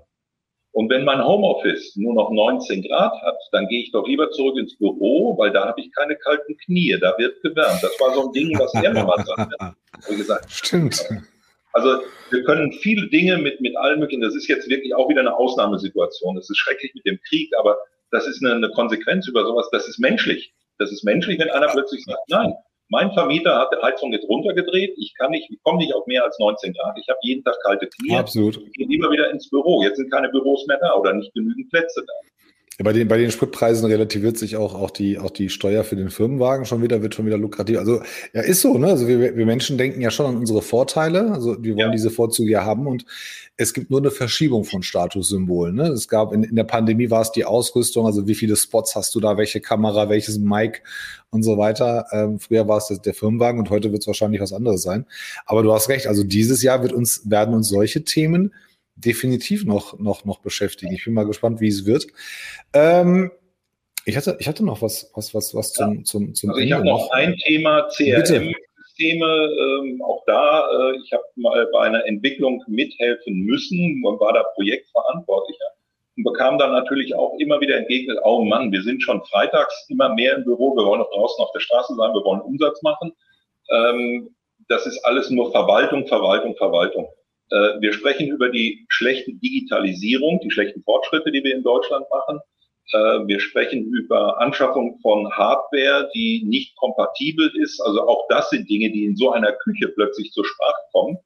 Und 0.76 0.90
wenn 0.90 1.06
mein 1.06 1.24
Homeoffice 1.24 1.96
nur 1.96 2.12
noch 2.12 2.30
19 2.30 2.82
Grad 2.82 3.14
hat, 3.22 3.38
dann 3.50 3.66
gehe 3.66 3.80
ich 3.82 3.92
doch 3.92 4.06
lieber 4.06 4.30
zurück 4.30 4.58
ins 4.58 4.76
Büro, 4.76 5.34
weil 5.38 5.50
da 5.50 5.64
habe 5.64 5.80
ich 5.80 5.90
keine 5.94 6.16
kalten 6.16 6.54
Knie, 6.58 6.98
da 7.00 7.14
wird 7.16 7.40
gewärmt. 7.40 7.82
Das 7.82 7.98
war 7.98 8.12
so 8.12 8.26
ein 8.26 8.32
Ding, 8.32 8.58
was 8.58 8.74
er 8.74 8.92
mal 8.92 9.24
sagte. 9.24 9.56
Wie 10.06 10.16
gesagt, 10.18 10.52
Stimmt. 10.52 11.02
Also 11.72 12.02
wir 12.28 12.44
können 12.44 12.72
viele 12.72 13.08
Dinge 13.08 13.38
mit, 13.38 13.58
mit 13.62 13.74
allem 13.78 14.00
möglichen, 14.00 14.20
das 14.20 14.34
ist 14.34 14.48
jetzt 14.48 14.68
wirklich 14.68 14.94
auch 14.94 15.08
wieder 15.08 15.20
eine 15.20 15.34
Ausnahmesituation. 15.34 16.36
Das 16.36 16.50
ist 16.50 16.58
schrecklich 16.58 16.92
mit 16.94 17.06
dem 17.06 17.18
Krieg, 17.26 17.50
aber 17.58 17.78
das 18.10 18.26
ist 18.26 18.44
eine, 18.44 18.56
eine 18.56 18.68
Konsequenz 18.68 19.26
über 19.28 19.46
sowas, 19.46 19.70
das 19.72 19.88
ist 19.88 19.98
menschlich. 19.98 20.52
Das 20.76 20.92
ist 20.92 21.04
menschlich, 21.04 21.38
wenn 21.38 21.48
einer 21.48 21.68
plötzlich 21.68 22.04
sagt, 22.04 22.28
nein, 22.28 22.52
mein 22.88 23.12
Vermieter 23.12 23.58
hat 23.58 23.70
die 23.72 23.82
Heizung 23.82 24.12
jetzt 24.12 24.28
runtergedreht. 24.28 24.94
Ich 24.96 25.14
kann 25.18 25.30
nicht, 25.30 25.50
ich 25.50 25.62
komme 25.62 25.78
nicht 25.78 25.94
auf 25.94 26.06
mehr 26.06 26.24
als 26.24 26.38
19 26.38 26.72
Grad. 26.74 26.96
Ich 26.98 27.08
habe 27.08 27.18
jeden 27.22 27.42
Tag 27.42 27.56
kalte 27.62 27.88
Knie. 27.88 28.16
Absolut. 28.16 28.56
Ich 28.56 28.72
gehe 28.72 28.86
lieber 28.86 29.10
wieder 29.10 29.30
ins 29.30 29.50
Büro. 29.50 29.82
Jetzt 29.82 29.96
sind 29.96 30.10
keine 30.10 30.28
Büros 30.28 30.66
mehr 30.66 30.78
da 30.78 30.94
oder 30.94 31.12
nicht 31.12 31.32
genügend 31.34 31.68
Plätze 31.70 32.04
da. 32.06 32.12
Bei 32.78 32.92
den, 32.92 33.08
bei 33.08 33.16
den 33.16 33.30
Spritpreisen 33.30 33.86
relativiert 33.86 34.36
sich 34.36 34.56
auch, 34.56 34.74
auch, 34.74 34.90
die, 34.90 35.18
auch 35.18 35.30
die 35.30 35.48
Steuer 35.48 35.82
für 35.82 35.96
den 35.96 36.10
Firmenwagen 36.10 36.66
schon 36.66 36.82
wieder, 36.82 37.00
wird 37.00 37.14
schon 37.14 37.24
wieder 37.24 37.38
lukrativ. 37.38 37.78
Also, 37.78 38.02
ja, 38.34 38.42
ist 38.42 38.60
so, 38.60 38.76
ne? 38.76 38.88
Also, 38.88 39.08
wir, 39.08 39.34
wir 39.34 39.46
Menschen 39.46 39.78
denken 39.78 40.02
ja 40.02 40.10
schon 40.10 40.26
an 40.26 40.36
unsere 40.36 40.60
Vorteile. 40.60 41.32
Also, 41.32 41.56
wir 41.62 41.74
wollen 41.74 41.86
ja. 41.86 41.90
diese 41.90 42.10
Vorzüge 42.10 42.50
ja 42.50 42.64
haben 42.64 42.86
und 42.86 43.06
es 43.56 43.72
gibt 43.72 43.90
nur 43.90 44.00
eine 44.00 44.10
Verschiebung 44.10 44.64
von 44.64 44.82
Statussymbolen. 44.82 45.76
Ne? 45.76 45.88
Es 45.88 46.08
gab 46.08 46.34
in, 46.34 46.42
in 46.42 46.56
der 46.56 46.64
Pandemie 46.64 47.10
war 47.10 47.22
es 47.22 47.32
die 47.32 47.46
Ausrüstung, 47.46 48.04
also 48.04 48.26
wie 48.26 48.34
viele 48.34 48.56
Spots 48.56 48.94
hast 48.94 49.14
du 49.14 49.20
da, 49.20 49.38
welche 49.38 49.60
Kamera, 49.60 50.10
welches 50.10 50.38
Mic 50.38 50.82
und 51.30 51.42
so 51.42 51.56
weiter. 51.56 52.06
Ähm, 52.12 52.38
früher 52.38 52.68
war 52.68 52.76
es 52.76 52.88
der 52.88 53.14
Firmenwagen 53.14 53.58
und 53.58 53.70
heute 53.70 53.92
wird 53.92 54.02
es 54.02 54.06
wahrscheinlich 54.06 54.42
was 54.42 54.52
anderes 54.52 54.82
sein. 54.82 55.06
Aber 55.46 55.62
du 55.62 55.72
hast 55.72 55.88
recht, 55.88 56.06
also 56.06 56.22
dieses 56.22 56.62
Jahr 56.62 56.82
wird 56.82 56.92
uns, 56.92 57.22
werden 57.24 57.54
uns 57.54 57.68
solche 57.68 58.04
Themen 58.04 58.52
definitiv 58.96 59.64
noch, 59.64 59.98
noch, 59.98 60.24
noch 60.24 60.40
beschäftigen. 60.40 60.92
Ich 60.92 61.04
bin 61.04 61.14
mal 61.14 61.26
gespannt, 61.26 61.60
wie 61.60 61.68
es 61.68 61.86
wird. 61.86 62.06
Ähm, 62.72 63.30
ich 64.04 64.16
hatte, 64.16 64.36
ich 64.40 64.48
hatte 64.48 64.64
noch 64.64 64.82
was, 64.82 65.10
was, 65.14 65.34
was, 65.34 65.54
was 65.54 65.72
zum, 65.72 65.98
ja. 65.98 66.04
zum, 66.04 66.34
zum 66.34 66.50
also 66.50 66.62
Ich 66.62 66.72
habe 66.72 66.84
noch 66.84 67.10
ein 67.10 67.34
Thema 67.36 67.88
CRM. 67.88 68.54
Systeme, 68.96 69.26
ähm, 69.26 70.02
auch 70.02 70.22
da, 70.26 70.68
äh, 70.70 70.96
ich 71.04 71.12
habe 71.12 71.24
mal 71.36 71.66
bei 71.72 71.80
einer 71.80 72.06
Entwicklung 72.06 72.62
mithelfen 72.66 73.40
müssen 73.40 74.02
und 74.04 74.20
war 74.20 74.32
da 74.32 74.42
Projektverantwortlicher 74.54 75.66
und 76.16 76.24
bekam 76.24 76.58
dann 76.58 76.72
natürlich 76.72 77.14
auch 77.14 77.34
immer 77.38 77.60
wieder 77.60 77.76
entgegnet, 77.76 78.18
oh 78.24 78.42
Mann, 78.42 78.72
wir 78.72 78.82
sind 78.82 79.02
schon 79.02 79.22
freitags 79.24 79.86
immer 79.90 80.14
mehr 80.14 80.36
im 80.36 80.44
Büro, 80.44 80.74
wir 80.76 80.86
wollen 80.86 81.02
auch 81.02 81.12
draußen 81.12 81.44
auf 81.44 81.52
der 81.52 81.60
Straße 81.60 81.94
sein, 81.94 82.14
wir 82.14 82.24
wollen 82.24 82.40
Umsatz 82.40 82.82
machen. 82.82 83.12
Ähm, 83.70 84.34
das 84.68 84.86
ist 84.86 85.04
alles 85.04 85.30
nur 85.30 85.52
Verwaltung, 85.52 86.06
Verwaltung, 86.06 86.56
Verwaltung. 86.56 87.06
Äh, 87.50 87.80
wir 87.80 87.92
sprechen 87.92 88.28
über 88.28 88.48
die 88.48 88.84
schlechte 88.88 89.32
Digitalisierung, 89.34 90.40
die 90.40 90.50
schlechten 90.50 90.82
Fortschritte, 90.82 91.30
die 91.30 91.44
wir 91.44 91.54
in 91.54 91.62
Deutschland 91.62 92.06
machen. 92.10 92.40
Äh, 92.92 93.26
wir 93.26 93.40
sprechen 93.40 93.84
über 93.84 94.40
Anschaffung 94.40 94.98
von 95.00 95.30
Hardware, 95.32 96.08
die 96.14 96.44
nicht 96.44 96.76
kompatibel 96.76 97.50
ist. 97.56 97.80
Also 97.80 98.06
auch 98.06 98.26
das 98.28 98.50
sind 98.50 98.68
Dinge, 98.68 98.90
die 98.90 99.04
in 99.04 99.16
so 99.16 99.32
einer 99.32 99.52
Küche 99.52 99.88
plötzlich 99.88 100.32
zur 100.32 100.44
Sprache 100.44 100.82
kommen. 100.92 101.18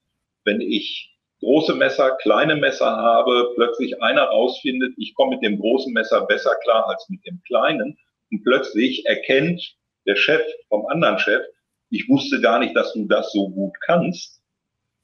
Wenn 0.45 0.61
ich 0.61 1.11
große 1.41 1.75
Messer, 1.75 2.16
kleine 2.16 2.57
Messer 2.57 2.97
habe, 2.97 3.53
plötzlich 3.55 4.03
einer 4.03 4.25
rausfindet, 4.25 4.93
ich 4.99 5.14
komme 5.14 5.37
mit 5.37 5.45
dem 5.45 5.59
großen 5.59 5.93
Messer 5.93 6.27
besser 6.27 6.55
klar 6.62 6.87
als 6.89 7.09
mit 7.09 7.25
dem 7.27 7.41
kleinen. 7.47 7.99
Und 8.31 8.45
plötzlich 8.45 9.07
erkennt 9.07 9.77
der 10.07 10.16
Chef 10.16 10.43
vom 10.68 10.87
anderen 10.87 11.18
Chef, 11.18 11.43
ich 11.91 12.09
wusste 12.09 12.41
gar 12.41 12.59
nicht, 12.61 12.77
dass 12.77 12.93
du 12.93 13.07
das 13.07 13.33
so 13.33 13.49
gut 13.49 13.75
kannst 13.85 14.39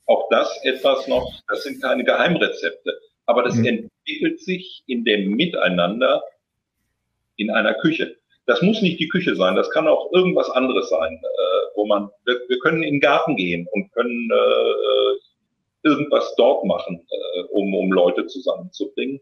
auch 0.07 0.29
das 0.31 0.65
etwas 0.65 1.07
noch, 1.09 1.33
das 1.49 1.63
sind 1.63 1.83
keine 1.83 2.05
Geheimrezepte, 2.05 2.99
aber 3.27 3.43
das 3.43 3.57
mhm. 3.57 3.67
entwickelt 3.67 4.41
sich 4.41 4.83
in 4.87 5.05
dem 5.05 5.31
Miteinander 5.33 6.23
in 7.37 7.51
einer 7.51 7.75
Küche. 7.75 8.17
Das 8.47 8.63
muss 8.63 8.81
nicht 8.81 9.01
die 9.01 9.09
Küche 9.09 9.35
sein, 9.35 9.57
das 9.57 9.71
kann 9.71 9.89
auch 9.89 10.13
irgendwas 10.13 10.49
anderes 10.51 10.89
sein, 10.89 11.15
äh, 11.15 11.67
wo 11.75 11.87
man, 11.87 12.09
wir, 12.25 12.41
wir, 12.49 12.59
können 12.61 12.83
in 12.85 12.95
den 12.95 13.01
Garten 13.01 13.37
gehen 13.37 13.67
und 13.73 13.93
können 13.93 14.31
äh, 14.31 15.89
irgendwas 15.89 16.35
dort 16.37 16.65
machen, 16.65 17.05
äh, 17.11 17.43
um, 17.51 17.75
um 17.75 17.93
Leute 17.93 18.27
zusammenzubringen. 18.27 19.21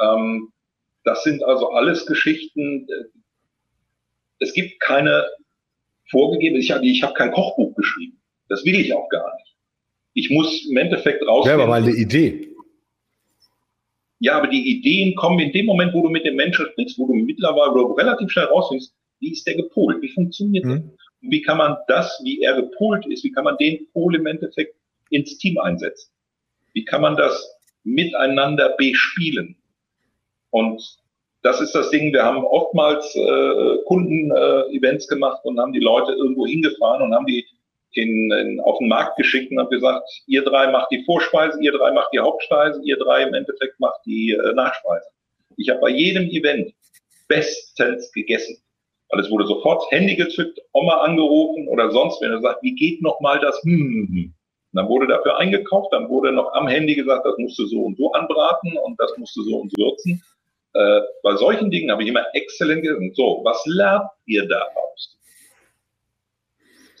Ähm, 0.00 0.50
das 1.04 1.22
sind 1.22 1.44
also 1.44 1.70
alles 1.70 2.06
Geschichten. 2.06 2.88
Äh, 2.88 3.04
es 4.38 4.54
gibt 4.54 4.80
keine 4.80 5.26
vorgegebene, 6.10 6.60
ich 6.60 6.70
habe 6.70 6.86
ich 6.86 7.02
hab 7.02 7.14
kein 7.14 7.32
Kochbuch 7.32 7.74
geschrieben. 7.74 8.20
Das 8.48 8.64
will 8.64 8.76
ich 8.76 8.92
auch 8.94 9.08
gar 9.10 9.34
nicht. 9.36 9.53
Ich 10.14 10.30
muss 10.30 10.66
im 10.66 10.76
Endeffekt 10.76 11.26
raus. 11.26 11.46
Ja, 11.46 11.54
aber 11.54 11.66
mal 11.66 11.82
eine 11.82 11.92
Idee. 11.92 12.54
Ja, 14.20 14.38
aber 14.38 14.46
die 14.46 14.78
Ideen 14.78 15.14
kommen 15.16 15.38
in 15.40 15.52
dem 15.52 15.66
Moment, 15.66 15.92
wo 15.92 16.02
du 16.02 16.08
mit 16.08 16.24
dem 16.24 16.36
Menschen 16.36 16.66
sprichst, 16.66 16.98
wo 16.98 17.06
du 17.06 17.14
mittlerweile 17.14 17.74
du 17.74 17.92
relativ 17.92 18.30
schnell 18.30 18.46
rausfindest, 18.46 18.94
wie 19.20 19.32
ist 19.32 19.46
der 19.46 19.56
gepolt, 19.56 20.00
wie 20.00 20.12
funktioniert 20.12 20.64
mhm. 20.64 20.70
der? 20.70 20.78
Und 21.22 21.30
wie 21.30 21.42
kann 21.42 21.58
man 21.58 21.76
das, 21.88 22.20
wie 22.22 22.40
er 22.40 22.54
gepolt 22.54 23.04
ist, 23.06 23.24
wie 23.24 23.32
kann 23.32 23.44
man 23.44 23.56
den 23.58 23.86
Pol 23.92 24.14
im 24.14 24.26
Endeffekt 24.26 24.76
ins 25.10 25.36
Team 25.38 25.58
einsetzen? 25.58 26.10
Wie 26.72 26.84
kann 26.84 27.02
man 27.02 27.16
das 27.16 27.58
miteinander 27.82 28.74
bespielen? 28.78 29.56
Und 30.50 30.82
das 31.42 31.60
ist 31.60 31.74
das 31.74 31.90
Ding, 31.90 32.12
wir 32.12 32.24
haben 32.24 32.44
oftmals 32.44 33.14
äh, 33.14 33.76
Kunden-Events 33.86 35.06
äh, 35.06 35.08
gemacht 35.08 35.44
und 35.44 35.58
haben 35.58 35.72
die 35.72 35.80
Leute 35.80 36.12
irgendwo 36.12 36.46
hingefahren 36.46 37.02
und 37.02 37.14
haben 37.14 37.26
die 37.26 37.44
in, 37.96 38.30
in, 38.32 38.60
auf 38.60 38.78
den 38.78 38.88
Markt 38.88 39.16
geschickt 39.16 39.50
und 39.50 39.58
haben 39.58 39.70
gesagt, 39.70 40.08
ihr 40.26 40.42
drei 40.42 40.70
macht 40.70 40.90
die 40.90 41.04
Vorspeise, 41.04 41.58
ihr 41.60 41.72
drei 41.72 41.92
macht 41.92 42.12
die 42.12 42.20
Hauptspeise, 42.20 42.80
ihr 42.84 42.96
drei 42.96 43.22
im 43.22 43.34
Endeffekt 43.34 43.78
macht 43.80 44.00
die 44.06 44.32
äh, 44.32 44.52
Nachspeise. 44.54 45.06
Ich 45.56 45.68
habe 45.70 45.80
bei 45.80 45.90
jedem 45.90 46.28
Event 46.30 46.72
bestens 47.28 48.12
gegessen. 48.12 48.56
Weil 49.10 49.20
es 49.20 49.30
wurde 49.30 49.46
sofort 49.46 49.90
Handy 49.90 50.16
gezückt, 50.16 50.58
Oma 50.72 50.98
angerufen 50.98 51.68
oder 51.68 51.90
sonst, 51.90 52.20
wenn 52.20 52.32
er 52.32 52.40
sagt, 52.40 52.62
wie 52.62 52.74
geht 52.74 53.02
noch 53.02 53.20
mal 53.20 53.38
das? 53.38 53.60
Hm, 53.62 53.78
hm, 53.78 54.08
hm. 54.08 54.34
Dann 54.72 54.88
wurde 54.88 55.06
dafür 55.06 55.38
eingekauft, 55.38 55.92
dann 55.92 56.08
wurde 56.08 56.32
noch 56.32 56.52
am 56.54 56.66
Handy 56.66 56.96
gesagt, 56.96 57.24
das 57.24 57.38
musst 57.38 57.58
du 57.58 57.66
so 57.66 57.82
und 57.82 57.96
so 57.96 58.12
anbraten 58.12 58.76
und 58.78 58.98
das 58.98 59.16
musst 59.16 59.36
du 59.36 59.42
so 59.44 59.58
und 59.58 59.70
so 59.70 59.84
würzen. 59.84 60.20
Äh, 60.72 61.00
bei 61.22 61.36
solchen 61.36 61.70
Dingen 61.70 61.92
habe 61.92 62.02
ich 62.02 62.08
immer 62.08 62.26
exzellent 62.34 62.82
gesagt. 62.82 63.14
So, 63.14 63.40
was 63.44 63.64
lernt 63.66 64.10
ihr 64.26 64.48
daraus? 64.48 65.16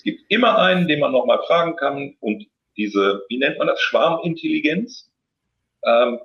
Es 0.04 0.12
gibt 0.12 0.30
immer 0.30 0.58
einen, 0.58 0.86
den 0.86 1.00
man 1.00 1.12
nochmal 1.12 1.40
fragen 1.46 1.76
kann 1.76 2.14
und 2.20 2.46
diese, 2.76 3.22
wie 3.28 3.38
nennt 3.38 3.56
man 3.56 3.68
das, 3.68 3.80
Schwarmintelligenz? 3.80 5.10
Ähm, 5.86 6.18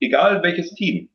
egal 0.00 0.42
welches 0.42 0.74
Team, 0.74 1.08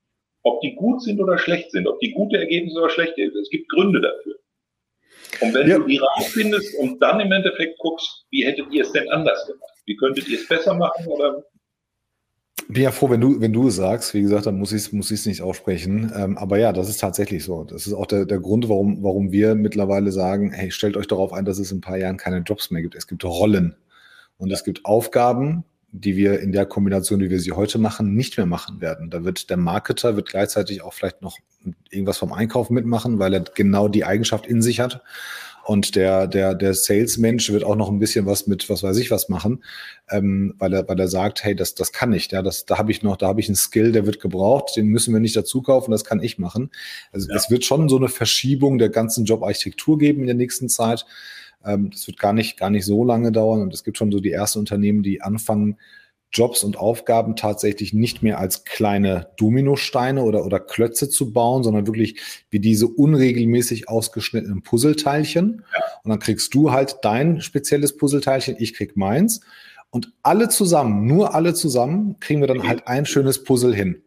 ob 0.44 0.62
die 0.62 0.76
gut 0.76 1.02
sind 1.02 1.20
oder 1.20 1.38
schlecht 1.38 1.72
sind, 1.72 1.88
ob 1.88 2.00
die 2.00 2.12
gute 2.12 2.38
Ergebnisse 2.38 2.80
oder 2.80 2.90
schlechte 2.90 3.22
es 3.24 3.50
gibt 3.50 3.68
Gründe 3.70 4.00
dafür. 4.00 4.36
Und 5.42 5.54
wenn 5.54 5.68
ja. 5.68 5.78
du 5.78 5.86
die 5.86 5.98
rausfindest 5.98 6.78
und 6.80 7.02
dann 7.02 7.20
im 7.20 7.34
Endeffekt 7.34 7.78
guckst, 7.80 8.26
wie 8.30 8.46
hättet 8.46 8.72
ihr 8.72 8.84
es 8.84 8.94
denn 8.94 9.10
anders 9.10 9.46
gemacht? 9.46 9.74
Wie 9.86 9.98
könntet 9.98 10.30
ihr 10.30 10.40
es 10.40 10.48
besser 10.48 10.74
machen 10.74 11.08
oder 11.08 11.44
bin 12.68 12.84
ja 12.84 12.92
froh, 12.92 13.10
wenn 13.10 13.22
du, 13.22 13.40
wenn 13.40 13.54
du 13.54 13.68
es 13.68 13.76
sagst. 13.76 14.14
Wie 14.14 14.22
gesagt, 14.22 14.46
dann 14.46 14.58
muss 14.58 14.72
ich 14.72 14.84
es 14.84 14.92
muss 14.92 15.12
ich's 15.12 15.26
nicht 15.26 15.42
aussprechen. 15.42 16.12
Ähm, 16.16 16.38
aber 16.38 16.58
ja, 16.58 16.74
das 16.74 16.90
ist 16.90 17.00
tatsächlich 17.00 17.44
so. 17.44 17.64
Das 17.64 17.88
ist 17.88 17.94
auch 17.94 18.06
der, 18.06 18.26
der 18.26 18.40
Grund, 18.40 18.70
warum, 18.70 19.04
warum 19.04 19.32
wir 19.32 19.56
mittlerweile 19.56 20.12
sagen, 20.12 20.52
hey, 20.52 20.72
stellt 20.72 20.98
euch 20.98 21.08
darauf 21.08 21.34
ein, 21.34 21.46
dass 21.46 21.60
es 21.60 21.72
in 21.72 21.78
ein 21.78 21.82
paar 21.82 21.98
Jahren 21.98 22.18
keine 22.18 22.40
Jobs 22.40 22.72
mehr 22.72 22.82
gibt. 22.82 22.96
Es 22.96 23.08
gibt 23.08 23.24
Rollen 23.24 23.76
und 24.38 24.52
es 24.52 24.64
gibt 24.64 24.86
Aufgaben, 24.86 25.64
die 25.92 26.16
wir 26.18 26.40
in 26.42 26.52
der 26.52 26.66
Kombination, 26.66 27.22
wie 27.22 27.30
wir 27.30 27.40
sie 27.40 27.54
heute 27.54 27.78
machen, 27.78 28.16
nicht 28.16 28.38
mehr 28.38 28.46
machen 28.46 28.82
werden. 28.82 29.10
Da 29.10 29.24
wird 29.24 29.50
der 29.50 29.58
Marketer 29.58 30.16
wird 30.16 30.30
gleichzeitig 30.30 30.82
auch 30.82 30.94
vielleicht 30.94 31.22
noch 31.22 31.38
irgendwas 31.90 32.18
vom 32.18 32.34
Einkauf 32.34 32.70
mitmachen, 32.70 33.20
weil 33.20 33.34
er 33.34 33.42
genau 33.42 33.88
die 33.88 34.06
Eigenschaft 34.06 34.46
in 34.46 34.62
sich 34.62 34.80
hat. 34.80 35.02
Und 35.66 35.96
der, 35.96 36.28
der, 36.28 36.54
der 36.54 36.76
Salesmensch 36.76 37.52
wird 37.52 37.64
auch 37.64 37.76
noch 37.76 37.90
ein 37.90 37.98
bisschen 37.98 38.28
was 38.28 38.46
mit, 38.46 38.70
was 38.70 38.84
weiß 38.84 38.98
ich, 38.98 39.10
was 39.10 39.30
machen, 39.30 39.64
ähm, 40.12 40.54
weil 40.60 40.74
er, 40.74 40.88
weil 40.88 41.00
er 41.00 41.08
sagt, 41.08 41.44
hey, 41.44 41.56
das, 41.56 41.74
das 41.74 41.92
kann 41.92 42.14
ich, 42.14 42.30
ja, 42.30 42.44
das, 42.44 42.66
da 42.66 42.78
habe 42.78 42.92
ich 42.92 43.02
noch, 43.02 43.18
da 43.18 43.28
habe 43.28 43.40
ich 43.40 43.48
einen 43.50 43.56
Skill, 43.56 43.92
der 43.92 44.06
wird 44.06 44.20
gebraucht, 44.20 44.76
den 44.76 44.86
müssen 44.88 45.12
wir 45.12 45.20
nicht 45.20 45.36
dazu 45.36 45.64
kaufen, 45.64 45.90
das 45.90 46.06
kann 46.06 46.22
ich 46.22 46.38
machen. 46.38 46.70
Also 47.12 47.30
ja. 47.30 47.36
es 47.36 47.50
wird 47.50 47.66
schon 47.66 47.90
so 47.90 47.98
eine 47.98 48.10
Verschiebung 48.10 48.78
der 48.78 48.90
ganzen 48.90 49.26
Jobarchitektur 49.26 49.98
geben 49.98 50.22
in 50.22 50.28
der 50.28 50.36
nächsten 50.36 50.70
Zeit. 50.70 51.08
Ähm, 51.66 51.90
das 51.90 52.06
wird 52.06 52.20
gar 52.20 52.34
nicht, 52.34 52.58
gar 52.58 52.70
nicht 52.70 52.86
so 52.86 53.04
lange 53.04 53.32
dauern. 53.32 53.64
Und 53.64 53.74
es 53.74 53.84
gibt 53.84 53.98
schon 53.98 54.12
so 54.12 54.20
die 54.20 54.32
ersten 54.32 54.60
Unternehmen, 54.60 55.02
die 55.02 55.24
anfangen, 55.24 55.78
Jobs 56.36 56.64
und 56.64 56.78
Aufgaben 56.78 57.36
tatsächlich 57.36 57.94
nicht 57.94 58.22
mehr 58.22 58.40
als 58.40 58.66
kleine 58.66 59.30
Dominosteine 59.38 60.22
oder, 60.22 60.46
oder 60.46 60.60
Klötze 60.60 61.10
zu 61.10 61.32
bauen, 61.32 61.64
sondern 61.64 61.88
wirklich 61.88 62.20
wie 62.50 62.60
diese 62.60 62.88
unregelmäßig 62.88 63.90
ausgeschnittenen 63.90 64.62
Puzzleteilchen. 64.62 65.64
Ja. 65.74 65.84
Und 66.04 66.10
dann 66.10 66.20
kriegst 66.20 66.54
du 66.54 66.72
halt 66.72 66.98
dein 67.02 67.42
spezielles 67.42 67.96
Puzzleteilchen, 67.96 68.56
ich 68.60 68.74
krieg 68.74 68.98
meins. 68.98 69.42
Und 69.90 70.12
alle 70.24 70.50
zusammen, 70.50 71.06
nur 71.08 71.34
alle 71.34 71.54
zusammen, 71.54 72.20
kriegen 72.20 72.42
wir 72.42 72.48
dann 72.48 72.60
okay. 72.60 72.68
halt 72.68 72.88
ein 72.88 73.06
schönes 73.06 73.44
Puzzle 73.44 73.74
hin. 73.74 74.02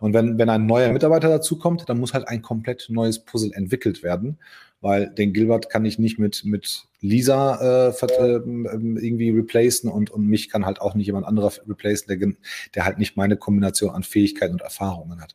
Und 0.00 0.12
wenn, 0.12 0.38
wenn 0.38 0.48
ein 0.48 0.66
neuer 0.66 0.92
Mitarbeiter 0.92 1.28
dazukommt, 1.28 1.88
dann 1.88 1.98
muss 1.98 2.14
halt 2.14 2.26
ein 2.28 2.42
komplett 2.42 2.86
neues 2.90 3.24
Puzzle 3.24 3.52
entwickelt 3.52 4.02
werden 4.02 4.38
weil 4.80 5.10
den 5.10 5.32
Gilbert 5.32 5.70
kann 5.70 5.84
ich 5.84 5.98
nicht 5.98 6.18
mit, 6.18 6.44
mit 6.44 6.84
Lisa 7.00 7.88
äh, 7.88 7.88
äh, 7.90 8.40
irgendwie 8.44 9.30
replacen 9.30 9.90
und, 9.90 10.10
und 10.10 10.26
mich 10.26 10.50
kann 10.50 10.66
halt 10.66 10.80
auch 10.80 10.94
nicht 10.94 11.06
jemand 11.06 11.26
anderer 11.26 11.52
replacen, 11.68 12.08
der, 12.08 12.32
der 12.74 12.84
halt 12.84 12.98
nicht 12.98 13.16
meine 13.16 13.36
Kombination 13.36 13.90
an 13.90 14.02
Fähigkeiten 14.02 14.54
und 14.54 14.62
Erfahrungen 14.62 15.20
hat. 15.20 15.34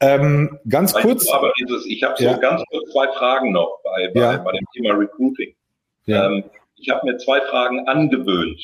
Ähm, 0.00 0.58
ganz 0.68 0.94
weißt 0.94 1.04
kurz. 1.04 1.26
Dieses, 1.58 1.86
ich 1.86 2.02
habe 2.02 2.14
so 2.18 2.24
ja. 2.24 2.36
ganz 2.36 2.62
kurz 2.70 2.90
zwei 2.92 3.08
Fragen 3.12 3.52
noch 3.52 3.80
bei, 3.82 4.10
bei, 4.12 4.20
ja. 4.20 4.36
bei 4.38 4.52
dem 4.52 4.66
Thema 4.74 4.94
Recruiting. 4.94 5.54
Ja. 6.06 6.26
Ähm, 6.26 6.44
ich 6.76 6.90
habe 6.90 7.10
mir 7.10 7.16
zwei 7.18 7.40
Fragen 7.42 7.86
angewöhnt. 7.88 8.60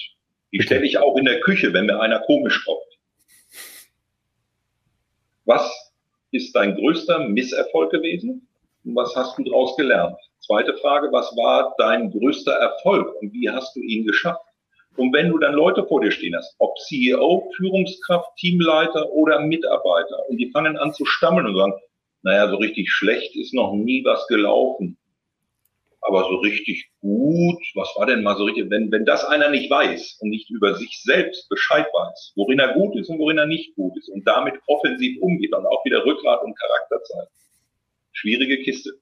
Die 0.52 0.62
stelle 0.62 0.84
ich 0.86 0.98
auch 0.98 1.16
in 1.16 1.24
der 1.24 1.40
Küche, 1.40 1.72
wenn 1.72 1.86
mir 1.86 2.00
einer 2.00 2.20
komisch 2.20 2.64
kommt. 2.64 2.80
Was 5.44 5.92
ist 6.32 6.54
dein 6.54 6.74
größter 6.74 7.28
Misserfolg 7.28 7.92
gewesen? 7.92 8.46
was 8.94 9.14
hast 9.16 9.38
du 9.38 9.44
daraus 9.44 9.76
gelernt? 9.76 10.16
Zweite 10.46 10.74
Frage, 10.74 11.08
was 11.10 11.36
war 11.36 11.74
dein 11.76 12.10
größter 12.10 12.52
Erfolg 12.52 13.20
und 13.20 13.32
wie 13.32 13.50
hast 13.50 13.74
du 13.74 13.80
ihn 13.80 14.06
geschafft? 14.06 14.44
Und 14.96 15.12
wenn 15.12 15.30
du 15.30 15.38
dann 15.38 15.54
Leute 15.54 15.84
vor 15.84 16.00
dir 16.00 16.12
stehen 16.12 16.36
hast, 16.36 16.54
ob 16.58 16.78
CEO, 16.78 17.50
Führungskraft, 17.56 18.30
Teamleiter 18.36 19.10
oder 19.10 19.40
Mitarbeiter, 19.40 20.28
und 20.28 20.38
die 20.38 20.50
fangen 20.52 20.76
an 20.78 20.94
zu 20.94 21.04
stammeln 21.04 21.46
und 21.46 21.56
sagen, 21.56 21.74
naja, 22.22 22.48
so 22.48 22.56
richtig 22.56 22.90
schlecht 22.90 23.34
ist 23.34 23.54
noch 23.54 23.72
nie 23.72 24.04
was 24.04 24.26
gelaufen. 24.28 24.96
Aber 26.00 26.22
so 26.22 26.36
richtig 26.36 26.88
gut, 27.00 27.60
was 27.74 27.92
war 27.96 28.06
denn 28.06 28.22
mal 28.22 28.36
so 28.36 28.44
richtig, 28.44 28.70
wenn, 28.70 28.92
wenn 28.92 29.04
das 29.04 29.24
einer 29.24 29.50
nicht 29.50 29.68
weiß 29.68 30.18
und 30.20 30.30
nicht 30.30 30.48
über 30.50 30.74
sich 30.74 31.02
selbst 31.02 31.48
Bescheid 31.48 31.86
weiß, 31.92 32.34
worin 32.36 32.60
er 32.60 32.74
gut 32.74 32.94
ist 32.96 33.10
und 33.10 33.18
worin 33.18 33.38
er 33.38 33.46
nicht 33.46 33.74
gut 33.74 33.96
ist 33.98 34.08
und 34.08 34.24
damit 34.26 34.54
offensiv 34.68 35.20
umgeht 35.20 35.52
und 35.52 35.66
auch 35.66 35.84
wieder 35.84 36.04
Rückgrat 36.04 36.42
und 36.44 36.56
Charakter 36.56 37.02
zeigt 37.02 37.32
schwierige 38.16 38.62
Kiste. 38.62 38.98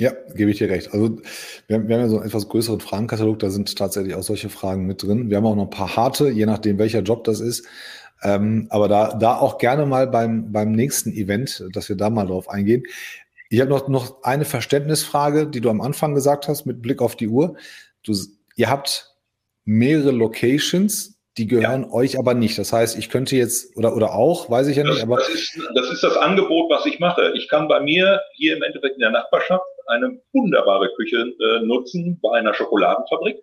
Ja, 0.00 0.12
gebe 0.34 0.50
ich 0.50 0.58
dir 0.58 0.70
recht. 0.70 0.92
Also 0.92 1.18
wir 1.66 1.76
haben, 1.76 1.88
wir 1.88 1.96
haben 1.96 2.02
ja 2.02 2.08
so 2.08 2.18
einen 2.18 2.26
etwas 2.26 2.48
größeren 2.48 2.80
Fragenkatalog, 2.80 3.40
da 3.40 3.50
sind 3.50 3.76
tatsächlich 3.76 4.14
auch 4.14 4.22
solche 4.22 4.48
Fragen 4.48 4.86
mit 4.86 5.02
drin. 5.02 5.28
Wir 5.28 5.38
haben 5.38 5.46
auch 5.46 5.56
noch 5.56 5.64
ein 5.64 5.70
paar 5.70 5.96
harte, 5.96 6.28
je 6.28 6.46
nachdem 6.46 6.78
welcher 6.78 7.00
Job 7.00 7.24
das 7.24 7.40
ist. 7.40 7.66
Ähm, 8.22 8.66
aber 8.70 8.88
da, 8.88 9.14
da 9.14 9.36
auch 9.36 9.58
gerne 9.58 9.86
mal 9.86 10.06
beim, 10.06 10.52
beim 10.52 10.72
nächsten 10.72 11.12
Event, 11.12 11.64
dass 11.72 11.88
wir 11.88 11.96
da 11.96 12.10
mal 12.10 12.26
drauf 12.26 12.48
eingehen. 12.48 12.84
Ich 13.50 13.60
habe 13.60 13.70
noch, 13.70 13.88
noch 13.88 14.22
eine 14.22 14.44
Verständnisfrage, 14.44 15.48
die 15.48 15.60
du 15.60 15.70
am 15.70 15.80
Anfang 15.80 16.14
gesagt 16.14 16.46
hast, 16.46 16.64
mit 16.64 16.80
Blick 16.80 17.02
auf 17.02 17.16
die 17.16 17.28
Uhr. 17.28 17.56
Du, 18.04 18.14
ihr 18.54 18.70
habt 18.70 19.16
mehrere 19.64 20.12
Locations, 20.12 21.18
die 21.38 21.46
gehören 21.46 21.84
ja. 21.84 21.92
euch 21.92 22.18
aber 22.18 22.34
nicht. 22.34 22.58
Das 22.58 22.72
heißt, 22.72 22.98
ich 22.98 23.10
könnte 23.10 23.36
jetzt, 23.36 23.76
oder, 23.76 23.96
oder 23.96 24.14
auch, 24.14 24.50
weiß 24.50 24.68
ich 24.68 24.76
ja 24.76 24.84
das, 24.84 24.94
nicht, 24.94 25.02
aber. 25.02 25.16
Das 25.16 25.28
ist, 25.28 25.58
das 25.74 25.90
ist 25.90 26.02
das 26.02 26.16
Angebot, 26.16 26.70
was 26.70 26.86
ich 26.86 27.00
mache. 27.00 27.32
Ich 27.34 27.48
kann 27.48 27.66
bei 27.66 27.80
mir 27.80 28.20
hier 28.34 28.56
im 28.56 28.62
Endeffekt 28.62 28.94
in 28.94 29.00
der 29.00 29.10
Nachbarschaft 29.10 29.64
eine 29.88 30.20
wunderbare 30.32 30.90
Küche 30.96 31.16
äh, 31.18 31.64
nutzen 31.64 32.18
bei 32.22 32.38
einer 32.38 32.54
Schokoladenfabrik. 32.54 33.38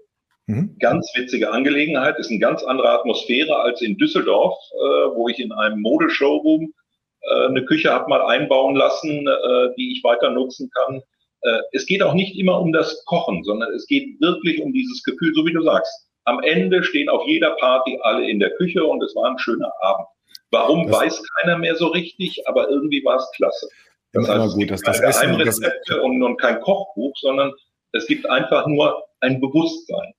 Mhm. 0.47 0.77
Ganz 0.79 1.11
witzige 1.15 1.51
Angelegenheit, 1.51 2.17
ist 2.19 2.29
eine 2.29 2.39
ganz 2.39 2.63
andere 2.63 2.89
Atmosphäre 2.89 3.59
als 3.59 3.81
in 3.81 3.97
Düsseldorf, 3.97 4.55
äh, 4.73 5.15
wo 5.15 5.27
ich 5.27 5.39
in 5.39 5.51
einem 5.51 5.81
Modeshowroom 5.81 6.73
äh, 7.21 7.47
eine 7.47 7.65
Küche 7.65 7.91
habe 7.91 8.09
mal 8.09 8.21
einbauen 8.25 8.75
lassen, 8.75 9.27
äh, 9.27 9.69
die 9.77 9.93
ich 9.93 10.03
weiter 10.03 10.29
nutzen 10.29 10.69
kann. 10.73 11.01
Äh, 11.41 11.59
es 11.71 11.85
geht 11.85 12.03
auch 12.03 12.13
nicht 12.13 12.37
immer 12.37 12.59
um 12.59 12.71
das 12.71 13.03
Kochen, 13.05 13.43
sondern 13.43 13.73
es 13.73 13.87
geht 13.87 14.21
wirklich 14.21 14.61
um 14.61 14.71
dieses 14.73 15.03
Gefühl, 15.03 15.33
so 15.33 15.45
wie 15.45 15.53
du 15.53 15.61
sagst 15.61 16.05
am 16.25 16.41
Ende 16.41 16.83
stehen 16.83 17.07
auf 17.07 17.25
jeder 17.27 17.51
Party 17.51 17.99
alle 18.01 18.27
in 18.27 18.39
der 18.39 18.51
Küche 18.55 18.83
und 18.83 19.01
es 19.03 19.15
war 19.15 19.29
ein 19.29 19.39
schöner 19.39 19.71
Abend. 19.81 20.07
Warum 20.51 20.87
das 20.87 20.99
weiß 20.99 21.23
keiner 21.37 21.57
mehr 21.57 21.75
so 21.75 21.87
richtig, 21.87 22.47
aber 22.47 22.69
irgendwie 22.69 23.03
war 23.05 23.17
es 23.17 23.29
klasse. 23.35 23.67
Das 24.16 24.30
heißt, 24.30 24.45
es 24.47 24.57
gibt 24.57 24.72
das, 24.72 24.82
keine 24.82 25.01
das 25.01 25.22
Geheimrezepte 25.22 26.01
und, 26.01 26.24
und 26.24 26.38
kein 26.38 26.59
Kochbuch, 26.61 27.13
sondern 27.18 27.51
es 27.91 28.07
gibt 28.07 28.30
einfach 28.30 28.66
nur 28.68 29.03
ein 29.20 29.39
Bewusstsein. 29.39 30.13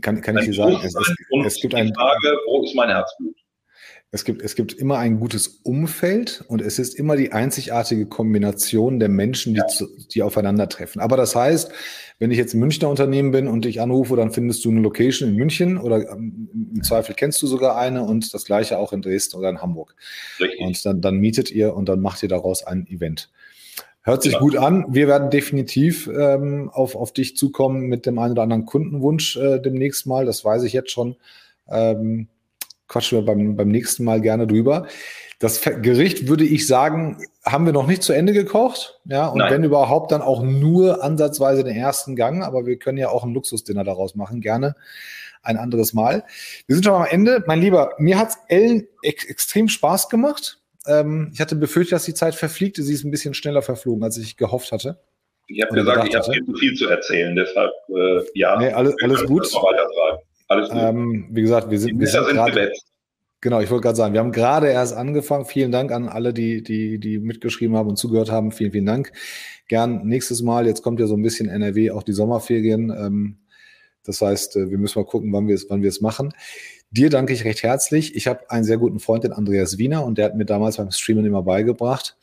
Kann, 0.00 0.20
kann 0.20 0.38
ich 0.38 0.46
dir 0.46 0.54
sagen, 0.54 0.80
es, 0.82 0.94
es, 0.94 1.14
es 1.46 1.60
gibt 1.60 1.74
eine 1.74 1.92
Frage, 1.94 2.38
wo 2.46 2.62
ist 2.62 2.74
mein 2.74 2.88
Herzblut? 2.88 3.36
Es 4.14 4.26
gibt, 4.26 4.42
es 4.42 4.56
gibt 4.56 4.74
immer 4.74 4.98
ein 4.98 5.18
gutes 5.18 5.60
Umfeld 5.62 6.44
und 6.46 6.60
es 6.60 6.78
ist 6.78 6.94
immer 6.94 7.16
die 7.16 7.32
einzigartige 7.32 8.04
Kombination 8.04 9.00
der 9.00 9.08
Menschen, 9.08 9.54
die, 9.54 9.60
ja. 9.60 9.66
zu, 9.68 9.88
die 10.12 10.22
aufeinandertreffen. 10.22 11.00
Aber 11.00 11.16
das 11.16 11.34
heißt, 11.34 11.72
wenn 12.18 12.30
ich 12.30 12.36
jetzt 12.36 12.52
ein 12.52 12.60
Münchner 12.60 12.90
Unternehmen 12.90 13.30
bin 13.30 13.48
und 13.48 13.64
dich 13.64 13.80
anrufe, 13.80 14.14
dann 14.14 14.30
findest 14.30 14.66
du 14.66 14.70
eine 14.70 14.80
Location 14.80 15.30
in 15.30 15.36
München 15.36 15.78
oder 15.78 16.10
ähm, 16.10 16.50
im 16.74 16.82
Zweifel 16.82 17.14
kennst 17.14 17.40
du 17.40 17.46
sogar 17.46 17.78
eine 17.78 18.02
und 18.02 18.34
das 18.34 18.44
gleiche 18.44 18.76
auch 18.76 18.92
in 18.92 19.00
Dresden 19.00 19.38
oder 19.38 19.48
in 19.48 19.62
Hamburg. 19.62 19.94
Richtig. 20.38 20.60
Und 20.60 20.84
dann, 20.84 21.00
dann 21.00 21.16
mietet 21.16 21.50
ihr 21.50 21.74
und 21.74 21.88
dann 21.88 22.00
macht 22.00 22.22
ihr 22.22 22.28
daraus 22.28 22.62
ein 22.64 22.86
Event. 22.88 23.30
Hört 24.02 24.22
sich 24.22 24.34
ja. 24.34 24.40
gut 24.40 24.56
an. 24.56 24.84
Wir 24.90 25.08
werden 25.08 25.30
definitiv 25.30 26.10
ähm, 26.14 26.68
auf, 26.70 26.96
auf 26.96 27.14
dich 27.14 27.34
zukommen 27.38 27.86
mit 27.86 28.04
dem 28.04 28.18
einen 28.18 28.32
oder 28.32 28.42
anderen 28.42 28.66
Kundenwunsch 28.66 29.38
äh, 29.38 29.58
demnächst 29.58 30.06
mal. 30.06 30.26
Das 30.26 30.44
weiß 30.44 30.64
ich 30.64 30.74
jetzt 30.74 30.90
schon 30.90 31.16
Ähm, 31.70 32.28
quatschen 32.92 33.18
wir 33.18 33.24
beim, 33.24 33.56
beim 33.56 33.68
nächsten 33.68 34.04
Mal 34.04 34.20
gerne 34.20 34.46
drüber. 34.46 34.86
Das 35.38 35.60
Gericht 35.62 36.28
würde 36.28 36.44
ich 36.44 36.66
sagen, 36.68 37.20
haben 37.44 37.66
wir 37.66 37.72
noch 37.72 37.88
nicht 37.88 38.02
zu 38.02 38.12
Ende 38.12 38.32
gekocht. 38.32 39.00
Ja, 39.06 39.26
und 39.26 39.38
Nein. 39.38 39.52
wenn 39.52 39.64
überhaupt, 39.64 40.12
dann 40.12 40.22
auch 40.22 40.42
nur 40.42 41.02
ansatzweise 41.02 41.64
den 41.64 41.74
ersten 41.74 42.14
Gang. 42.14 42.44
Aber 42.44 42.66
wir 42.66 42.76
können 42.76 42.98
ja 42.98 43.08
auch 43.08 43.24
ein 43.24 43.34
Luxusdinner 43.34 43.82
daraus 43.82 44.14
machen. 44.14 44.40
Gerne 44.40 44.76
ein 45.42 45.56
anderes 45.56 45.94
Mal. 45.94 46.24
Wir 46.66 46.76
sind 46.76 46.84
schon 46.84 46.94
am 46.94 47.06
Ende. 47.10 47.42
Mein 47.46 47.60
Lieber, 47.60 47.94
mir 47.98 48.18
hat 48.18 48.34
Ellen 48.46 48.86
ex 49.02 49.24
extrem 49.24 49.68
Spaß 49.68 50.08
gemacht. 50.08 50.60
Ähm, 50.86 51.30
ich 51.32 51.40
hatte 51.40 51.56
befürchtet, 51.56 51.94
dass 51.94 52.04
die 52.04 52.14
Zeit 52.14 52.36
verfliegt. 52.36 52.76
Sie 52.76 52.92
ist 52.92 53.02
ein 53.02 53.10
bisschen 53.10 53.34
schneller 53.34 53.62
verflogen, 53.62 54.04
als 54.04 54.18
ich 54.18 54.36
gehofft 54.36 54.70
hatte. 54.70 55.00
Ich 55.48 55.60
habe 55.62 55.74
gesagt, 55.74 56.08
ich 56.08 56.14
habe 56.14 56.32
viel 56.32 56.56
viel 56.56 56.74
zu 56.74 56.88
erzählen. 56.88 57.34
Deshalb, 57.34 57.72
äh, 57.88 58.20
ja. 58.34 58.58
Nee, 58.58 58.70
alles, 58.70 58.94
alles 59.02 59.24
gut. 59.24 59.48
Alles 60.52 60.68
gut. 60.68 60.78
Ähm, 60.78 61.28
wie 61.30 61.42
gesagt, 61.42 61.70
wir 61.70 61.78
sind, 61.78 61.98
wir 61.98 62.06
sind, 62.06 62.26
sind 62.26 62.36
grade, 62.36 62.72
Genau, 63.40 63.60
ich 63.60 63.70
wollte 63.70 63.82
gerade 63.82 63.96
sagen, 63.96 64.14
wir 64.14 64.20
haben 64.20 64.30
gerade 64.30 64.68
erst 64.68 64.94
angefangen. 64.94 65.46
Vielen 65.46 65.72
Dank 65.72 65.90
an 65.90 66.08
alle, 66.08 66.32
die, 66.32 66.62
die, 66.62 66.98
die 67.00 67.18
mitgeschrieben 67.18 67.76
haben 67.76 67.88
und 67.88 67.96
zugehört 67.96 68.30
haben. 68.30 68.52
Vielen, 68.52 68.70
vielen 68.70 68.86
Dank. 68.86 69.12
Gern 69.66 70.06
nächstes 70.06 70.42
Mal. 70.42 70.66
Jetzt 70.66 70.82
kommt 70.82 71.00
ja 71.00 71.08
so 71.08 71.16
ein 71.16 71.22
bisschen 71.22 71.48
NRW, 71.48 71.90
auch 71.90 72.04
die 72.04 72.12
Sommerferien. 72.12 72.90
Ähm, 72.90 73.38
das 74.04 74.20
heißt, 74.20 74.56
äh, 74.56 74.70
wir 74.70 74.78
müssen 74.78 75.00
mal 75.00 75.06
gucken, 75.06 75.32
wann 75.32 75.48
wir 75.48 75.56
es, 75.56 75.68
wann 75.68 75.82
wir 75.82 75.88
es 75.88 76.00
machen. 76.00 76.32
Dir 76.92 77.10
danke 77.10 77.32
ich 77.32 77.44
recht 77.44 77.64
herzlich. 77.64 78.14
Ich 78.14 78.28
habe 78.28 78.48
einen 78.48 78.64
sehr 78.64 78.78
guten 78.78 79.00
Freund, 79.00 79.24
den 79.24 79.32
Andreas 79.32 79.78
Wiener, 79.78 80.04
und 80.04 80.18
der 80.18 80.26
hat 80.26 80.36
mir 80.36 80.44
damals 80.44 80.76
beim 80.76 80.90
Streamen 80.90 81.24
immer 81.24 81.42
beigebracht, 81.42 82.16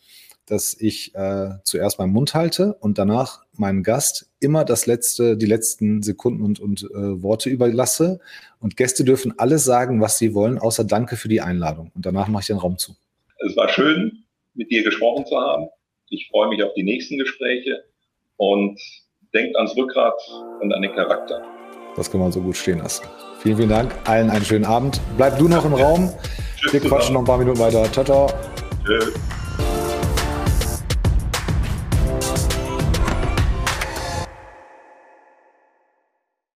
dass 0.49 0.75
ich 0.79 1.13
äh, 1.15 1.49
zuerst 1.63 1.99
meinen 1.99 2.11
Mund 2.11 2.33
halte 2.33 2.73
und 2.75 2.97
danach 2.97 3.43
meinem 3.53 3.83
Gast 3.83 4.29
immer 4.39 4.65
das 4.65 4.85
letzte, 4.85 5.37
die 5.37 5.45
letzten 5.45 6.01
Sekunden 6.01 6.41
und, 6.43 6.59
und 6.59 6.83
äh, 6.83 7.21
Worte 7.21 7.49
überlasse. 7.49 8.19
Und 8.59 8.77
Gäste 8.77 9.03
dürfen 9.03 9.33
alles 9.37 9.63
sagen, 9.63 10.01
was 10.01 10.17
sie 10.17 10.33
wollen, 10.33 10.57
außer 10.57 10.83
Danke 10.83 11.15
für 11.15 11.27
die 11.27 11.41
Einladung. 11.41 11.91
Und 11.95 12.05
danach 12.05 12.27
mache 12.27 12.41
ich 12.41 12.47
den 12.47 12.57
Raum 12.57 12.77
zu. 12.77 12.95
Es 13.45 13.55
war 13.55 13.69
schön, 13.69 14.23
mit 14.53 14.71
dir 14.71 14.83
gesprochen 14.83 15.25
zu 15.25 15.37
haben. 15.37 15.67
Ich 16.09 16.27
freue 16.29 16.49
mich 16.49 16.63
auf 16.63 16.73
die 16.73 16.83
nächsten 16.83 17.17
Gespräche 17.17 17.83
und 18.37 18.79
denkt 19.33 19.55
ans 19.55 19.75
Rückgrat 19.77 20.19
und 20.61 20.73
an 20.73 20.81
den 20.81 20.93
Charakter. 20.93 21.43
Das 21.95 22.09
kann 22.09 22.19
man 22.19 22.31
so 22.31 22.41
gut 22.41 22.57
stehen 22.57 22.79
lassen. 22.79 23.05
Vielen, 23.39 23.57
vielen 23.57 23.69
Dank. 23.69 23.93
Allen 24.05 24.29
einen 24.29 24.45
schönen 24.45 24.65
Abend. 24.65 24.99
Bleib 25.17 25.37
du 25.37 25.47
noch 25.47 25.65
im 25.65 25.73
Raum. 25.73 26.11
Tschüss 26.57 26.73
Wir 26.73 26.79
quatschen 26.81 27.13
noch 27.13 27.21
ein 27.21 27.25
paar 27.25 27.37
Minuten 27.37 27.59
weiter. 27.59 27.89
Ciao, 27.91 28.03
ciao. 28.03 28.29
Tschüss. 28.85 29.13